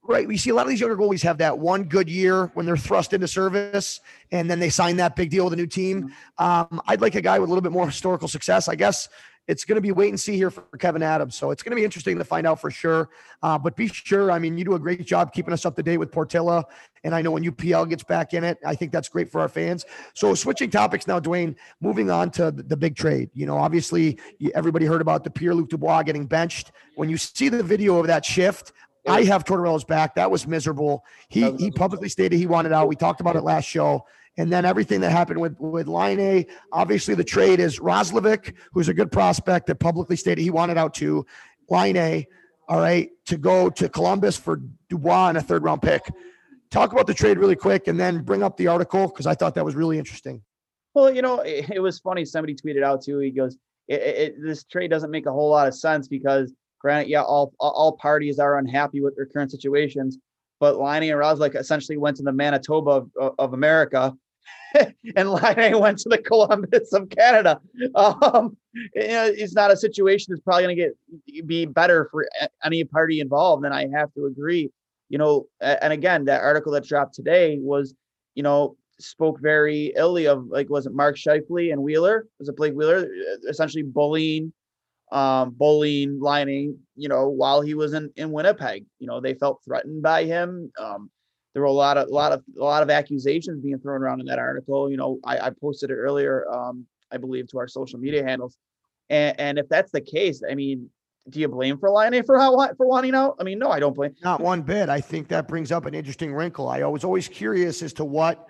Right. 0.03 0.27
We 0.27 0.39
see 0.39 0.51
a 0.51 0.55
lot 0.55 0.63
of 0.63 0.71
these 0.71 0.81
younger 0.81 0.97
goalies 0.97 1.23
have 1.23 1.39
that 1.39 1.59
one 1.59 1.85
good 1.85 2.09
year 2.09 2.51
when 2.55 2.65
they're 2.65 2.77
thrust 2.77 3.13
into 3.13 3.29
service 3.29 4.01
and 4.33 4.51
then 4.51 4.59
they 4.59 4.71
sign 4.71 4.97
that 4.97 5.15
big 5.15 5.31
deal 5.31 5.45
with 5.45 5.53
a 5.53 5.57
new 5.57 5.67
team. 5.67 6.05
Mm-hmm. 6.39 6.45
Um, 6.45 6.81
I'd 6.87 7.03
like 7.03 7.15
a 7.17 7.21
guy 7.21 7.39
with 7.39 7.49
a 7.49 7.53
little 7.53 7.63
bit 7.63 7.71
more 7.71 7.87
historical 7.87 8.27
success. 8.27 8.67
I 8.67 8.77
guess 8.77 9.11
it's 9.51 9.65
going 9.65 9.75
to 9.75 9.81
be 9.81 9.91
wait 9.91 10.11
and 10.11 10.21
see 10.21 10.37
here 10.37 10.49
for 10.49 10.63
Kevin 10.79 11.03
Adams. 11.03 11.35
So 11.35 11.51
it's 11.51 11.65
going 11.65 11.73
to 11.73 11.77
be 11.77 11.85
interesting 11.85 12.17
to 12.19 12.25
find 12.25 12.47
out 12.47 12.61
for 12.61 12.71
sure. 12.71 13.11
Uh, 13.43 13.59
but 13.59 13.75
be 13.75 13.89
sure, 13.89 14.31
I 14.31 14.39
mean, 14.39 14.57
you 14.57 14.65
do 14.65 14.75
a 14.75 14.79
great 14.79 15.05
job 15.05 15.33
keeping 15.33 15.53
us 15.53 15.67
up 15.67 15.75
to 15.75 15.83
date 15.83 15.97
with 15.97 16.13
Portillo. 16.13 16.63
And 17.03 17.15
I 17.17 17.21
know 17.21 17.33
when 17.33 17.43
UPL 17.43 17.89
gets 17.89 18.05
back 18.05 18.33
in 18.33 18.45
it, 18.45 18.59
I 18.65 18.77
think 18.77 18.93
that's 18.93 19.09
great 19.09 19.29
for 19.29 19.41
our 19.41 19.49
fans. 19.49 19.85
So 20.15 20.35
switching 20.37 20.71
topics 20.71 21.09
now, 21.09 21.19
Dwayne, 21.19 21.57
moving 21.81 22.13
on 22.13 22.31
to 22.33 22.53
the, 22.53 22.77
big 22.77 22.95
trade. 22.95 23.29
You 23.35 23.45
know, 23.45 23.59
obviously 23.59 24.19
everybody 24.55 24.87
heard 24.87 25.01
about 25.01 25.25
the 25.25 25.31
Pierre 25.31 25.55
Luc 25.55 25.69
Dubois 25.69 26.05
getting 26.05 26.27
benched. 26.27 26.71
When 26.95 27.11
you 27.11 27.17
see 27.17 27.49
the 27.49 27.63
video 27.63 27.99
of 27.99 28.07
that 28.07 28.25
shift, 28.25 28.73
I 29.09 29.25
have 29.25 29.45
Tortorella's 29.45 29.85
back. 29.85 30.15
That 30.15 30.31
was 30.31 30.47
miserable. 30.47 31.05
He 31.29 31.51
he 31.53 31.71
publicly 31.71 32.09
stated 32.09 32.37
he 32.37 32.47
wanted 32.47 32.73
out. 32.73 32.87
We 32.87 32.97
talked 32.97 33.21
about 33.21 33.35
it 33.35 33.43
last 33.43 33.65
show 33.65 34.07
and 34.41 34.51
then 34.51 34.65
everything 34.65 35.03
that 35.03 35.11
happened 35.11 35.39
with 35.39 35.61
with 35.61 35.87
Laine. 35.87 36.47
Obviously, 36.73 37.15
the 37.15 37.23
trade 37.23 37.61
is 37.61 37.79
Roslovic, 37.79 38.55
who's 38.73 38.89
a 38.89 38.95
good 38.95 39.13
prospect 39.13 39.67
that 39.67 39.77
publicly 39.77 40.17
stated 40.17 40.41
he 40.41 40.49
wanted 40.49 40.79
out 40.79 40.95
to 40.95 41.27
Laine. 41.69 42.25
All 42.67 42.81
right, 42.81 43.11
to 43.27 43.37
go 43.37 43.69
to 43.69 43.89
Columbus 43.89 44.37
for 44.37 44.63
Dubois 44.89 45.29
and 45.29 45.39
a 45.39 45.43
third 45.43 45.63
round 45.63 45.83
pick. 45.83 46.11
Talk 46.71 46.93
about 46.93 47.07
the 47.07 47.13
trade 47.13 47.37
really 47.37 47.57
quick, 47.57 47.87
and 47.87 48.01
then 48.01 48.23
bring 48.23 48.43
up 48.43 48.57
the 48.57 48.69
article 48.69 49.09
because 49.09 49.27
I 49.27 49.35
thought 49.35 49.55
that 49.57 49.65
was 49.65 49.75
really 49.75 49.99
interesting. 49.99 50.43
Well, 50.95 51.15
you 51.15 51.21
know, 51.21 51.41
it, 51.41 51.69
it 51.71 51.81
was 51.81 51.99
funny. 51.99 52.25
Somebody 52.25 52.55
tweeted 52.55 52.83
out 52.83 53.03
too. 53.03 53.19
He 53.19 53.31
goes, 53.31 53.59
it, 53.89 54.01
it, 54.01 54.35
"This 54.43 54.65
trade 54.65 54.89
doesn't 54.89 55.11
make 55.11 55.27
a 55.27 55.33
whole 55.33 55.51
lot 55.51 55.69
of 55.69 55.75
sense 55.75 56.09
because, 56.09 56.55
granted, 56.81 57.11
yeah, 57.11 57.23
all 57.23 57.53
all 57.61 57.99
parties 58.01 58.39
are 58.39 58.57
unhappy 58.57 59.03
with 59.03 59.17
their 59.17 59.27
current 59.27 59.51
situations, 59.51 60.17
but 60.61 60.79
Laine 60.79 61.11
and 61.11 61.21
Roslovic 61.21 61.57
essentially 61.57 61.99
went 61.99 62.17
to 62.19 62.23
the 62.23 62.33
Manitoba 62.33 62.91
of, 62.91 63.35
of 63.39 63.53
America 63.53 64.17
and 65.17 65.31
Laine 65.31 65.79
went 65.79 65.99
to 65.99 66.09
the 66.09 66.19
Columbus 66.19 66.93
of 66.93 67.09
Canada. 67.11 67.61
Um, 67.95 68.57
it's 68.93 69.55
not 69.55 69.71
a 69.71 69.77
situation 69.77 70.27
that's 70.33 70.43
probably 70.43 70.65
going 70.65 70.77
to 70.77 70.83
get 70.83 71.47
be 71.47 71.67
better 71.67 72.09
for 72.11 72.29
any 72.65 72.85
party 72.85 73.21
involved. 73.21 73.65
And 73.65 73.75
I 73.75 73.89
have 73.89 74.13
to 74.15 74.27
agree. 74.27 74.71
You 75.09 75.19
know, 75.19 75.47
and 75.61 75.93
again, 75.93 76.25
that 76.27 76.43
article 76.43 76.73
that 76.73 76.85
dropped 76.85 77.15
today 77.15 77.59
was, 77.61 77.95
you 78.35 78.45
know, 78.45 78.77
spoke 79.01 79.41
very 79.41 79.93
illy 79.97 80.27
of 80.27 80.47
like 80.47 80.69
was 80.71 80.87
it 80.87 80.95
Mark 80.95 81.17
Scheifele 81.17 81.73
and 81.73 81.83
Wheeler? 81.83 82.27
Was 82.39 82.49
it 82.49 82.57
Blake 82.57 82.75
Wheeler 82.75 83.09
essentially 83.49 83.83
bullying, 83.83 84.53
um, 85.11 85.51
bullying 85.51 86.21
Laine? 86.21 86.79
You 86.95 87.09
know, 87.09 87.29
while 87.29 87.61
he 87.61 87.75
was 87.75 87.93
in 87.93 88.11
in 88.17 88.31
Winnipeg, 88.31 88.85
you 89.01 89.09
know, 89.09 89.21
they 89.21 89.35
felt 89.35 89.63
threatened 89.65 90.03
by 90.03 90.25
him. 90.25 90.71
Um, 90.79 91.11
there 91.53 91.63
were 91.63 91.69
a 91.69 91.73
lot 91.73 91.97
of 91.97 92.09
a 92.09 92.13
lot 92.13 92.33
of 92.33 92.43
a 92.59 92.63
lot 92.63 92.83
of 92.83 92.91
accusations 92.91 93.61
being 93.61 93.79
thrown 93.79 94.03
around 94.03 94.21
in 94.21 94.27
that 94.27 94.39
article. 94.39 94.91
You 94.91 94.97
know, 94.97 95.19
I, 95.25 95.39
I 95.39 95.51
posted 95.51 95.91
it 95.91 95.95
earlier, 95.95 96.49
um, 96.51 96.87
I 97.11 97.17
believe, 97.17 97.49
to 97.49 97.59
our 97.59 97.69
social 97.69 97.99
media 97.99 98.23
handles. 98.25 98.57
And, 99.09 99.39
and 99.41 99.59
if 99.59 99.69
that's 99.69 99.91
the 99.91 100.01
case, 100.01 100.43
I 100.49 100.55
mean, 100.55 100.89
do 101.29 101.41
you 101.41 101.49
blame 101.49 101.79
for 101.79 101.91
Laine 101.91 102.23
for 102.23 102.39
how 102.39 102.57
for 102.77 102.87
wanting 102.87 103.15
out? 103.15 103.37
I 103.41 103.45
mean, 103.45 103.59
no, 103.59 103.71
I 103.71 103.81
don't 103.81 103.95
blame. 103.95 104.15
Not 104.23 104.41
one 104.41 104.63
bit. 104.63 104.89
I 104.89 105.01
think 105.01 105.29
that 105.29 105.49
brings 105.49 105.73
up 105.73 105.87
an 105.87 105.95
interesting 105.95 106.33
wrinkle. 106.33 106.69
I 106.69 106.85
was 106.85 107.05
always 107.05 107.29
curious 107.29 107.83
as 107.83 107.93
to 107.95 108.05
what, 108.05 108.49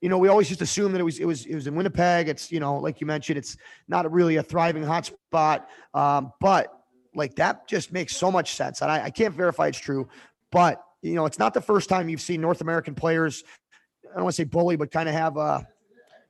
you 0.00 0.08
know, 0.08 0.18
we 0.18 0.28
always 0.28 0.48
just 0.48 0.62
assume 0.62 0.92
that 0.92 1.00
it 1.00 1.04
was 1.04 1.18
it 1.18 1.24
was 1.24 1.46
it 1.46 1.54
was 1.54 1.66
in 1.66 1.74
Winnipeg. 1.74 2.28
It's 2.28 2.52
you 2.52 2.60
know, 2.60 2.76
like 2.78 3.00
you 3.00 3.06
mentioned, 3.06 3.38
it's 3.38 3.56
not 3.88 4.10
really 4.12 4.36
a 4.36 4.42
thriving 4.42 4.84
hotspot. 4.84 5.64
Um, 5.94 6.32
but 6.40 6.68
like 7.14 7.34
that 7.36 7.66
just 7.66 7.92
makes 7.92 8.14
so 8.16 8.30
much 8.30 8.54
sense, 8.54 8.82
and 8.82 8.90
I, 8.90 9.04
I 9.04 9.10
can't 9.10 9.34
verify 9.34 9.68
it's 9.68 9.78
true, 9.78 10.08
but 10.52 10.82
you 11.04 11.14
know, 11.14 11.26
it's 11.26 11.38
not 11.38 11.54
the 11.54 11.60
first 11.60 11.88
time 11.88 12.08
you've 12.08 12.20
seen 12.20 12.40
North 12.40 12.60
American 12.60 12.94
players, 12.94 13.44
I 14.10 14.14
don't 14.14 14.24
want 14.24 14.34
to 14.34 14.42
say 14.42 14.44
bully, 14.44 14.76
but 14.76 14.90
kind 14.90 15.08
of 15.08 15.14
have 15.14 15.36
a, 15.36 15.66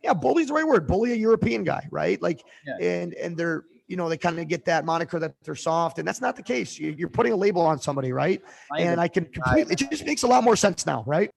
yeah, 0.03 0.13
bully's 0.13 0.49
the 0.49 0.55
right 0.55 0.67
word, 0.67 0.87
bully 0.87 1.13
a 1.13 1.17
European 1.17 1.65
guy, 1.65 1.87
right? 1.91 2.21
Like, 2.21 2.45
yeah. 2.67 2.87
and, 2.87 3.15
and 3.15 3.37
they're, 3.37 3.65
you 3.87 3.97
know, 3.97 4.09
they 4.09 4.17
kind 4.17 4.39
of 4.39 4.49
get 4.49 4.65
that 4.65 4.85
moniker 4.85 5.19
that 5.21 5.35
they're 5.45 5.55
soft, 5.55 5.99
and 5.99 6.09
that's 6.09 6.21
not 6.21 6.37
the 6.37 6.43
case. 6.43 6.79
You're 6.79 7.09
putting 7.09 7.33
a 7.33 7.37
label 7.37 7.63
on 7.63 7.79
somebody, 7.79 8.13
right? 8.13 8.43
and 8.79 9.01
I 9.01 9.09
can 9.09 9.27
completely, 9.27 9.75
it 9.75 9.91
just 9.91 10.07
makes 10.07 10.23
a 10.23 10.27
lot 10.27 10.43
more 10.43 10.57
sense 10.57 10.87
now, 10.87 11.05
right? 11.07 11.31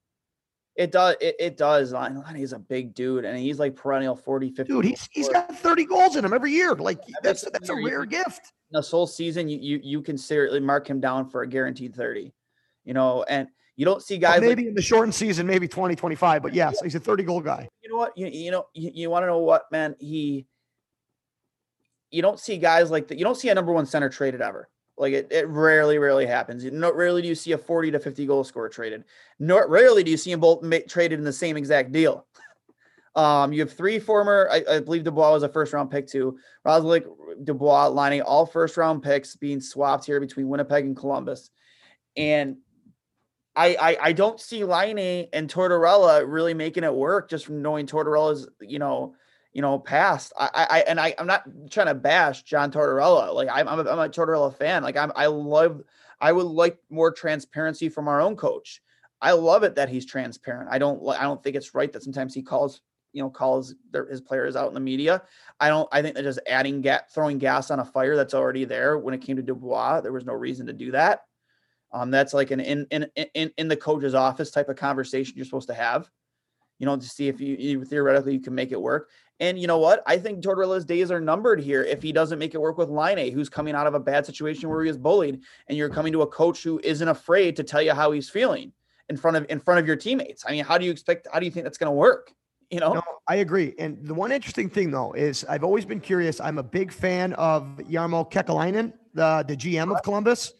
It 0.74 0.92
does. 0.92 1.16
It, 1.20 1.36
it 1.38 1.56
does. 1.56 1.92
He's 2.34 2.52
a 2.52 2.58
big 2.58 2.94
dude, 2.94 3.24
and 3.24 3.38
he's 3.38 3.58
like 3.58 3.76
perennial 3.76 4.16
40, 4.16 4.50
50. 4.50 4.72
Dude, 4.72 4.84
he's, 4.84 5.08
he's 5.10 5.28
got 5.28 5.54
30 5.58 5.84
goals 5.84 6.16
in 6.16 6.24
him 6.24 6.32
every 6.32 6.52
year. 6.52 6.74
Like 6.74 7.00
that's 7.22 7.42
that's 7.50 7.68
a 7.68 7.74
rare 7.74 8.04
gift. 8.04 8.52
This 8.70 8.90
whole 8.90 9.06
season, 9.06 9.48
you 9.48 9.58
you 9.58 9.80
you 9.82 10.02
can 10.02 10.16
seriously 10.16 10.60
mark 10.60 10.88
him 10.88 11.00
down 11.00 11.28
for 11.28 11.42
a 11.42 11.48
guaranteed 11.48 11.94
30 11.94 12.32
you 12.88 12.94
know, 12.94 13.22
and 13.28 13.48
you 13.76 13.84
don't 13.84 14.02
see 14.02 14.16
guys 14.16 14.40
well, 14.40 14.48
maybe 14.48 14.62
like, 14.62 14.68
in 14.70 14.74
the 14.74 14.82
shortened 14.82 15.14
season, 15.14 15.46
maybe 15.46 15.68
2025, 15.68 16.42
but 16.42 16.54
yes, 16.54 16.80
he's 16.82 16.94
a 16.94 17.00
30 17.00 17.22
goal 17.22 17.42
guy. 17.42 17.68
You 17.82 17.90
know 17.90 17.98
what? 17.98 18.16
You, 18.16 18.26
you 18.28 18.50
know, 18.50 18.66
you, 18.72 18.90
you 18.94 19.10
want 19.10 19.24
to 19.24 19.26
know 19.26 19.38
what, 19.38 19.70
man? 19.70 19.94
He, 20.00 20.46
you 22.10 22.22
don't 22.22 22.40
see 22.40 22.56
guys 22.56 22.90
like 22.90 23.08
that. 23.08 23.18
You 23.18 23.24
don't 23.24 23.36
see 23.36 23.50
a 23.50 23.54
number 23.54 23.72
one 23.72 23.84
center 23.84 24.08
traded 24.08 24.40
ever. 24.40 24.70
Like 24.96 25.12
it, 25.12 25.28
it 25.30 25.46
rarely, 25.48 25.98
rarely 25.98 26.24
happens. 26.24 26.64
You 26.64 26.70
know, 26.70 26.90
rarely 26.92 27.20
do 27.20 27.28
you 27.28 27.34
see 27.34 27.52
a 27.52 27.58
40 27.58 27.90
to 27.90 28.00
50 28.00 28.26
goal 28.26 28.42
scorer 28.42 28.70
traded. 28.70 29.04
Not 29.38 29.68
rarely 29.68 30.02
do 30.02 30.10
you 30.10 30.16
see 30.16 30.30
them 30.30 30.40
both 30.40 30.62
ma- 30.62 30.78
traded 30.88 31.18
in 31.18 31.24
the 31.26 31.32
same 31.32 31.56
exact 31.56 31.92
deal. 31.92 32.26
Um, 33.16 33.52
you 33.52 33.60
have 33.60 33.72
three 33.72 33.98
former, 33.98 34.48
I, 34.52 34.62
I, 34.70 34.78
believe 34.78 35.02
Dubois 35.02 35.32
was 35.32 35.42
a 35.42 35.48
first 35.48 35.72
round 35.72 35.90
pick 35.90 36.06
too. 36.06 36.38
Roslovic, 36.64 37.04
Dubois 37.42 37.86
lining 37.88 38.22
all 38.22 38.46
first 38.46 38.76
round 38.76 39.02
picks 39.02 39.34
being 39.34 39.60
swapped 39.60 40.04
here 40.04 40.20
between 40.20 40.46
Winnipeg 40.46 40.84
and 40.84 40.96
Columbus. 40.96 41.50
And 42.16 42.58
I, 43.58 43.76
I, 43.80 43.96
I 44.00 44.12
don't 44.12 44.40
see 44.40 44.62
Laine 44.62 45.26
and 45.32 45.52
Tortorella 45.52 46.24
really 46.24 46.54
making 46.54 46.84
it 46.84 46.94
work 46.94 47.28
just 47.28 47.44
from 47.44 47.60
knowing 47.60 47.86
Tortorella's 47.86 48.48
you 48.60 48.78
know 48.78 49.16
you 49.52 49.62
know 49.62 49.80
past. 49.80 50.32
I, 50.38 50.48
I 50.54 50.80
and 50.82 51.00
I 51.00 51.12
I'm 51.18 51.26
not 51.26 51.42
trying 51.68 51.88
to 51.88 51.94
bash 51.94 52.44
John 52.44 52.70
Tortorella. 52.70 53.34
Like 53.34 53.48
I'm 53.52 53.66
I'm 53.66 53.84
a, 53.84 53.90
I'm 53.90 53.98
a 53.98 54.08
Tortorella 54.08 54.56
fan. 54.56 54.84
Like 54.84 54.96
I'm 54.96 55.10
I 55.16 55.26
love 55.26 55.82
I 56.20 56.30
would 56.30 56.46
like 56.46 56.78
more 56.88 57.10
transparency 57.10 57.88
from 57.88 58.06
our 58.06 58.20
own 58.20 58.36
coach. 58.36 58.80
I 59.20 59.32
love 59.32 59.64
it 59.64 59.74
that 59.74 59.88
he's 59.88 60.06
transparent. 60.06 60.68
I 60.70 60.78
don't 60.78 61.04
I 61.08 61.24
don't 61.24 61.42
think 61.42 61.56
it's 61.56 61.74
right 61.74 61.92
that 61.92 62.04
sometimes 62.04 62.34
he 62.34 62.42
calls 62.42 62.80
you 63.12 63.24
know 63.24 63.28
calls 63.28 63.74
their, 63.90 64.06
his 64.06 64.20
players 64.20 64.54
out 64.54 64.68
in 64.68 64.74
the 64.74 64.80
media. 64.80 65.20
I 65.58 65.68
don't 65.68 65.88
I 65.90 66.00
think 66.00 66.14
they're 66.14 66.22
just 66.22 66.38
adding 66.46 66.80
gas 66.80 67.02
throwing 67.12 67.38
gas 67.38 67.72
on 67.72 67.80
a 67.80 67.84
fire 67.84 68.14
that's 68.14 68.34
already 68.34 68.64
there. 68.64 68.98
When 68.98 69.14
it 69.14 69.22
came 69.22 69.34
to 69.34 69.42
Dubois, 69.42 70.00
there 70.02 70.12
was 70.12 70.24
no 70.24 70.34
reason 70.34 70.66
to 70.68 70.72
do 70.72 70.92
that. 70.92 71.22
Um, 71.92 72.10
that's 72.10 72.34
like 72.34 72.50
an 72.50 72.60
in, 72.60 72.86
in 72.90 73.06
in 73.34 73.50
in 73.56 73.68
the 73.68 73.76
coach's 73.76 74.14
office 74.14 74.50
type 74.50 74.68
of 74.68 74.76
conversation 74.76 75.34
you're 75.36 75.44
supposed 75.44 75.68
to 75.68 75.74
have, 75.74 76.10
you 76.78 76.86
know, 76.86 76.96
to 76.96 77.06
see 77.06 77.28
if 77.28 77.40
you, 77.40 77.56
you 77.58 77.84
theoretically 77.84 78.34
you 78.34 78.40
can 78.40 78.54
make 78.54 78.72
it 78.72 78.80
work. 78.80 79.08
And 79.40 79.58
you 79.58 79.66
know 79.66 79.78
what? 79.78 80.02
I 80.06 80.18
think 80.18 80.42
Tortorella's 80.42 80.84
days 80.84 81.10
are 81.10 81.20
numbered 81.20 81.60
here 81.60 81.84
if 81.84 82.02
he 82.02 82.12
doesn't 82.12 82.38
make 82.38 82.54
it 82.54 82.60
work 82.60 82.76
with 82.76 82.88
Laine, 82.88 83.32
who's 83.32 83.48
coming 83.48 83.74
out 83.74 83.86
of 83.86 83.94
a 83.94 84.00
bad 84.00 84.26
situation 84.26 84.68
where 84.68 84.82
he 84.82 84.88
was 84.88 84.98
bullied, 84.98 85.40
and 85.68 85.78
you're 85.78 85.88
coming 85.88 86.12
to 86.12 86.22
a 86.22 86.26
coach 86.26 86.62
who 86.62 86.80
isn't 86.82 87.08
afraid 87.08 87.56
to 87.56 87.62
tell 87.62 87.80
you 87.80 87.94
how 87.94 88.10
he's 88.10 88.28
feeling 88.28 88.72
in 89.08 89.16
front 89.16 89.36
of 89.36 89.46
in 89.48 89.60
front 89.60 89.80
of 89.80 89.86
your 89.86 89.96
teammates. 89.96 90.44
I 90.46 90.52
mean, 90.52 90.64
how 90.64 90.76
do 90.76 90.84
you 90.84 90.90
expect? 90.90 91.28
How 91.32 91.38
do 91.38 91.46
you 91.46 91.52
think 91.52 91.64
that's 91.64 91.78
going 91.78 91.88
to 91.88 91.96
work? 91.96 92.32
You 92.70 92.80
know, 92.80 92.94
No, 92.94 93.02
I 93.26 93.36
agree. 93.36 93.74
And 93.78 94.06
the 94.06 94.12
one 94.12 94.30
interesting 94.30 94.68
thing 94.68 94.90
though 94.90 95.12
is 95.12 95.44
I've 95.48 95.64
always 95.64 95.84
been 95.84 96.00
curious. 96.00 96.40
I'm 96.40 96.58
a 96.58 96.62
big 96.62 96.92
fan 96.92 97.32
of 97.34 97.62
Jarmo 97.88 98.30
Kekalainen, 98.30 98.92
the 99.14 99.44
the 99.46 99.56
GM 99.56 99.94
of 99.94 100.02
Columbus. 100.02 100.52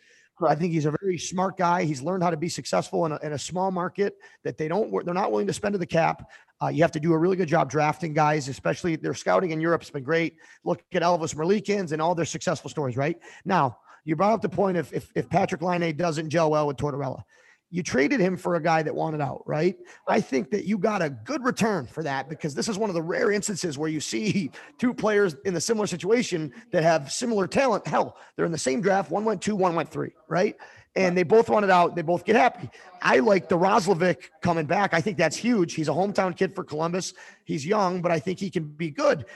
I 0.47 0.55
think 0.55 0.73
he's 0.73 0.87
a 0.87 0.95
very 1.03 1.19
smart 1.19 1.57
guy. 1.57 1.85
He's 1.85 2.03
learned 2.03 2.23
how 2.23 2.31
to 2.31 2.37
be 2.37 2.49
successful 2.49 3.07
in 3.07 3.13
a, 3.13 3.19
in 3.23 3.33
a 3.33 3.39
small 3.39 3.71
market 3.71 4.17
that 4.45 4.59
they 4.59 4.69
don't 4.69 4.91
they're 5.05 5.15
not 5.15 5.31
willing 5.31 5.47
to 5.47 5.53
spend 5.53 5.73
to 5.73 5.79
the 5.79 5.87
cap. 5.87 6.31
Uh, 6.63 6.69
you 6.69 6.83
have 6.83 6.93
to 6.93 7.01
do 7.01 7.13
a 7.13 7.19
really 7.19 7.37
good 7.37 7.49
job 7.49 7.71
drafting 7.71 8.13
guys, 8.13 8.49
especially 8.49 8.97
their 8.97 9.15
scouting 9.15 9.51
in 9.51 9.61
Europe 9.61 9.83
has 9.83 9.91
been 9.91 10.03
great. 10.03 10.37
Look 10.65 10.83
at 10.93 11.03
Elvis 11.03 11.35
Merzlikins 11.35 11.93
and 11.93 12.03
all 12.03 12.15
their 12.15 12.25
successful 12.25 12.71
stories. 12.71 12.97
Right 12.97 13.19
now, 13.45 13.79
you 14.05 14.17
brought 14.17 14.33
up 14.33 14.43
the 14.43 14.49
point 14.49 14.77
if 14.77 14.93
if, 14.93 15.11
if 15.15 15.29
Patrick 15.29 15.63
Laine 15.63 15.97
doesn't 15.97 16.31
gel 16.31 16.51
well 16.51 16.67
with 16.67 16.77
Tortorella, 16.77 17.23
you 17.71 17.83
traded 17.83 18.19
him 18.19 18.37
for 18.37 18.55
a 18.55 18.63
guy 18.63 18.83
that 18.83 18.95
wanted 18.95 19.21
out, 19.21 19.43
right? 19.47 19.77
I 20.07 20.21
think 20.21 20.51
that 20.51 20.65
you 20.65 20.79
got 20.79 21.03
a 21.03 21.11
good 21.11 21.45
return 21.45 21.87
for 21.87 22.03
that 22.03 22.29
because 22.29 22.55
this 22.55 22.69
is 22.69 22.79
one 22.79 22.89
of 22.89 22.95
the 22.95 23.03
rare 23.03 23.31
instances 23.31 23.77
where 23.77 23.91
you 23.91 24.01
see 24.01 24.51
two 24.79 24.95
players 24.95 25.37
in 25.45 25.55
a 25.55 25.61
similar 25.61 25.87
situation 25.87 26.53
that 26.71 26.83
have 26.83 27.13
similar 27.13 27.47
talent. 27.47 27.87
Hell, 27.87 28.17
they're 28.37 28.47
in 28.47 28.53
the 28.53 28.59
same 28.59 28.81
draft. 28.81 29.11
One 29.11 29.25
went 29.25 29.43
two, 29.43 29.55
one 29.55 29.75
went 29.75 29.91
three, 29.91 30.13
right? 30.29 30.57
And 30.97 31.17
they 31.17 31.23
both 31.23 31.51
wanted 31.51 31.69
out. 31.69 31.95
They 31.95 32.03
both 32.03 32.25
get 32.25 32.37
happy. 32.37 32.71
I 33.03 33.19
like 33.19 33.49
the 33.49 33.59
Roslovic 33.59 34.31
coming 34.41 34.67
back. 34.67 34.95
I 34.95 35.01
think 35.03 35.19
that's 35.19 35.37
huge. 35.37 35.75
He's 35.75 35.89
a 35.89 35.93
hometown 35.93 36.35
kid 36.35 36.55
for 36.55 36.65
Columbus. 36.65 37.13
He's 37.45 37.67
young, 37.67 38.01
but 38.01 38.11
I 38.11 38.19
think 38.19 38.41
he 38.41 38.51
can 38.51 38.65
be 38.65 38.91
good. 38.91 39.27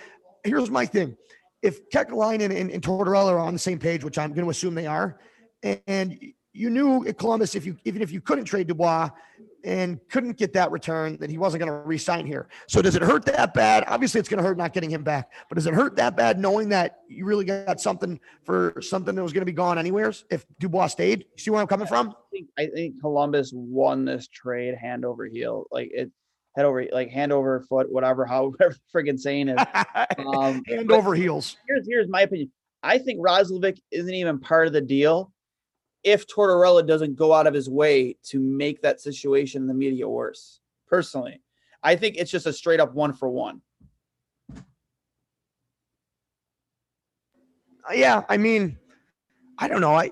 Here's 0.42 0.70
my 0.70 0.86
thing. 0.86 1.16
If 1.60 1.90
Kekalainen 1.90 2.58
and, 2.58 2.70
and 2.70 2.82
Tortorella 2.82 3.32
are 3.32 3.38
on 3.38 3.52
the 3.52 3.58
same 3.58 3.78
page, 3.78 4.02
which 4.02 4.18
I'm 4.18 4.32
going 4.32 4.44
to 4.44 4.50
assume 4.50 4.74
they 4.74 4.86
are, 4.86 5.20
and 5.86 6.18
you 6.52 6.70
knew 6.70 7.06
at 7.06 7.18
Columbus 7.18 7.54
if 7.54 7.64
you 7.64 7.76
even 7.84 8.02
if 8.02 8.10
you 8.10 8.20
couldn't 8.20 8.44
trade 8.44 8.66
Dubois 8.66 9.10
and 9.64 10.00
couldn't 10.08 10.36
get 10.36 10.52
that 10.54 10.70
return, 10.70 11.16
that 11.18 11.30
he 11.30 11.38
wasn't 11.38 11.60
going 11.60 11.72
to 11.72 11.86
re-sign 11.86 12.26
here. 12.26 12.48
So 12.66 12.82
does 12.82 12.96
it 12.96 13.02
hurt 13.02 13.24
that 13.26 13.54
bad? 13.54 13.84
Obviously, 13.86 14.18
it's 14.18 14.28
going 14.28 14.42
to 14.42 14.46
hurt 14.46 14.58
not 14.58 14.72
getting 14.72 14.90
him 14.90 15.04
back. 15.04 15.30
But 15.48 15.54
does 15.54 15.66
it 15.66 15.74
hurt 15.74 15.96
that 15.96 16.16
bad 16.16 16.38
knowing 16.38 16.68
that 16.70 16.98
you 17.08 17.24
really 17.24 17.44
got 17.44 17.80
something 17.80 18.18
for 18.44 18.74
something 18.82 19.14
that 19.14 19.22
was 19.22 19.32
going 19.32 19.42
to 19.42 19.46
be 19.46 19.52
gone 19.52 19.78
anywheres 19.78 20.24
if 20.30 20.44
Dubois 20.58 20.88
stayed? 20.88 21.26
See 21.38 21.50
where 21.50 21.60
I'm 21.60 21.68
coming 21.68 21.86
from? 21.86 22.08
I 22.08 22.12
think, 22.32 22.48
I 22.58 22.66
think 22.66 23.00
Columbus 23.00 23.52
won 23.54 24.04
this 24.04 24.26
trade 24.28 24.74
hand 24.74 25.04
over 25.04 25.26
heel. 25.26 25.66
Like 25.70 25.90
it 25.92 26.10
head 26.56 26.66
over 26.66 26.84
like 26.92 27.10
hand 27.10 27.32
over 27.32 27.60
foot, 27.68 27.90
whatever, 27.90 28.26
however 28.26 28.76
friggin' 28.94 29.18
saying 29.18 29.48
is. 29.48 29.58
Um, 30.18 30.62
Hand 30.66 30.92
over 30.92 31.14
heels. 31.14 31.56
Here's 31.66 31.86
here's 31.86 32.08
my 32.08 32.22
opinion. 32.22 32.50
I 32.82 32.98
think 32.98 33.20
Roslovic 33.20 33.78
isn't 33.90 34.14
even 34.14 34.38
part 34.38 34.66
of 34.66 34.72
the 34.72 34.80
deal 34.80 35.32
if 36.04 36.26
Tortorella 36.26 36.86
doesn't 36.86 37.16
go 37.16 37.32
out 37.32 37.46
of 37.46 37.54
his 37.54 37.68
way 37.68 38.16
to 38.24 38.40
make 38.40 38.82
that 38.82 39.00
situation 39.00 39.62
in 39.62 39.68
the 39.68 39.74
media 39.74 40.08
worse. 40.08 40.60
Personally, 40.86 41.40
I 41.82 41.96
think 41.96 42.16
it's 42.16 42.30
just 42.30 42.46
a 42.46 42.52
straight 42.52 42.80
up 42.80 42.94
one 42.94 43.12
for 43.12 43.28
one. 43.28 43.62
Uh, 47.88 47.94
Yeah, 47.94 48.22
I 48.28 48.36
mean, 48.36 48.78
I 49.58 49.68
don't 49.68 49.80
know. 49.80 49.94
I 49.94 50.10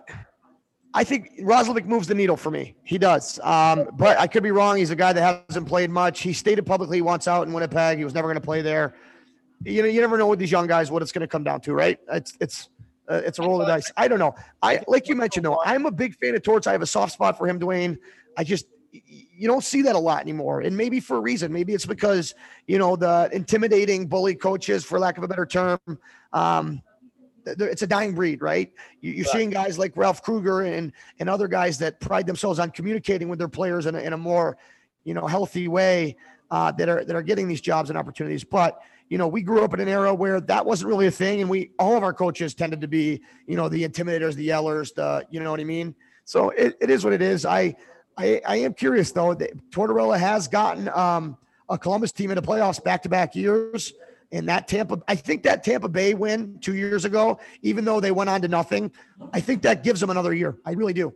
I 0.92 1.04
think 1.04 1.38
Roslovic 1.40 1.84
moves 1.84 2.08
the 2.08 2.14
needle 2.14 2.36
for 2.36 2.50
me. 2.50 2.74
He 2.82 2.98
does. 2.98 3.38
Um, 3.44 3.90
but 3.96 4.18
I 4.18 4.26
could 4.26 4.42
be 4.42 4.50
wrong. 4.50 4.76
He's 4.76 4.90
a 4.90 4.96
guy 4.96 5.12
that 5.12 5.44
hasn't 5.48 5.68
played 5.68 5.88
much. 5.90 6.20
He 6.20 6.32
stated 6.32 6.66
publicly 6.66 6.98
he 6.98 7.02
wants 7.02 7.28
out 7.28 7.46
in 7.46 7.52
Winnipeg. 7.52 7.98
He 7.98 8.04
was 8.04 8.14
never 8.14 8.26
going 8.26 8.40
to 8.40 8.44
play 8.44 8.60
there. 8.60 8.94
You 9.62 9.82
know, 9.82 9.88
you 9.88 10.00
never 10.00 10.18
know 10.18 10.26
with 10.26 10.38
these 10.38 10.50
young 10.50 10.66
guys 10.66 10.90
what 10.90 11.02
it's 11.02 11.12
going 11.12 11.20
to 11.20 11.28
come 11.28 11.44
down 11.44 11.60
to, 11.62 11.74
right? 11.74 11.98
It's 12.10 12.36
it's 12.40 12.70
uh, 13.10 13.22
it's 13.24 13.38
a 13.38 13.42
roll 13.42 13.60
of 13.60 13.66
the 13.66 13.72
dice. 13.72 13.90
I 13.96 14.08
don't 14.08 14.18
know. 14.18 14.34
I 14.62 14.80
like 14.86 15.08
you 15.08 15.16
mentioned 15.16 15.44
though. 15.44 15.60
I'm 15.64 15.86
a 15.86 15.90
big 15.90 16.16
fan 16.18 16.34
of 16.34 16.42
Torts. 16.42 16.66
I 16.66 16.72
have 16.72 16.82
a 16.82 16.86
soft 16.86 17.12
spot 17.12 17.36
for 17.36 17.48
him, 17.48 17.58
Dwayne. 17.58 17.98
I 18.36 18.44
just 18.44 18.66
you 18.92 19.46
don't 19.46 19.62
see 19.64 19.82
that 19.82 19.94
a 19.94 19.98
lot 19.98 20.22
anymore, 20.22 20.60
and 20.60 20.76
maybe 20.76 21.00
for 21.00 21.16
a 21.16 21.20
reason. 21.20 21.52
Maybe 21.52 21.74
it's 21.74 21.86
because 21.86 22.34
you 22.66 22.78
know 22.78 22.96
the 22.96 23.28
intimidating 23.32 24.06
bully 24.06 24.34
coaches, 24.34 24.84
for 24.84 24.98
lack 24.98 25.18
of 25.18 25.24
a 25.24 25.28
better 25.28 25.46
term. 25.46 25.78
Um, 26.32 26.82
it's 27.46 27.82
a 27.82 27.86
dying 27.86 28.14
breed, 28.14 28.42
right? 28.42 28.70
You, 29.00 29.12
you're 29.12 29.24
Right. 29.24 29.32
seeing 29.32 29.50
guys 29.50 29.78
like 29.78 29.96
Ralph 29.96 30.22
Krueger 30.22 30.62
and 30.62 30.92
and 31.18 31.28
other 31.28 31.48
guys 31.48 31.78
that 31.78 31.98
pride 32.00 32.26
themselves 32.26 32.58
on 32.58 32.70
communicating 32.70 33.28
with 33.28 33.38
their 33.38 33.48
players 33.48 33.86
in 33.86 33.94
a, 33.94 33.98
in 33.98 34.12
a 34.12 34.18
more, 34.18 34.58
you 35.04 35.14
know, 35.14 35.26
healthy 35.26 35.66
way 35.66 36.16
uh, 36.50 36.70
that 36.72 36.88
are 36.88 37.04
that 37.04 37.16
are 37.16 37.22
getting 37.22 37.48
these 37.48 37.60
jobs 37.60 37.90
and 37.90 37.98
opportunities. 37.98 38.44
But 38.44 38.80
you 39.10 39.18
know, 39.18 39.28
we 39.28 39.42
grew 39.42 39.62
up 39.62 39.74
in 39.74 39.80
an 39.80 39.88
era 39.88 40.14
where 40.14 40.40
that 40.40 40.64
wasn't 40.64 40.88
really 40.88 41.08
a 41.08 41.10
thing, 41.10 41.40
and 41.40 41.50
we 41.50 41.72
all 41.78 41.96
of 41.96 42.02
our 42.02 42.14
coaches 42.14 42.54
tended 42.54 42.80
to 42.80 42.88
be, 42.88 43.20
you 43.46 43.56
know, 43.56 43.68
the 43.68 43.86
intimidators, 43.86 44.36
the 44.36 44.48
yellers, 44.48 44.94
the 44.94 45.26
you 45.30 45.40
know 45.40 45.50
what 45.50 45.60
I 45.60 45.64
mean. 45.64 45.94
So 46.24 46.50
it, 46.50 46.76
it 46.80 46.88
is 46.90 47.04
what 47.04 47.12
it 47.12 47.20
is. 47.20 47.44
I 47.44 47.74
I, 48.16 48.40
I 48.46 48.56
am 48.56 48.72
curious 48.72 49.10
though 49.10 49.34
that 49.34 49.70
Tortorella 49.70 50.18
has 50.18 50.46
gotten 50.46 50.88
um, 50.90 51.36
a 51.68 51.76
Columbus 51.76 52.12
team 52.12 52.30
into 52.30 52.42
playoffs 52.42 52.82
back 52.82 53.02
to 53.02 53.08
back 53.08 53.34
years. 53.34 53.92
And 54.32 54.48
that 54.48 54.68
Tampa, 54.68 55.02
I 55.08 55.16
think 55.16 55.42
that 55.42 55.64
Tampa 55.64 55.88
Bay 55.88 56.14
win 56.14 56.58
two 56.60 56.76
years 56.76 57.04
ago, 57.04 57.40
even 57.62 57.84
though 57.84 57.98
they 57.98 58.12
went 58.12 58.30
on 58.30 58.40
to 58.42 58.48
nothing, 58.48 58.92
I 59.32 59.40
think 59.40 59.62
that 59.62 59.82
gives 59.82 60.00
them 60.00 60.08
another 60.08 60.32
year. 60.32 60.56
I 60.64 60.70
really 60.72 60.92
do. 60.92 61.12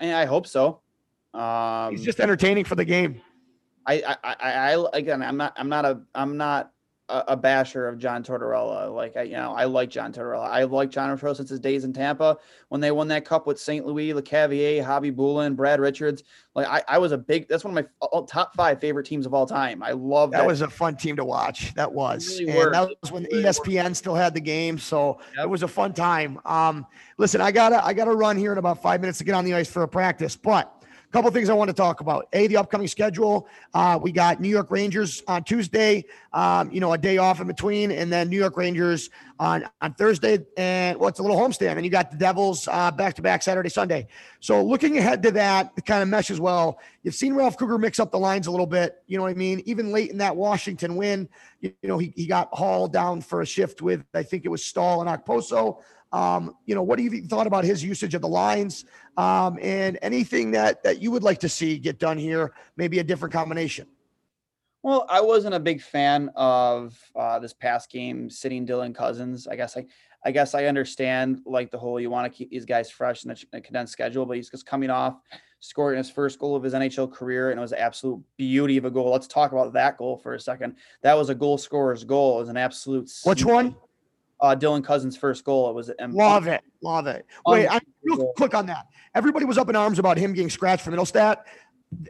I, 0.00 0.22
I 0.22 0.24
hope 0.24 0.46
so. 0.46 0.80
Um, 1.34 1.90
He's 1.90 2.02
just 2.02 2.20
entertaining 2.20 2.64
for 2.64 2.74
the 2.74 2.86
game. 2.86 3.20
I, 3.86 3.94
I, 4.24 4.34
I, 4.40 4.74
I, 4.74 4.86
again, 4.92 5.22
I'm 5.22 5.36
not, 5.36 5.52
I'm 5.56 5.68
not 5.68 5.84
a, 5.84 6.00
I'm 6.14 6.36
not 6.36 6.70
a, 7.08 7.24
a 7.28 7.36
basher 7.36 7.88
of 7.88 7.98
John 7.98 8.22
Tortorella. 8.22 8.94
Like 8.94 9.16
I, 9.16 9.22
you 9.22 9.32
know, 9.32 9.52
I 9.52 9.64
like 9.64 9.90
John 9.90 10.12
Tortorella. 10.12 10.48
I 10.48 10.62
like 10.62 10.88
John 10.90 11.16
Tortorella 11.18 11.36
since 11.36 11.50
his 11.50 11.58
days 11.58 11.82
in 11.84 11.92
Tampa 11.92 12.38
when 12.68 12.80
they 12.80 12.92
won 12.92 13.08
that 13.08 13.24
cup 13.24 13.46
with 13.46 13.58
St. 13.58 13.84
Louis, 13.84 14.12
Lecavalier, 14.14 14.84
Hobby 14.84 15.10
Bulin, 15.10 15.56
Brad 15.56 15.80
Richards. 15.80 16.22
Like 16.54 16.68
I, 16.68 16.82
I 16.86 16.98
was 16.98 17.10
a 17.10 17.18
big, 17.18 17.48
that's 17.48 17.64
one 17.64 17.76
of 17.76 17.84
my 17.84 18.06
all- 18.06 18.24
top 18.24 18.54
five 18.54 18.80
favorite 18.80 19.04
teams 19.04 19.26
of 19.26 19.34
all 19.34 19.46
time. 19.46 19.82
I 19.82 19.90
love 19.92 20.30
that. 20.30 20.38
That 20.38 20.46
was 20.46 20.60
a 20.60 20.68
fun 20.70 20.96
team 20.96 21.16
to 21.16 21.24
watch. 21.24 21.74
That 21.74 21.92
was. 21.92 22.38
really 22.40 22.52
and 22.60 22.74
that 22.74 22.88
was 23.02 23.10
when 23.10 23.24
Really. 23.24 23.42
ESPN 23.44 23.96
still 23.96 24.14
had 24.14 24.32
the 24.32 24.40
game. 24.40 24.78
So 24.78 25.18
Yep. 25.36 25.44
it 25.44 25.48
was 25.50 25.64
a 25.64 25.68
fun 25.68 25.92
time. 25.94 26.38
Um, 26.44 26.86
listen, 27.18 27.40
I 27.40 27.50
gotta 27.50 27.84
I 27.84 27.94
gotta 27.94 28.14
run 28.14 28.36
here 28.36 28.52
in 28.52 28.58
about 28.58 28.80
five 28.80 29.00
minutes 29.00 29.18
to 29.18 29.24
get 29.24 29.34
on 29.34 29.44
the 29.44 29.54
ice 29.54 29.68
for 29.68 29.82
a 29.82 29.88
practice, 29.88 30.36
but 30.36 30.81
couple 31.12 31.30
things 31.30 31.48
I 31.48 31.54
want 31.54 31.68
to 31.68 31.74
talk 31.74 32.00
about. 32.00 32.26
A, 32.32 32.46
the 32.46 32.56
upcoming 32.56 32.88
schedule. 32.88 33.46
Uh, 33.74 33.98
we 34.02 34.12
got 34.12 34.40
New 34.40 34.48
York 34.48 34.70
Rangers 34.70 35.22
on 35.28 35.44
Tuesday, 35.44 36.04
um, 36.32 36.70
you 36.72 36.80
know, 36.80 36.92
a 36.92 36.98
day 36.98 37.18
off 37.18 37.40
in 37.40 37.46
between, 37.46 37.92
and 37.92 38.10
then 38.10 38.28
New 38.28 38.38
York 38.38 38.56
Rangers 38.56 39.10
on 39.38 39.64
on 39.80 39.94
Thursday, 39.94 40.38
and 40.56 40.98
what's 40.98 41.18
a 41.18 41.22
little 41.22 41.36
homestand, 41.36 41.76
and 41.76 41.84
you 41.84 41.90
got 41.90 42.10
the 42.10 42.16
Devils 42.16 42.66
back 42.66 43.14
to 43.14 43.22
back 43.22 43.42
Saturday, 43.42 43.68
Sunday. 43.68 44.06
So 44.40 44.62
looking 44.64 44.98
ahead 44.98 45.22
to 45.24 45.30
that, 45.32 45.72
it 45.76 45.84
kind 45.84 46.02
of 46.02 46.08
meshes 46.08 46.40
well. 46.40 46.78
You've 47.02 47.14
seen 47.14 47.34
Ralph 47.34 47.56
Krueger 47.56 47.78
mix 47.78 47.98
up 47.98 48.12
the 48.12 48.18
lines 48.18 48.46
a 48.46 48.50
little 48.50 48.66
bit. 48.66 49.02
You 49.06 49.16
know 49.16 49.24
what 49.24 49.30
I 49.30 49.34
mean? 49.34 49.62
Even 49.66 49.90
late 49.90 50.10
in 50.10 50.18
that 50.18 50.36
Washington 50.36 50.96
win, 50.96 51.28
you, 51.60 51.72
you 51.82 51.88
know, 51.88 51.98
he, 51.98 52.12
he 52.16 52.26
got 52.26 52.48
hauled 52.52 52.92
down 52.92 53.20
for 53.20 53.40
a 53.40 53.46
shift 53.46 53.82
with, 53.82 54.04
I 54.14 54.22
think 54.22 54.44
it 54.44 54.48
was 54.48 54.64
Staal 54.64 55.00
and 55.00 55.10
Okposo. 55.10 55.82
Um, 56.12 56.56
you 56.66 56.74
know, 56.74 56.82
what 56.82 56.98
do 56.98 57.04
you 57.04 57.26
thought 57.26 57.46
about 57.46 57.64
his 57.64 57.82
usage 57.82 58.14
of 58.14 58.20
the 58.20 58.28
lines 58.28 58.84
um, 59.16 59.58
and 59.62 59.98
anything 60.02 60.50
that 60.52 60.82
that 60.82 61.00
you 61.00 61.10
would 61.10 61.22
like 61.22 61.38
to 61.40 61.48
see 61.48 61.78
get 61.78 61.98
done 61.98 62.18
here? 62.18 62.52
Maybe 62.76 62.98
a 62.98 63.04
different 63.04 63.32
combination. 63.32 63.86
Well, 64.82 65.06
I 65.08 65.20
wasn't 65.20 65.54
a 65.54 65.60
big 65.60 65.80
fan 65.80 66.30
of 66.34 66.98
uh, 67.14 67.38
this 67.38 67.52
past 67.52 67.90
game 67.90 68.28
sitting 68.28 68.66
Dylan 68.66 68.94
Cozens. 68.94 69.46
I 69.46 69.54
guess 69.54 69.76
I, 69.76 69.86
I 70.24 70.32
guess 70.32 70.54
I 70.54 70.66
understand 70.66 71.40
like 71.46 71.70
the 71.70 71.78
whole 71.78 72.00
you 72.00 72.10
want 72.10 72.30
to 72.30 72.36
keep 72.36 72.50
these 72.50 72.64
guys 72.64 72.90
fresh 72.90 73.24
in 73.24 73.30
a, 73.30 73.36
a 73.52 73.60
condensed 73.60 73.92
schedule, 73.92 74.26
but 74.26 74.36
he's 74.36 74.50
just 74.50 74.66
coming 74.66 74.90
off 74.90 75.18
scoring 75.60 75.96
his 75.96 76.10
first 76.10 76.40
goal 76.40 76.56
of 76.56 76.62
his 76.64 76.74
NHL 76.74 77.10
career, 77.10 77.50
and 77.50 77.58
it 77.58 77.62
was 77.62 77.72
an 77.72 77.78
absolute 77.78 78.20
beauty 78.36 78.76
of 78.76 78.84
a 78.84 78.90
goal. 78.90 79.10
Let's 79.12 79.28
talk 79.28 79.52
about 79.52 79.72
that 79.74 79.96
goal 79.96 80.18
for 80.18 80.34
a 80.34 80.40
second. 80.40 80.74
That 81.02 81.14
was 81.14 81.30
a 81.30 81.34
goal 81.34 81.56
scorer's 81.56 82.02
goal. 82.02 82.38
It 82.38 82.40
was 82.40 82.48
an 82.48 82.56
absolute. 82.56 83.10
Which 83.24 83.44
one? 83.44 83.76
Uh, 84.42 84.56
Dylan 84.56 84.84
Cozens' 84.84 85.16
first 85.16 85.44
goal. 85.44 85.70
It 85.70 85.74
was 85.74 85.88
an 85.98 86.12
Love 86.12 86.48
it. 86.48 86.62
Love 86.82 87.06
it. 87.06 87.24
Wait, 87.46 87.68
I'm 87.68 87.80
real 88.02 88.32
quick 88.36 88.54
on 88.54 88.66
that. 88.66 88.88
Everybody 89.14 89.44
was 89.44 89.56
up 89.56 89.68
in 89.68 89.76
arms 89.76 90.00
about 90.00 90.18
him 90.18 90.32
getting 90.32 90.50
scratched 90.50 90.84
for 90.84 90.90
Mittelstadt. 90.90 91.44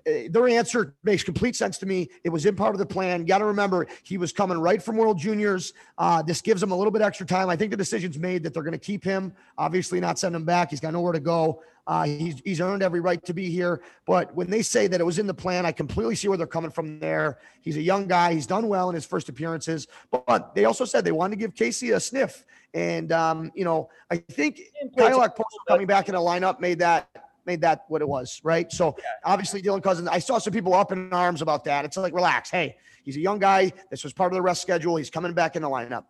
Their 0.04 0.48
answer 0.48 0.94
makes 1.02 1.22
complete 1.22 1.56
sense 1.56 1.78
to 1.78 1.86
me. 1.86 2.08
It 2.24 2.28
was 2.30 2.46
in 2.46 2.54
part 2.54 2.74
of 2.74 2.78
the 2.78 2.86
plan. 2.86 3.24
Got 3.24 3.38
to 3.38 3.46
remember, 3.46 3.86
he 4.02 4.18
was 4.18 4.32
coming 4.32 4.58
right 4.58 4.82
from 4.82 4.96
World 4.96 5.18
Juniors. 5.18 5.72
Uh, 5.98 6.22
this 6.22 6.40
gives 6.40 6.62
him 6.62 6.70
a 6.70 6.76
little 6.76 6.90
bit 6.90 7.02
extra 7.02 7.26
time. 7.26 7.48
I 7.48 7.56
think 7.56 7.70
the 7.70 7.76
decision's 7.76 8.18
made 8.18 8.42
that 8.44 8.54
they're 8.54 8.62
going 8.62 8.72
to 8.72 8.78
keep 8.78 9.02
him. 9.02 9.32
Obviously, 9.58 10.00
not 10.00 10.18
send 10.18 10.36
him 10.36 10.44
back. 10.44 10.70
He's 10.70 10.80
got 10.80 10.92
nowhere 10.92 11.12
to 11.12 11.20
go. 11.20 11.62
Uh, 11.86 12.04
he's 12.04 12.40
he's 12.44 12.60
earned 12.60 12.82
every 12.82 13.00
right 13.00 13.24
to 13.24 13.34
be 13.34 13.50
here. 13.50 13.82
But 14.06 14.34
when 14.34 14.48
they 14.48 14.62
say 14.62 14.86
that 14.86 15.00
it 15.00 15.04
was 15.04 15.18
in 15.18 15.26
the 15.26 15.34
plan, 15.34 15.66
I 15.66 15.72
completely 15.72 16.14
see 16.14 16.28
where 16.28 16.38
they're 16.38 16.46
coming 16.46 16.70
from. 16.70 17.00
There, 17.00 17.38
he's 17.60 17.76
a 17.76 17.82
young 17.82 18.06
guy. 18.06 18.34
He's 18.34 18.46
done 18.46 18.68
well 18.68 18.88
in 18.88 18.94
his 18.94 19.04
first 19.04 19.28
appearances. 19.28 19.88
But 20.10 20.54
they 20.54 20.64
also 20.64 20.84
said 20.84 21.04
they 21.04 21.12
wanted 21.12 21.36
to 21.36 21.40
give 21.40 21.54
Casey 21.54 21.90
a 21.90 22.00
sniff. 22.00 22.44
And 22.72 23.10
um, 23.10 23.50
you 23.54 23.64
know, 23.64 23.90
I 24.10 24.16
think 24.18 24.60
Kyle 24.96 25.28
coming 25.66 25.86
back 25.86 26.08
in 26.08 26.14
the 26.14 26.20
lineup 26.20 26.60
made 26.60 26.78
that 26.78 27.08
made 27.46 27.60
that 27.62 27.84
what 27.88 28.02
it 28.02 28.08
was, 28.08 28.40
right? 28.44 28.70
So 28.70 28.96
obviously 29.24 29.62
Dylan 29.62 29.82
Cozens, 29.82 30.08
I 30.08 30.18
saw 30.18 30.38
some 30.38 30.52
people 30.52 30.74
up 30.74 30.92
in 30.92 31.12
arms 31.12 31.42
about 31.42 31.64
that. 31.64 31.84
It's 31.84 31.96
like 31.96 32.14
relax. 32.14 32.50
Hey, 32.50 32.76
he's 33.04 33.16
a 33.16 33.20
young 33.20 33.38
guy. 33.38 33.72
This 33.90 34.04
was 34.04 34.12
part 34.12 34.32
of 34.32 34.36
the 34.36 34.42
rest 34.42 34.62
schedule. 34.62 34.96
He's 34.96 35.10
coming 35.10 35.32
back 35.32 35.56
in 35.56 35.62
the 35.62 35.68
lineup. 35.68 36.04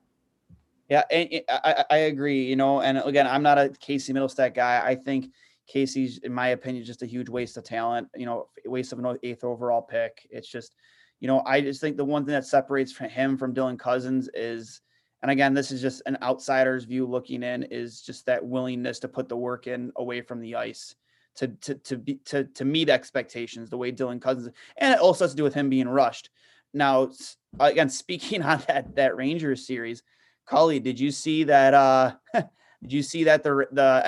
Yeah, 0.89 1.05
and 1.11 1.43
I 1.49 1.85
I 1.91 1.97
agree. 1.97 2.45
You 2.45 2.57
know, 2.57 2.81
and 2.83 2.99
again, 2.99 3.27
I'm 3.27 3.43
not 3.43 3.59
a 3.59 3.71
Casey 3.71 4.13
Mittelstadt 4.13 4.55
guy. 4.55 4.83
I 4.85 4.95
think 4.95 5.33
Casey's, 5.67 6.19
in 6.19 6.35
my 6.35 6.49
opinion, 6.49 6.85
just 6.85 7.03
a 7.03 7.07
huge 7.07 7.31
waste 7.31 7.57
of 7.57 7.65
talent. 7.65 8.09
You 8.15 8.27
know, 8.27 8.49
waste 8.67 8.93
of 8.93 8.99
an 8.99 9.19
eighth 9.23 9.43
overall 9.43 9.81
pick. 9.81 10.29
It's 10.31 10.49
just, 10.49 10.75
you 11.21 11.29
know, 11.29 11.43
I 11.47 11.63
just 11.63 11.81
think 11.81 11.97
the 11.97 12.05
one 12.05 12.27
thing 12.27 12.35
that 12.35 12.45
separates 12.45 12.95
him 12.97 13.39
from 13.39 13.55
Dylan 13.55 13.79
Cozens 13.79 14.29
is, 14.35 14.83
and 15.23 15.31
again, 15.31 15.55
this 15.55 15.71
is 15.71 15.81
just 15.81 16.03
an 16.05 16.19
outsider's 16.21 16.85
view 16.85 17.07
looking 17.07 17.43
in, 17.43 17.63
is 17.63 18.03
just 18.03 18.27
that 18.27 18.45
willingness 18.45 18.99
to 18.99 19.09
put 19.09 19.31
the 19.31 19.37
work 19.37 19.69
in 19.69 19.93
away 19.97 20.21
from 20.21 20.41
the 20.41 20.57
ice 20.57 20.97
to 21.37 21.49
to 21.49 21.75
to 21.75 21.97
be 21.97 22.15
to 22.27 22.45
to 22.45 22.65
meet 22.65 22.89
expectations 22.89 23.71
the 23.71 23.79
way 23.79 23.93
Dylan 23.93 24.21
Cozens 24.21 24.51
and 24.77 24.95
it 24.95 25.01
also 25.01 25.25
has 25.25 25.33
to 25.33 25.37
do 25.37 25.43
with 25.43 25.55
him 25.55 25.69
being 25.71 25.89
rushed. 25.89 26.31
Now, 26.75 27.11
again, 27.59 27.89
speaking 28.03 28.43
on 28.43 28.63
that 28.69 28.95
that 28.97 29.17
Rangers 29.17 29.67
series, 29.67 30.03
Cully, 30.47 30.81
did 30.81 30.99
you 31.01 31.11
see 31.11 31.45
that? 31.45 31.75
uh 31.75 32.13
Did 32.83 32.93
you 32.93 33.03
see 33.03 33.25
that 33.25 33.45
the 33.45 33.67
the 33.71 34.03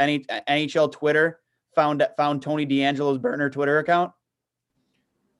NHL 0.49 0.91
Twitter 0.91 1.41
found 1.77 2.07
found 2.17 2.43
Tony 2.43 2.67
DeAngelo's 2.67 3.19
burner 3.19 3.49
Twitter 3.49 3.79
account? 3.79 4.13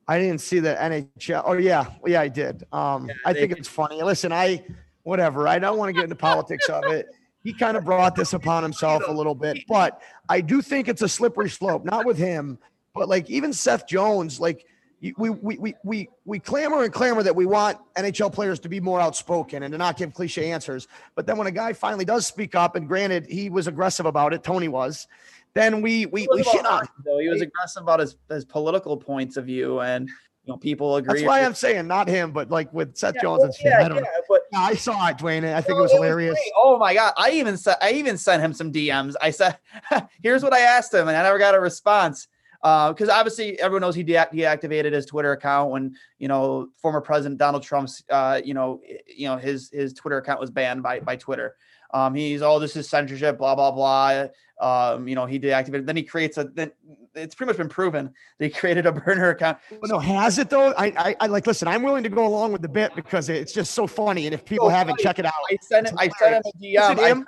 I 0.07 0.19
didn't 0.19 0.39
see 0.39 0.59
the 0.59 0.75
NHL. 0.75 1.43
Oh 1.45 1.53
yeah, 1.53 1.85
yeah, 2.05 2.21
I 2.21 2.29
did. 2.29 2.63
Um, 2.71 3.07
yeah, 3.07 3.15
I 3.25 3.33
think 3.33 3.51
it's 3.51 3.67
funny. 3.67 4.01
Listen, 4.01 4.31
I 4.31 4.63
whatever. 5.03 5.47
I 5.47 5.59
don't 5.59 5.77
want 5.77 5.89
to 5.89 5.93
get 5.93 6.05
into 6.05 6.15
politics 6.15 6.69
of 6.69 6.85
it. 6.85 7.07
He 7.45 7.53
kind 7.53 7.77
of 7.77 7.85
brought 7.85 8.15
this 8.15 8.33
upon 8.33 8.63
himself 8.63 9.03
a 9.07 9.11
little 9.11 9.35
bit, 9.35 9.59
but 9.67 10.01
I 10.27 10.41
do 10.41 10.63
think 10.63 10.87
it's 10.87 11.03
a 11.03 11.07
slippery 11.07 11.47
slope. 11.47 11.85
Not 11.85 12.03
with 12.03 12.17
him, 12.17 12.57
but 12.95 13.07
like 13.07 13.29
even 13.29 13.53
Seth 13.53 13.87
Jones, 13.87 14.39
like 14.39 14.65
we 14.99 15.29
we 15.29 15.57
we 15.59 15.75
we 15.83 16.09
we 16.25 16.39
clamor 16.39 16.83
and 16.83 16.91
clamor 16.91 17.21
that 17.21 17.35
we 17.35 17.45
want 17.45 17.77
NHL 17.95 18.33
players 18.33 18.59
to 18.61 18.69
be 18.69 18.79
more 18.79 18.99
outspoken 18.99 19.61
and 19.61 19.71
to 19.73 19.77
not 19.77 19.95
give 19.95 20.11
cliche 20.11 20.51
answers. 20.51 20.87
But 21.13 21.27
then 21.27 21.37
when 21.37 21.45
a 21.45 21.51
guy 21.51 21.73
finally 21.73 22.03
does 22.03 22.25
speak 22.25 22.55
up, 22.55 22.75
and 22.75 22.87
granted 22.87 23.27
he 23.27 23.51
was 23.51 23.67
aggressive 23.67 24.07
about 24.07 24.33
it, 24.33 24.43
Tony 24.43 24.67
was, 24.67 25.07
then 25.53 25.83
we 25.83 26.07
we, 26.07 26.27
we 26.33 26.41
shit 26.41 26.65
on. 26.65 26.87
Though 27.05 27.19
he 27.19 27.29
was 27.29 27.41
aggressive 27.41 27.83
about 27.83 27.99
his 27.99 28.15
his 28.27 28.43
political 28.43 28.97
points 28.97 29.37
of 29.37 29.45
view, 29.45 29.81
and 29.81 30.09
you 30.45 30.53
know 30.53 30.57
people 30.57 30.95
agree. 30.97 31.21
That's 31.21 31.27
why 31.27 31.43
I'm 31.43 31.55
saying 31.55 31.87
not 31.87 32.07
him, 32.07 32.31
but 32.31 32.51
like 32.51 32.71
with 32.73 32.95
Seth 32.95 33.15
yeah, 33.15 33.21
Jones 33.21 33.43
and 33.43 33.53
shit. 33.53 33.65
Yeah, 33.67 33.85
I 33.85 33.89
don't. 33.89 33.97
Yeah, 33.97 34.09
but 34.29 34.41
yeah, 34.51 34.59
I 34.59 34.75
saw 34.75 35.07
it, 35.07 35.17
Dwayne. 35.17 35.43
I 35.53 35.61
think 35.61 35.77
it 35.77 35.81
was 35.81 35.91
hilarious. 35.91 36.37
oh 36.55 36.77
my 36.77 36.93
god! 36.93 37.13
I 37.17 37.31
even 37.31 37.57
said 37.57 37.77
I 37.81 37.91
even 37.91 38.17
sent 38.17 38.43
him 38.43 38.53
some 38.53 38.71
DMs. 38.71 39.15
I 39.21 39.31
said, 39.31 39.57
"Here's 40.21 40.43
what 40.43 40.53
I 40.53 40.59
asked 40.59 40.93
him," 40.93 41.07
and 41.07 41.17
I 41.17 41.23
never 41.23 41.39
got 41.39 41.55
a 41.55 41.59
response 41.59 42.27
because 42.61 43.09
uh, 43.09 43.13
obviously 43.13 43.59
everyone 43.59 43.81
knows 43.81 43.95
he 43.95 44.01
de- 44.01 44.13
deactivated 44.13 44.91
his 44.91 45.05
Twitter 45.05 45.31
account 45.31 45.71
when 45.71 45.95
you 46.19 46.27
know 46.27 46.67
former 46.77 47.01
President 47.01 47.39
Donald 47.39 47.63
Trump's 47.63 48.03
uh, 48.09 48.39
you 48.43 48.53
know 48.53 48.81
you 49.07 49.27
know 49.27 49.37
his 49.37 49.69
his 49.71 49.93
Twitter 49.93 50.17
account 50.17 50.39
was 50.39 50.51
banned 50.51 50.83
by 50.83 50.99
by 50.99 51.15
Twitter. 51.15 51.55
Um, 51.93 52.13
he's 52.13 52.41
all 52.41 52.57
oh, 52.57 52.59
this 52.59 52.75
is 52.75 52.89
censorship, 52.89 53.37
blah 53.37 53.55
blah 53.55 53.71
blah. 53.71 54.27
Um, 54.59 55.07
you 55.07 55.15
know, 55.15 55.25
he 55.25 55.39
deactivated. 55.39 55.85
Then 55.85 55.97
he 55.97 56.03
creates 56.03 56.37
a. 56.37 56.45
Then 56.45 56.71
it's 57.15 57.35
pretty 57.35 57.49
much 57.49 57.57
been 57.57 57.69
proven 57.69 58.13
that 58.39 58.45
he 58.45 58.51
created 58.51 58.85
a 58.85 58.91
burner 58.91 59.29
account. 59.29 59.57
Well, 59.71 59.79
no, 59.85 59.99
has 59.99 60.37
it 60.37 60.49
though? 60.49 60.73
I, 60.73 60.85
I, 60.97 61.15
I 61.21 61.27
like. 61.27 61.47
Listen, 61.47 61.67
I'm 61.67 61.83
willing 61.83 62.03
to 62.03 62.09
go 62.09 62.25
along 62.25 62.51
with 62.51 62.61
the 62.61 62.69
bit 62.69 62.95
because 62.95 63.29
it's 63.29 63.53
just 63.53 63.73
so 63.73 63.87
funny. 63.87 64.25
And 64.25 64.33
if 64.33 64.45
people 64.45 64.67
so 64.67 64.75
haven't, 64.75 64.93
funny. 64.93 65.03
check 65.03 65.19
it 65.19 65.25
out. 65.25 65.33
I 65.49 65.57
sent 65.61 65.87
him. 65.87 65.95
I 65.97 66.09
sent 66.19 66.35
him 66.35 66.41
a 66.45 66.63
DM. 66.63 66.79
I 66.79 66.95
said, 66.95 67.23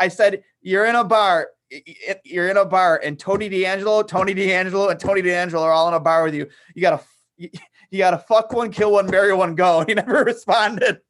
I 0.00 0.08
said, 0.08 0.42
"You're 0.62 0.86
in 0.86 0.96
a 0.96 1.04
bar. 1.04 1.48
You're 2.24 2.48
in 2.48 2.56
a 2.56 2.64
bar, 2.64 3.00
and 3.04 3.18
Tony 3.18 3.50
DeAngelo, 3.50 4.06
Tony 4.08 4.34
DeAngelo, 4.34 4.90
and 4.90 4.98
Tony 4.98 5.20
DeAngelo 5.20 5.60
are 5.60 5.72
all 5.72 5.88
in 5.88 5.94
a 5.94 6.00
bar 6.00 6.24
with 6.24 6.34
you. 6.34 6.48
You 6.74 6.80
gotta, 6.80 7.04
you, 7.36 7.50
you 7.90 7.98
gotta 7.98 8.18
fuck 8.18 8.52
one, 8.52 8.70
kill 8.70 8.92
one, 8.92 9.10
marry 9.10 9.34
one, 9.34 9.54
go." 9.54 9.84
He 9.86 9.94
never 9.94 10.24
responded. 10.24 11.00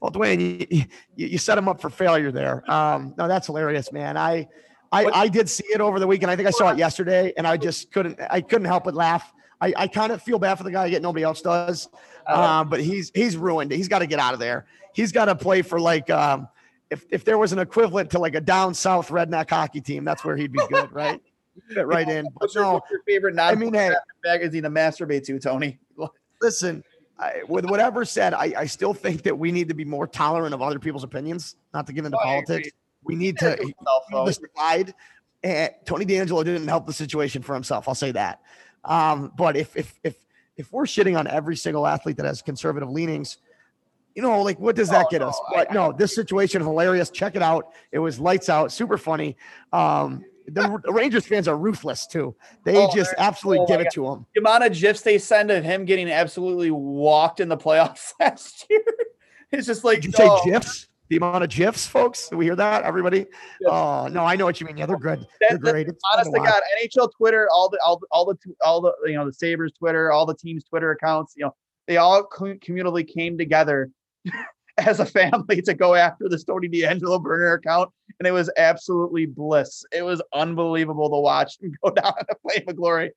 Well, 0.00 0.10
Dwayne, 0.10 0.40
you, 0.70 0.84
you, 1.16 1.26
you 1.26 1.38
set 1.38 1.56
him 1.56 1.68
up 1.68 1.80
for 1.80 1.90
failure 1.90 2.30
there. 2.30 2.70
Um, 2.70 3.14
no, 3.16 3.28
that's 3.28 3.46
hilarious, 3.46 3.90
man. 3.92 4.16
I, 4.16 4.46
I, 4.92 5.04
I 5.06 5.28
did 5.28 5.48
see 5.48 5.66
it 5.66 5.80
over 5.80 5.98
the 5.98 6.06
weekend. 6.06 6.30
I 6.30 6.36
think 6.36 6.48
I 6.48 6.52
saw 6.52 6.70
it 6.70 6.78
yesterday, 6.78 7.32
and 7.36 7.46
I 7.46 7.56
just 7.56 7.90
couldn't. 7.92 8.18
I 8.30 8.40
couldn't 8.40 8.66
help 8.66 8.84
but 8.84 8.94
laugh. 8.94 9.32
I, 9.60 9.72
I 9.76 9.88
kind 9.88 10.12
of 10.12 10.22
feel 10.22 10.38
bad 10.38 10.56
for 10.56 10.64
the 10.64 10.70
guy. 10.70 10.86
Yet 10.86 11.02
nobody 11.02 11.24
else 11.24 11.42
does. 11.42 11.88
Uh, 12.26 12.64
but 12.64 12.80
he's 12.80 13.10
he's 13.14 13.36
ruined. 13.36 13.70
He's 13.70 13.88
got 13.88 14.00
to 14.00 14.06
get 14.06 14.18
out 14.18 14.34
of 14.34 14.40
there. 14.40 14.66
He's 14.92 15.12
got 15.12 15.26
to 15.26 15.34
play 15.34 15.62
for 15.62 15.80
like 15.80 16.10
um, 16.10 16.48
if 16.90 17.04
if 17.10 17.24
there 17.24 17.38
was 17.38 17.52
an 17.52 17.58
equivalent 17.58 18.10
to 18.10 18.18
like 18.18 18.34
a 18.34 18.40
down 18.40 18.74
south 18.74 19.08
redneck 19.08 19.50
hockey 19.50 19.80
team, 19.80 20.04
that's 20.04 20.24
where 20.24 20.36
he'd 20.36 20.52
be 20.52 20.60
good, 20.68 20.92
right? 20.92 21.20
Fit 21.68 21.86
right 21.86 22.08
in. 22.08 22.24
But 22.24 22.32
what's, 22.34 22.54
your, 22.54 22.64
no, 22.64 22.72
what's 22.74 22.90
your 22.90 23.02
favorite 23.04 23.34
non 23.34 23.50
I 23.50 23.54
mean, 23.54 23.72
hey, 23.72 23.90
magazine 24.24 24.64
to 24.64 24.70
masturbate 24.70 25.24
to, 25.24 25.38
Tony? 25.38 25.78
Listen, 26.42 26.84
I, 27.18 27.42
with 27.48 27.64
whatever 27.64 28.04
said, 28.04 28.34
I, 28.34 28.52
I 28.56 28.66
still 28.66 28.92
think 28.92 29.22
that 29.22 29.38
we 29.38 29.50
need 29.52 29.68
to 29.68 29.74
be 29.74 29.84
more 29.84 30.06
tolerant 30.06 30.52
of 30.52 30.60
other 30.60 30.78
people's 30.78 31.04
opinions, 31.04 31.56
not 31.72 31.86
to 31.86 31.94
get 31.94 32.04
into 32.04 32.18
oh, 32.18 32.22
politics. 32.22 32.68
We 33.06 33.14
need 33.14 33.38
to 33.38 33.56
decide. 34.26 34.94
And 35.42 35.70
Tony 35.84 36.04
DeAngelo 36.04 36.44
didn't 36.44 36.66
help 36.66 36.86
the 36.86 36.92
situation 36.92 37.42
for 37.42 37.54
himself. 37.54 37.88
I'll 37.88 37.94
say 37.94 38.12
that. 38.12 38.40
Um, 38.84 39.32
but 39.36 39.56
if 39.56 39.76
if 39.76 39.98
if 40.02 40.16
if 40.56 40.72
we're 40.72 40.84
shitting 40.84 41.18
on 41.18 41.26
every 41.26 41.56
single 41.56 41.86
athlete 41.86 42.16
that 42.16 42.26
has 42.26 42.42
conservative 42.42 42.90
leanings, 42.90 43.38
you 44.14 44.22
know, 44.22 44.42
like 44.42 44.58
what 44.58 44.76
does 44.76 44.88
that 44.88 45.06
oh, 45.06 45.08
get 45.10 45.20
no, 45.20 45.28
us? 45.28 45.40
But 45.52 45.70
I, 45.70 45.74
no, 45.74 45.92
this 45.92 46.14
situation 46.14 46.62
hilarious. 46.62 47.10
Check 47.10 47.36
it 47.36 47.42
out. 47.42 47.72
It 47.92 47.98
was 47.98 48.18
lights 48.18 48.48
out, 48.48 48.72
super 48.72 48.96
funny. 48.96 49.36
Um, 49.72 50.24
the 50.48 50.80
Rangers 50.88 51.26
fans 51.26 51.48
are 51.48 51.56
ruthless 51.56 52.06
too. 52.06 52.34
They 52.64 52.76
oh, 52.76 52.90
just 52.94 53.14
absolutely 53.18 53.64
oh 53.64 53.66
give 53.66 53.80
it 53.80 53.84
God. 53.84 53.92
to 53.92 54.08
him. 54.08 54.26
The 54.34 54.40
amount 54.40 54.64
of 54.64 54.72
gifs 54.72 55.02
they 55.02 55.18
send 55.18 55.50
of 55.50 55.64
him 55.64 55.84
getting 55.84 56.10
absolutely 56.10 56.70
walked 56.70 57.40
in 57.40 57.48
the 57.48 57.56
playoffs 57.56 58.12
last 58.20 58.66
year. 58.70 58.82
It's 59.52 59.66
just 59.66 59.84
like 59.84 60.00
Did 60.00 60.18
you 60.18 60.24
oh. 60.24 60.40
say 60.42 60.50
gifs? 60.50 60.88
The 61.08 61.16
amount 61.16 61.44
of 61.44 61.50
gifs, 61.50 61.86
folks. 61.86 62.30
We 62.32 62.46
hear 62.46 62.56
that? 62.56 62.82
Everybody? 62.82 63.26
Oh 63.66 64.08
no, 64.10 64.24
I 64.24 64.34
know 64.34 64.44
what 64.44 64.60
you 64.60 64.66
mean. 64.66 64.76
Yeah, 64.76 64.86
they're 64.86 64.98
good. 64.98 65.26
They're 65.40 65.58
great. 65.58 65.86
It's 65.86 66.02
honest 66.12 66.32
to, 66.32 66.38
God, 66.40 66.62
NHL 66.82 67.10
Twitter, 67.16 67.48
all 67.52 67.68
the 67.68 67.78
all 67.84 67.98
the 67.98 68.06
all 68.10 68.24
the 68.26 68.36
all 68.64 68.80
the 68.80 68.92
you 69.06 69.14
know 69.14 69.24
the 69.24 69.32
Sabres 69.32 69.72
Twitter, 69.78 70.10
all 70.10 70.26
the 70.26 70.34
teams 70.34 70.64
Twitter 70.64 70.90
accounts, 70.90 71.34
you 71.36 71.44
know, 71.44 71.54
they 71.86 71.96
all 71.96 72.26
communally 72.26 73.06
came 73.06 73.38
together 73.38 73.90
as 74.78 74.98
a 74.98 75.06
family 75.06 75.62
to 75.62 75.74
go 75.74 75.94
after 75.94 76.28
the 76.28 76.38
Tony 76.38 76.68
DeAngelo 76.68 77.22
burner 77.22 77.52
account, 77.52 77.90
and 78.18 78.26
it 78.26 78.32
was 78.32 78.50
absolutely 78.56 79.26
bliss. 79.26 79.84
It 79.92 80.02
was 80.02 80.20
unbelievable 80.34 81.08
to 81.10 81.20
watch 81.20 81.60
him 81.60 81.72
go 81.84 81.90
down 81.94 82.14
in 82.18 82.26
a 82.28 82.50
flame 82.50 82.68
of 82.68 82.76
glory, 82.76 83.12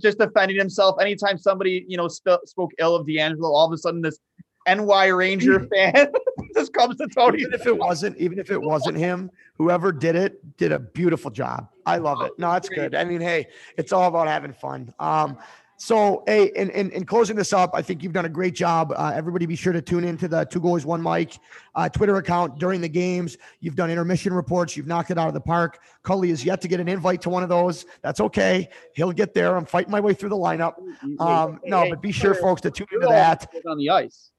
just 0.00 0.18
defending 0.18 0.58
himself. 0.58 0.96
Anytime 1.00 1.38
somebody 1.38 1.84
you 1.86 1.96
know 1.96 2.08
sp- 2.10 2.42
spoke 2.46 2.72
ill 2.80 2.96
of 2.96 3.06
DeAngelo, 3.06 3.44
all 3.44 3.66
of 3.66 3.72
a 3.72 3.78
sudden 3.78 4.02
this 4.02 4.18
NY 4.66 5.06
Ranger 5.06 5.66
fan 5.74 6.08
just 6.54 6.72
comes 6.72 6.96
to 6.96 7.08
Tony. 7.08 7.40
Even 7.40 7.54
if 7.54 7.66
it 7.66 7.76
wasn't, 7.76 8.16
even 8.18 8.38
if 8.38 8.50
it 8.50 8.60
wasn't 8.60 8.96
him, 8.96 9.30
whoever 9.54 9.92
did 9.92 10.16
it 10.16 10.56
did 10.56 10.72
a 10.72 10.78
beautiful 10.78 11.30
job. 11.30 11.68
I 11.86 11.98
love 11.98 12.22
it. 12.22 12.32
No, 12.38 12.52
it's 12.52 12.68
good. 12.68 12.94
I 12.94 13.04
mean, 13.04 13.20
hey, 13.20 13.48
it's 13.76 13.92
all 13.92 14.08
about 14.08 14.28
having 14.28 14.52
fun. 14.52 14.94
Um, 14.98 15.38
so, 15.82 16.22
hey, 16.28 16.52
in, 16.54 16.70
in, 16.70 16.92
in, 16.92 17.04
closing 17.04 17.34
this 17.34 17.52
up, 17.52 17.72
I 17.74 17.82
think 17.82 18.04
you've 18.04 18.12
done 18.12 18.24
a 18.24 18.28
great 18.28 18.54
job. 18.54 18.92
Uh, 18.96 19.10
everybody 19.12 19.46
be 19.46 19.56
sure 19.56 19.72
to 19.72 19.82
tune 19.82 20.04
into 20.04 20.28
the 20.28 20.44
Two 20.44 20.60
Goals, 20.60 20.86
One 20.86 21.02
Mic 21.02 21.38
uh, 21.74 21.88
Twitter 21.88 22.18
account 22.18 22.60
during 22.60 22.80
the 22.80 22.88
games. 22.88 23.36
You've 23.58 23.74
done 23.74 23.90
intermission 23.90 24.32
reports. 24.32 24.76
You've 24.76 24.86
knocked 24.86 25.10
it 25.10 25.18
out 25.18 25.26
of 25.26 25.34
the 25.34 25.40
park. 25.40 25.80
Cully 26.04 26.30
is 26.30 26.44
yet 26.44 26.60
to 26.60 26.68
get 26.68 26.78
an 26.78 26.88
invite 26.88 27.20
to 27.22 27.30
one 27.30 27.42
of 27.42 27.48
those. 27.48 27.84
That's 28.00 28.20
okay. 28.20 28.68
He'll 28.94 29.10
get 29.10 29.34
there. 29.34 29.56
I'm 29.56 29.66
fighting 29.66 29.90
my 29.90 29.98
way 29.98 30.14
through 30.14 30.28
the 30.28 30.36
lineup. 30.36 30.74
Um, 31.18 31.58
no, 31.64 31.90
but 31.90 32.00
be 32.00 32.12
sure, 32.12 32.34
folks, 32.34 32.60
to 32.60 32.70
tune 32.70 32.86
into 32.92 33.08
that. 33.08 33.52
On 33.66 33.76
the 33.76 33.90
ice. 33.90 34.31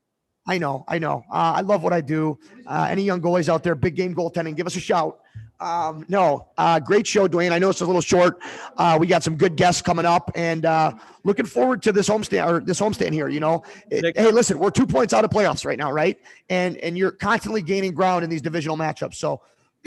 I 0.46 0.58
know, 0.58 0.84
I 0.88 1.00
know. 1.00 1.24
Uh, 1.32 1.54
I 1.56 1.62
love 1.62 1.84
what 1.84 1.94
I 1.94 2.02
do. 2.02 2.38
Uh, 2.68 2.88
any 2.90 3.04
young 3.04 3.22
goalies 3.22 3.48
out 3.48 3.64
there, 3.64 3.76
big 3.76 3.96
game 3.96 4.14
goaltending, 4.14 4.56
give 4.56 4.68
us 4.68 4.76
a 4.76 4.80
shout. 4.80 5.20
Um, 5.60 6.06
no, 6.10 6.50
uh, 6.58 6.80
great 6.80 7.08
show, 7.08 7.28
Dwayne. 7.28 7.52
I 7.54 7.60
know 7.60 7.70
it's 7.70 7.80
a 7.80 7.86
little 7.86 8.02
short. 8.02 8.42
Uh, 8.76 8.98
we 9.00 9.08
got 9.08 9.24
some 9.24 9.38
good 9.38 9.56
guests 9.56 9.82
coming 9.82 10.06
up, 10.06 10.30
and 10.36 10.66
uh, 10.66 10.92
looking 11.24 11.46
forward 11.46 11.82
to 11.84 11.94
this 11.94 12.10
homestand 12.10 12.46
or 12.46 12.60
this 12.60 12.82
homestand 12.82 13.14
here. 13.14 13.30
You 13.30 13.40
know, 13.40 13.64
it, 13.90 14.18
hey, 14.18 14.32
listen, 14.32 14.60
we're 14.60 14.72
two 14.72 14.86
points 14.86 15.14
out 15.14 15.24
of 15.24 15.32
playoffs 15.32 15.66
right 15.66 15.78
now, 15.78 15.92
right? 15.92 16.20
And 16.50 16.76
and 16.78 16.98
you're 16.98 17.12
constantly 17.12 17.62
gaining 17.62 17.94
ground 17.94 18.26
in 18.26 18.30
these 18.30 18.42
divisional 18.42 18.76
matchups, 18.76 19.16
so 19.16 19.42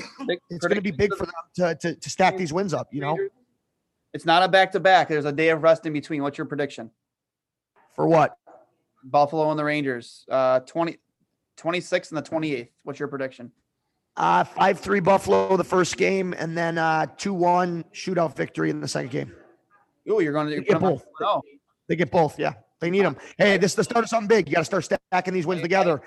it's 0.48 0.66
going 0.66 0.76
to 0.76 0.80
be 0.80 0.92
big 0.92 1.14
for 1.14 1.26
them 1.26 1.34
to, 1.57 1.74
to 1.74 1.94
to 1.94 2.11
stack 2.11 2.38
these 2.38 2.54
wins 2.54 2.72
up. 2.72 2.88
You 2.90 3.02
know, 3.02 3.18
it's 4.14 4.24
not 4.24 4.42
a 4.42 4.48
back 4.48 4.72
to 4.72 4.80
back. 4.80 5.09
There's 5.09 5.26
a 5.26 5.32
day 5.32 5.50
of 5.50 5.62
rest 5.62 5.84
in 5.84 5.92
between. 5.92 6.22
What's 6.22 6.38
your 6.38 6.46
prediction 6.46 6.90
for 7.94 8.07
what? 8.07 8.38
Buffalo 9.05 9.51
and 9.51 9.59
the 9.59 9.64
Rangers, 9.64 10.24
uh, 10.30 10.61
20, 10.61 10.99
26th 11.57 12.11
and 12.11 12.18
the 12.18 12.22
28th. 12.22 12.68
What's 12.82 12.99
your 12.99 13.09
prediction? 13.09 13.53
Uh, 14.16 14.44
5 14.44 14.80
3 14.80 15.01
Buffalo 15.01 15.57
the 15.57 15.64
first 15.64 15.97
game, 15.97 16.34
and 16.38 16.57
then 16.57 16.78
uh, 16.78 17.07
2 17.18 17.34
1 17.34 17.84
shootout 17.92 18.34
victory 18.34 18.70
in 18.70 18.80
the 18.80 18.88
second 18.88 19.11
game. 19.11 19.32
Oh, 20.09 20.20
you're 20.20 20.32
going 20.32 20.49
to 20.49 20.61
get 20.61 20.80
both. 20.80 21.05
Oh. 21.20 21.42
They 21.88 21.97
get 21.97 22.11
both. 22.11 22.38
Yeah. 22.38 22.55
They 22.80 22.90
need 22.90 23.05
them. 23.05 23.16
Hey, 23.38 23.57
this 23.57 23.72
is 23.72 23.76
the 23.76 23.84
start 23.84 24.05
of 24.05 24.09
something 24.09 24.28
big. 24.28 24.49
You 24.49 24.55
got 24.55 24.61
to 24.61 24.64
start 24.64 24.84
stacking 24.84 25.34
these 25.34 25.47
wins 25.47 25.62
together. 25.62 26.01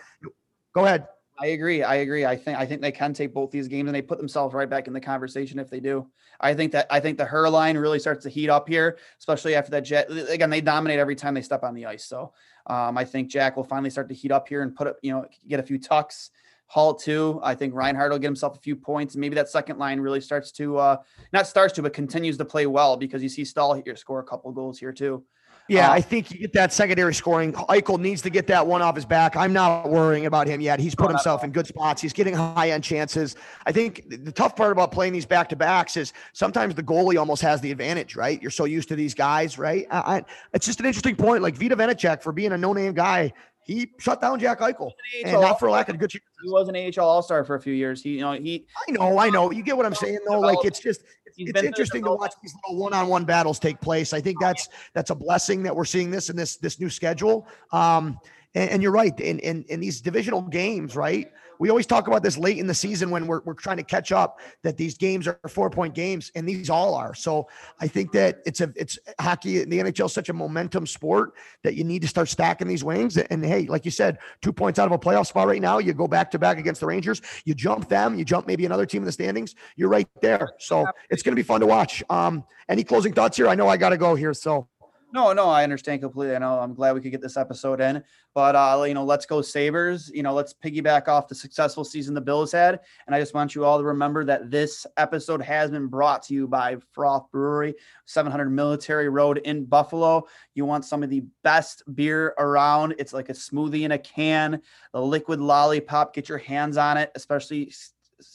Go 0.73 0.85
ahead. 0.85 1.07
I 1.41 1.47
agree. 1.47 1.83
I 1.83 1.95
agree. 1.95 2.25
I 2.25 2.35
think 2.35 2.57
I 2.57 2.65
think 2.65 2.81
they 2.81 2.91
can 2.91 3.13
take 3.13 3.33
both 3.33 3.49
these 3.49 3.69
games 3.69 3.87
and 3.87 3.95
they 3.95 4.01
put 4.01 4.17
themselves 4.17 4.53
right 4.53 4.69
back 4.69 4.87
in 4.87 4.93
the 4.93 4.99
conversation 4.99 5.57
if 5.57 5.69
they 5.69 5.79
do. 5.79 6.05
I 6.41 6.53
think 6.53 6.73
that 6.73 6.87
I 6.89 6.99
think 6.99 7.17
the 7.17 7.25
her 7.25 7.49
line 7.49 7.77
really 7.77 7.99
starts 7.99 8.23
to 8.23 8.29
heat 8.29 8.49
up 8.49 8.67
here, 8.67 8.97
especially 9.19 9.55
after 9.55 9.71
that 9.71 9.81
jet. 9.81 10.11
Again, 10.11 10.49
they 10.49 10.59
dominate 10.59 10.99
every 10.99 11.15
time 11.15 11.33
they 11.33 11.41
step 11.41 11.63
on 11.63 11.73
the 11.73 11.85
ice. 11.85 12.05
So 12.05 12.33
um, 12.67 12.97
I 12.97 13.05
think 13.05 13.29
Jack 13.29 13.55
will 13.55 13.63
finally 13.63 13.89
start 13.89 14.09
to 14.09 14.15
heat 14.15 14.31
up 14.31 14.49
here 14.49 14.63
and 14.63 14.75
put 14.75 14.87
up, 14.87 14.97
you 15.01 15.11
know, 15.11 15.25
get 15.47 15.61
a 15.61 15.63
few 15.63 15.79
tucks. 15.79 16.31
Hall 16.67 16.93
too. 16.93 17.39
I 17.41 17.55
think 17.55 17.73
Reinhart 17.73 18.11
will 18.11 18.19
get 18.19 18.27
himself 18.27 18.55
a 18.55 18.59
few 18.59 18.75
points. 18.75 19.15
And 19.15 19.21
maybe 19.21 19.33
that 19.35 19.49
second 19.49 19.79
line 19.79 19.99
really 19.99 20.21
starts 20.21 20.51
to 20.51 20.77
uh, 20.77 20.97
not 21.33 21.47
starts 21.47 21.73
to, 21.73 21.81
but 21.81 21.93
continues 21.93 22.37
to 22.37 22.45
play 22.45 22.67
well 22.67 22.95
because 22.95 23.23
you 23.23 23.29
see 23.29 23.43
Staal 23.43 23.73
here 23.73 23.95
score 23.95 24.19
a 24.19 24.23
couple 24.23 24.51
goals 24.51 24.77
here 24.77 24.91
too. 24.91 25.23
Yeah, 25.70 25.89
Uh, 25.89 25.93
I 25.93 26.01
think 26.01 26.32
you 26.32 26.39
get 26.39 26.51
that 26.53 26.74
secondary 26.74 27.13
scoring. 27.13 27.53
Eichel 27.53 27.99
needs 27.99 28.22
to 28.24 28.30
get 28.30 28.47
that 28.47 28.65
one 28.65 28.82
off 28.82 28.95
his 28.95 29.05
back. 29.05 29.36
I'm 29.36 29.53
not 29.53 29.89
worrying 29.89 30.26
about 30.26 30.47
him 30.47 30.59
yet. 30.59 30.80
He's 30.80 30.95
put 30.95 31.09
himself 31.09 31.43
in 31.43 31.51
good 31.51 31.67
spots. 31.67 32.01
He's 32.01 32.11
getting 32.11 32.34
high 32.34 32.72
end 32.72 32.84
chances. 32.84 33.36
I 33.65 33.72
think 33.72 34.09
the 34.09 34.32
tough 34.32 34.55
part 34.55 34.72
about 34.72 34.91
playing 34.91 35.13
these 35.13 35.28
back 35.28 35.47
to 35.49 35.55
backs 35.55 35.95
is 35.95 36.11
sometimes 36.34 36.76
the 36.76 36.84
goalie 36.84 37.17
almost 37.20 37.41
has 37.43 37.61
the 37.61 37.72
advantage, 37.72 38.15
right? 38.15 38.41
You're 38.41 38.51
so 38.51 38.65
used 38.65 38.89
to 38.89 38.95
these 38.95 39.13
guys, 39.13 39.57
right? 39.57 39.86
I, 39.91 39.97
I, 40.17 40.26
it's 40.53 40.65
just 40.65 40.80
an 40.80 40.88
interesting 40.88 41.15
point. 41.15 41.43
Like 41.43 41.55
Vita 41.55 41.76
Vanecek, 41.76 42.24
for 42.24 42.32
being 42.32 42.51
a 42.51 42.57
no 42.57 42.74
name 42.74 42.93
guy, 42.93 43.32
he 43.66 43.91
shut 43.99 44.22
down 44.22 44.39
Jack 44.39 44.60
Eichel, 44.60 44.91
and 45.24 45.39
not 45.41 45.60
for 45.60 45.70
lack 45.70 45.89
of 45.89 45.99
good. 45.99 46.12
He 46.12 46.20
was 46.45 46.70
an 46.70 46.76
AHL 46.76 47.07
All 47.07 47.22
Star 47.22 47.43
for 47.43 47.55
a 47.55 47.62
few 47.62 47.74
years. 47.74 48.01
He, 48.01 48.16
you 48.16 48.22
know, 48.22 48.34
he. 48.34 48.66
I 48.88 48.91
know, 48.91 49.20
I 49.20 49.30
know. 49.30 49.51
You 49.51 49.62
get 49.62 49.78
what 49.78 49.86
I'm 49.86 49.95
saying, 49.95 50.20
though. 50.28 50.39
Like 50.39 50.60
it's 50.64 50.80
just 50.80 51.03
it's, 51.26 51.38
it's 51.38 51.64
interesting 51.64 52.03
to 52.03 52.12
watch 52.12 52.34
these 52.41 52.53
little 52.64 52.82
one-on-one 52.82 53.26
battles 53.26 53.60
take 53.60 53.80
place. 53.80 54.14
I 54.14 54.22
think 54.22 54.39
that's 54.39 54.70
that's 54.93 55.12
a 55.12 55.16
blessing 55.16 55.64
that 55.64 55.76
we're 55.76 55.86
seeing 55.86 56.10
this 56.10 56.30
in 56.30 56.36
this 56.36 56.57
this 56.57 56.80
new 56.80 56.89
schedule. 56.89 57.47
Um, 57.72 58.20
and, 58.55 58.69
and 58.69 58.83
you're 58.83 58.91
right. 58.91 59.17
In, 59.19 59.39
in 59.39 59.63
in 59.69 59.79
these 59.79 60.01
divisional 60.01 60.41
games, 60.41 60.95
right? 60.95 61.31
We 61.59 61.69
always 61.69 61.85
talk 61.85 62.07
about 62.07 62.23
this 62.23 62.37
late 62.37 62.57
in 62.57 62.67
the 62.67 62.73
season 62.73 63.09
when 63.09 63.27
we're, 63.27 63.41
we're 63.43 63.53
trying 63.53 63.77
to 63.77 63.83
catch 63.83 64.13
up 64.13 64.39
that 64.63 64.77
these 64.77 64.97
games 64.97 65.27
are 65.27 65.37
four 65.49 65.69
point 65.69 65.93
games 65.93 66.31
and 66.33 66.47
these 66.47 66.69
all 66.69 66.95
are. 66.95 67.13
So 67.13 67.49
I 67.81 67.87
think 67.87 68.13
that 68.13 68.39
it's 68.45 68.61
a 68.61 68.71
it's 68.77 68.97
hockey 69.19 69.61
in 69.61 69.69
the 69.69 69.79
NHL 69.79 70.05
is 70.05 70.13
such 70.13 70.29
a 70.29 70.33
momentum 70.33 70.87
sport 70.87 71.33
that 71.63 71.75
you 71.75 71.83
need 71.83 72.01
to 72.01 72.07
start 72.07 72.29
stacking 72.29 72.67
these 72.67 72.83
wings. 72.83 73.17
And 73.17 73.45
hey, 73.45 73.67
like 73.67 73.83
you 73.83 73.91
said, 73.91 74.19
two 74.41 74.53
points 74.53 74.79
out 74.79 74.85
of 74.85 74.93
a 74.93 74.97
playoff 74.97 75.27
spot 75.27 75.47
right 75.47 75.61
now. 75.61 75.79
You 75.79 75.93
go 75.93 76.07
back 76.07 76.31
to 76.31 76.39
back 76.39 76.57
against 76.57 76.79
the 76.79 76.87
Rangers, 76.87 77.21
you 77.43 77.53
jump 77.53 77.89
them, 77.89 78.17
you 78.17 78.23
jump 78.23 78.47
maybe 78.47 78.65
another 78.65 78.85
team 78.85 79.01
in 79.01 79.05
the 79.05 79.11
standings. 79.11 79.53
You're 79.75 79.89
right 79.89 80.07
there. 80.21 80.53
So 80.59 80.87
it's 81.09 81.23
going 81.23 81.33
to 81.33 81.39
be 81.39 81.45
fun 81.45 81.59
to 81.59 81.67
watch. 81.67 82.03
Um, 82.09 82.45
any 82.69 82.85
closing 82.85 83.13
thoughts 83.13 83.35
here? 83.35 83.49
I 83.49 83.55
know 83.55 83.67
I 83.67 83.75
got 83.75 83.89
to 83.89 83.97
go 83.97 84.15
here. 84.15 84.33
So 84.33 84.67
No, 85.12 85.34
no, 85.34 85.49
I 85.49 85.64
understand 85.64 86.01
completely. 86.01 86.36
I 86.36 86.39
know. 86.39 86.60
I'm 86.60 86.76
glad 86.76 86.93
we 86.93 87.01
could 87.01 87.12
get 87.12 87.22
this 87.22 87.36
episode 87.36 87.82
in. 87.82 88.03
But 88.36 88.55
uh, 88.55 88.84
you 88.88 88.93
know, 88.93 89.03
let's 89.03 89.26
go 89.26 89.41
Sabres. 89.41 90.12
You 90.14 90.22
know, 90.22 90.34
let's 90.34 90.53
piggyback 90.53 91.07
off 91.07 91.28
the 91.28 91.34
successful 91.34 91.84
season 91.84 92.14
the 92.14 92.22
Bills 92.22 92.51
had. 92.51 92.80
And 93.07 93.16
I 93.16 93.20
just 93.20 93.34
want 93.34 93.55
you 93.55 93.66
all 93.66 93.80
to 93.80 93.84
remember 93.84 94.24
that 94.26 94.51
this 94.51 94.86
episode 94.97 95.41
has 95.41 95.72
been 95.72 95.88
brought 95.88 96.22
to 96.24 96.36
you 96.36 96.47
by 96.47 96.78
Froth 96.95 97.32
Brewery, 97.32 97.74
700 98.05 98.51
Military 98.51 99.10
Road 99.10 99.39
in 99.39 99.66
Buffalo. 99.66 100.28
You 100.53 100.66
want 100.66 100.86
some 100.86 101.01
of 101.01 101.10
the 101.10 101.24
best 101.43 101.82
beer 101.95 102.36
around. 102.38 102.93
It's 102.99 103.14
like 103.14 103.30
a 103.30 103.34
smoothie 103.34 103.84
in 103.84 103.93
a 103.93 103.97
can, 103.97 104.62
the 104.93 105.01
liquid 105.01 105.41
lollipop. 105.41 106.14
Get 106.14 106.30
your 106.30 106.38
hands 106.38 106.78
on 106.78 106.97
it, 106.97 107.12
especially 107.16 107.74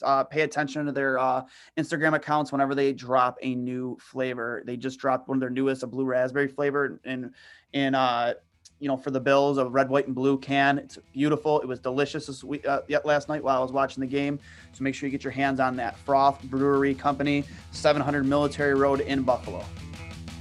uh, 0.03 0.25
pay 0.25 0.43
attention 0.43 0.87
to 0.87 0.93
their 0.93 1.19
uh, 1.19 1.43
Instagram 1.77 2.15
accounts 2.15 2.53
whenever 2.53 2.75
they 2.75 2.93
drop 2.93 3.39
a 3.43 3.55
new 3.55 3.97
flavor. 4.01 4.63
They 4.67 4.77
just 4.77 4.99
dropped 4.99 5.29
one 5.29 5.37
of 5.37 5.41
their 5.41 5.51
newest, 5.51 5.83
a 5.83 5.87
blue 5.87 6.05
raspberry 6.05 6.49
flavor, 6.49 7.01
in 7.05 7.33
in 7.73 7.95
uh, 7.95 8.35
you 8.81 8.89
know 8.89 8.97
for 8.97 9.11
the 9.11 9.21
Bills, 9.21 9.59
a 9.59 9.67
red, 9.67 9.89
white, 9.89 10.07
and 10.07 10.15
blue 10.15 10.39
can. 10.39 10.79
It's 10.79 10.99
beautiful. 11.13 11.61
It 11.61 11.67
was 11.69 11.81
delicious 11.81 12.27
this 12.27 12.43
week, 12.45 12.67
uh, 12.67 12.83
yet 12.89 13.07
last 13.07 13.29
night 13.29 13.43
while 13.43 13.59
I 13.59 13.61
was 13.61 13.73
watching 13.73 14.01
the 14.01 14.07
game. 14.07 14.39
So 14.73 14.83
make 14.85 14.95
sure 14.95 15.07
you 15.07 15.11
get 15.11 15.25
your 15.25 15.33
hands 15.33 15.61
on 15.61 15.77
that. 15.77 15.97
Froth 16.05 16.43
Brewery 16.45 16.95
Company, 16.95 17.45
700 17.73 18.27
Military 18.27 18.75
Road 18.75 19.01
in 19.01 19.23
Buffalo. 19.23 19.65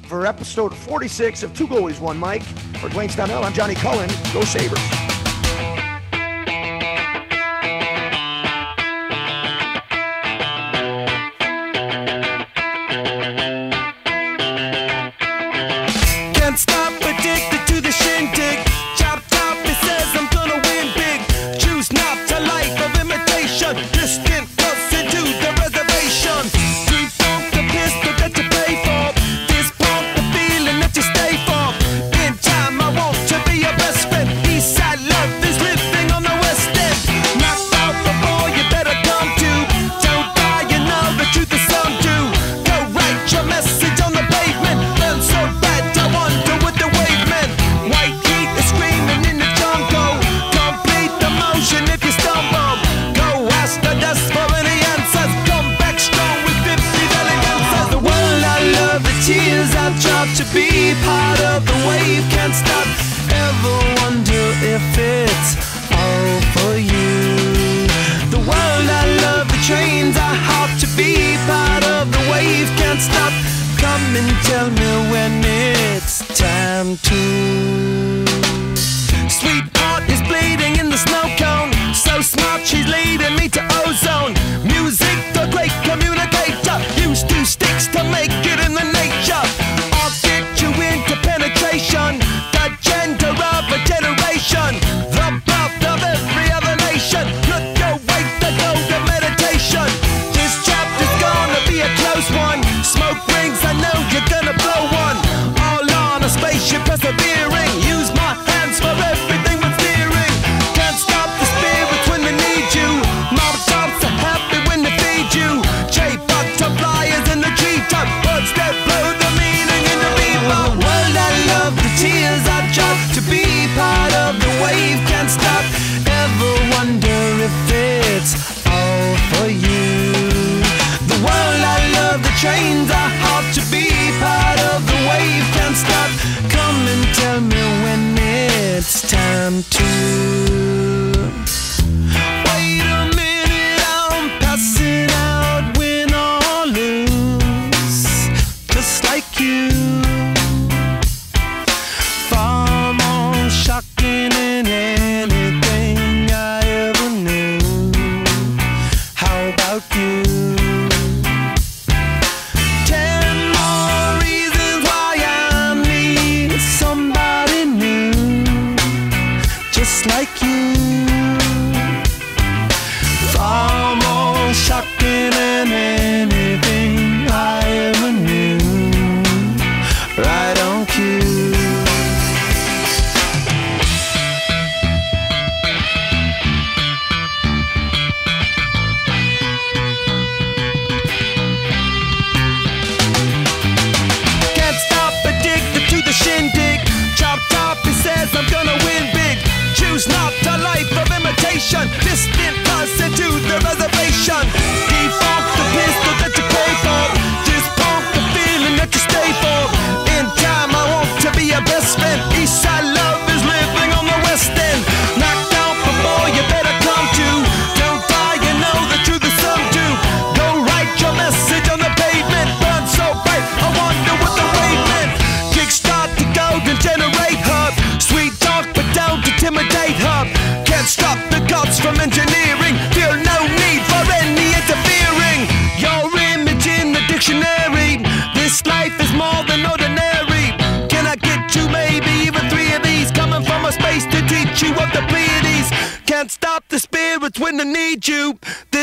for 0.07 0.25
episode 0.25 0.75
46 0.75 1.43
of 1.43 1.55
Two 1.55 1.67
Goalies, 1.67 1.99
One 1.99 2.19
Mic, 2.19 2.43
for 2.43 2.89
Dwayne 2.89 3.09
Stanell, 3.09 3.43
I'm 3.43 3.53
Johnny 3.53 3.75
Cullen. 3.75 4.09
Go 4.33 4.43
Sabres. 4.43 5.12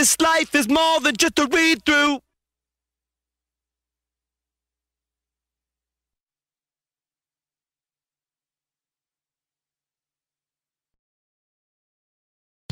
This 0.01 0.19
life 0.19 0.55
is 0.55 0.67
more 0.67 0.99
than 1.01 1.15
just 1.15 1.39
a 1.39 1.47
read 1.53 1.85
through. 1.85 2.21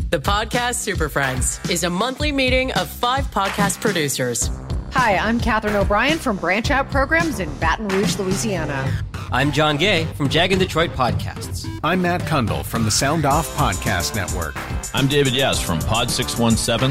The 0.09 0.19
Podcast 0.19 0.77
Super 0.77 1.11
Friends 1.11 1.61
is 1.69 1.85
a 1.85 1.91
monthly 1.91 2.33
meeting 2.33 2.73
of 2.73 2.89
five 2.89 3.27
podcast 3.27 3.83
producers. 3.83 4.49
Hi, 4.93 5.19
I'm 5.19 5.39
Katherine 5.39 5.77
O'Brien 5.77 6.17
from 6.17 6.39
Branch 6.39 6.71
Out 6.71 6.91
Programs 6.91 7.41
in 7.41 7.55
Baton 7.59 7.89
Rouge, 7.89 8.19
Louisiana. 8.19 8.91
I'm 9.31 9.53
John 9.53 9.77
Gay 9.77 10.07
from 10.15 10.31
Jag 10.31 10.53
and 10.53 10.59
Detroit 10.59 10.91
Podcasts. 10.93 11.69
I'm 11.85 12.01
Matt 12.01 12.23
Kundle 12.23 12.65
from 12.65 12.85
the 12.85 12.91
Sound 12.91 13.27
Off 13.27 13.55
Podcast 13.55 14.17
Network. 14.17 14.55
I'm 14.95 15.07
David 15.07 15.35
Yes 15.35 15.63
from 15.63 15.81
Pod 15.81 16.11
617, 16.11 16.91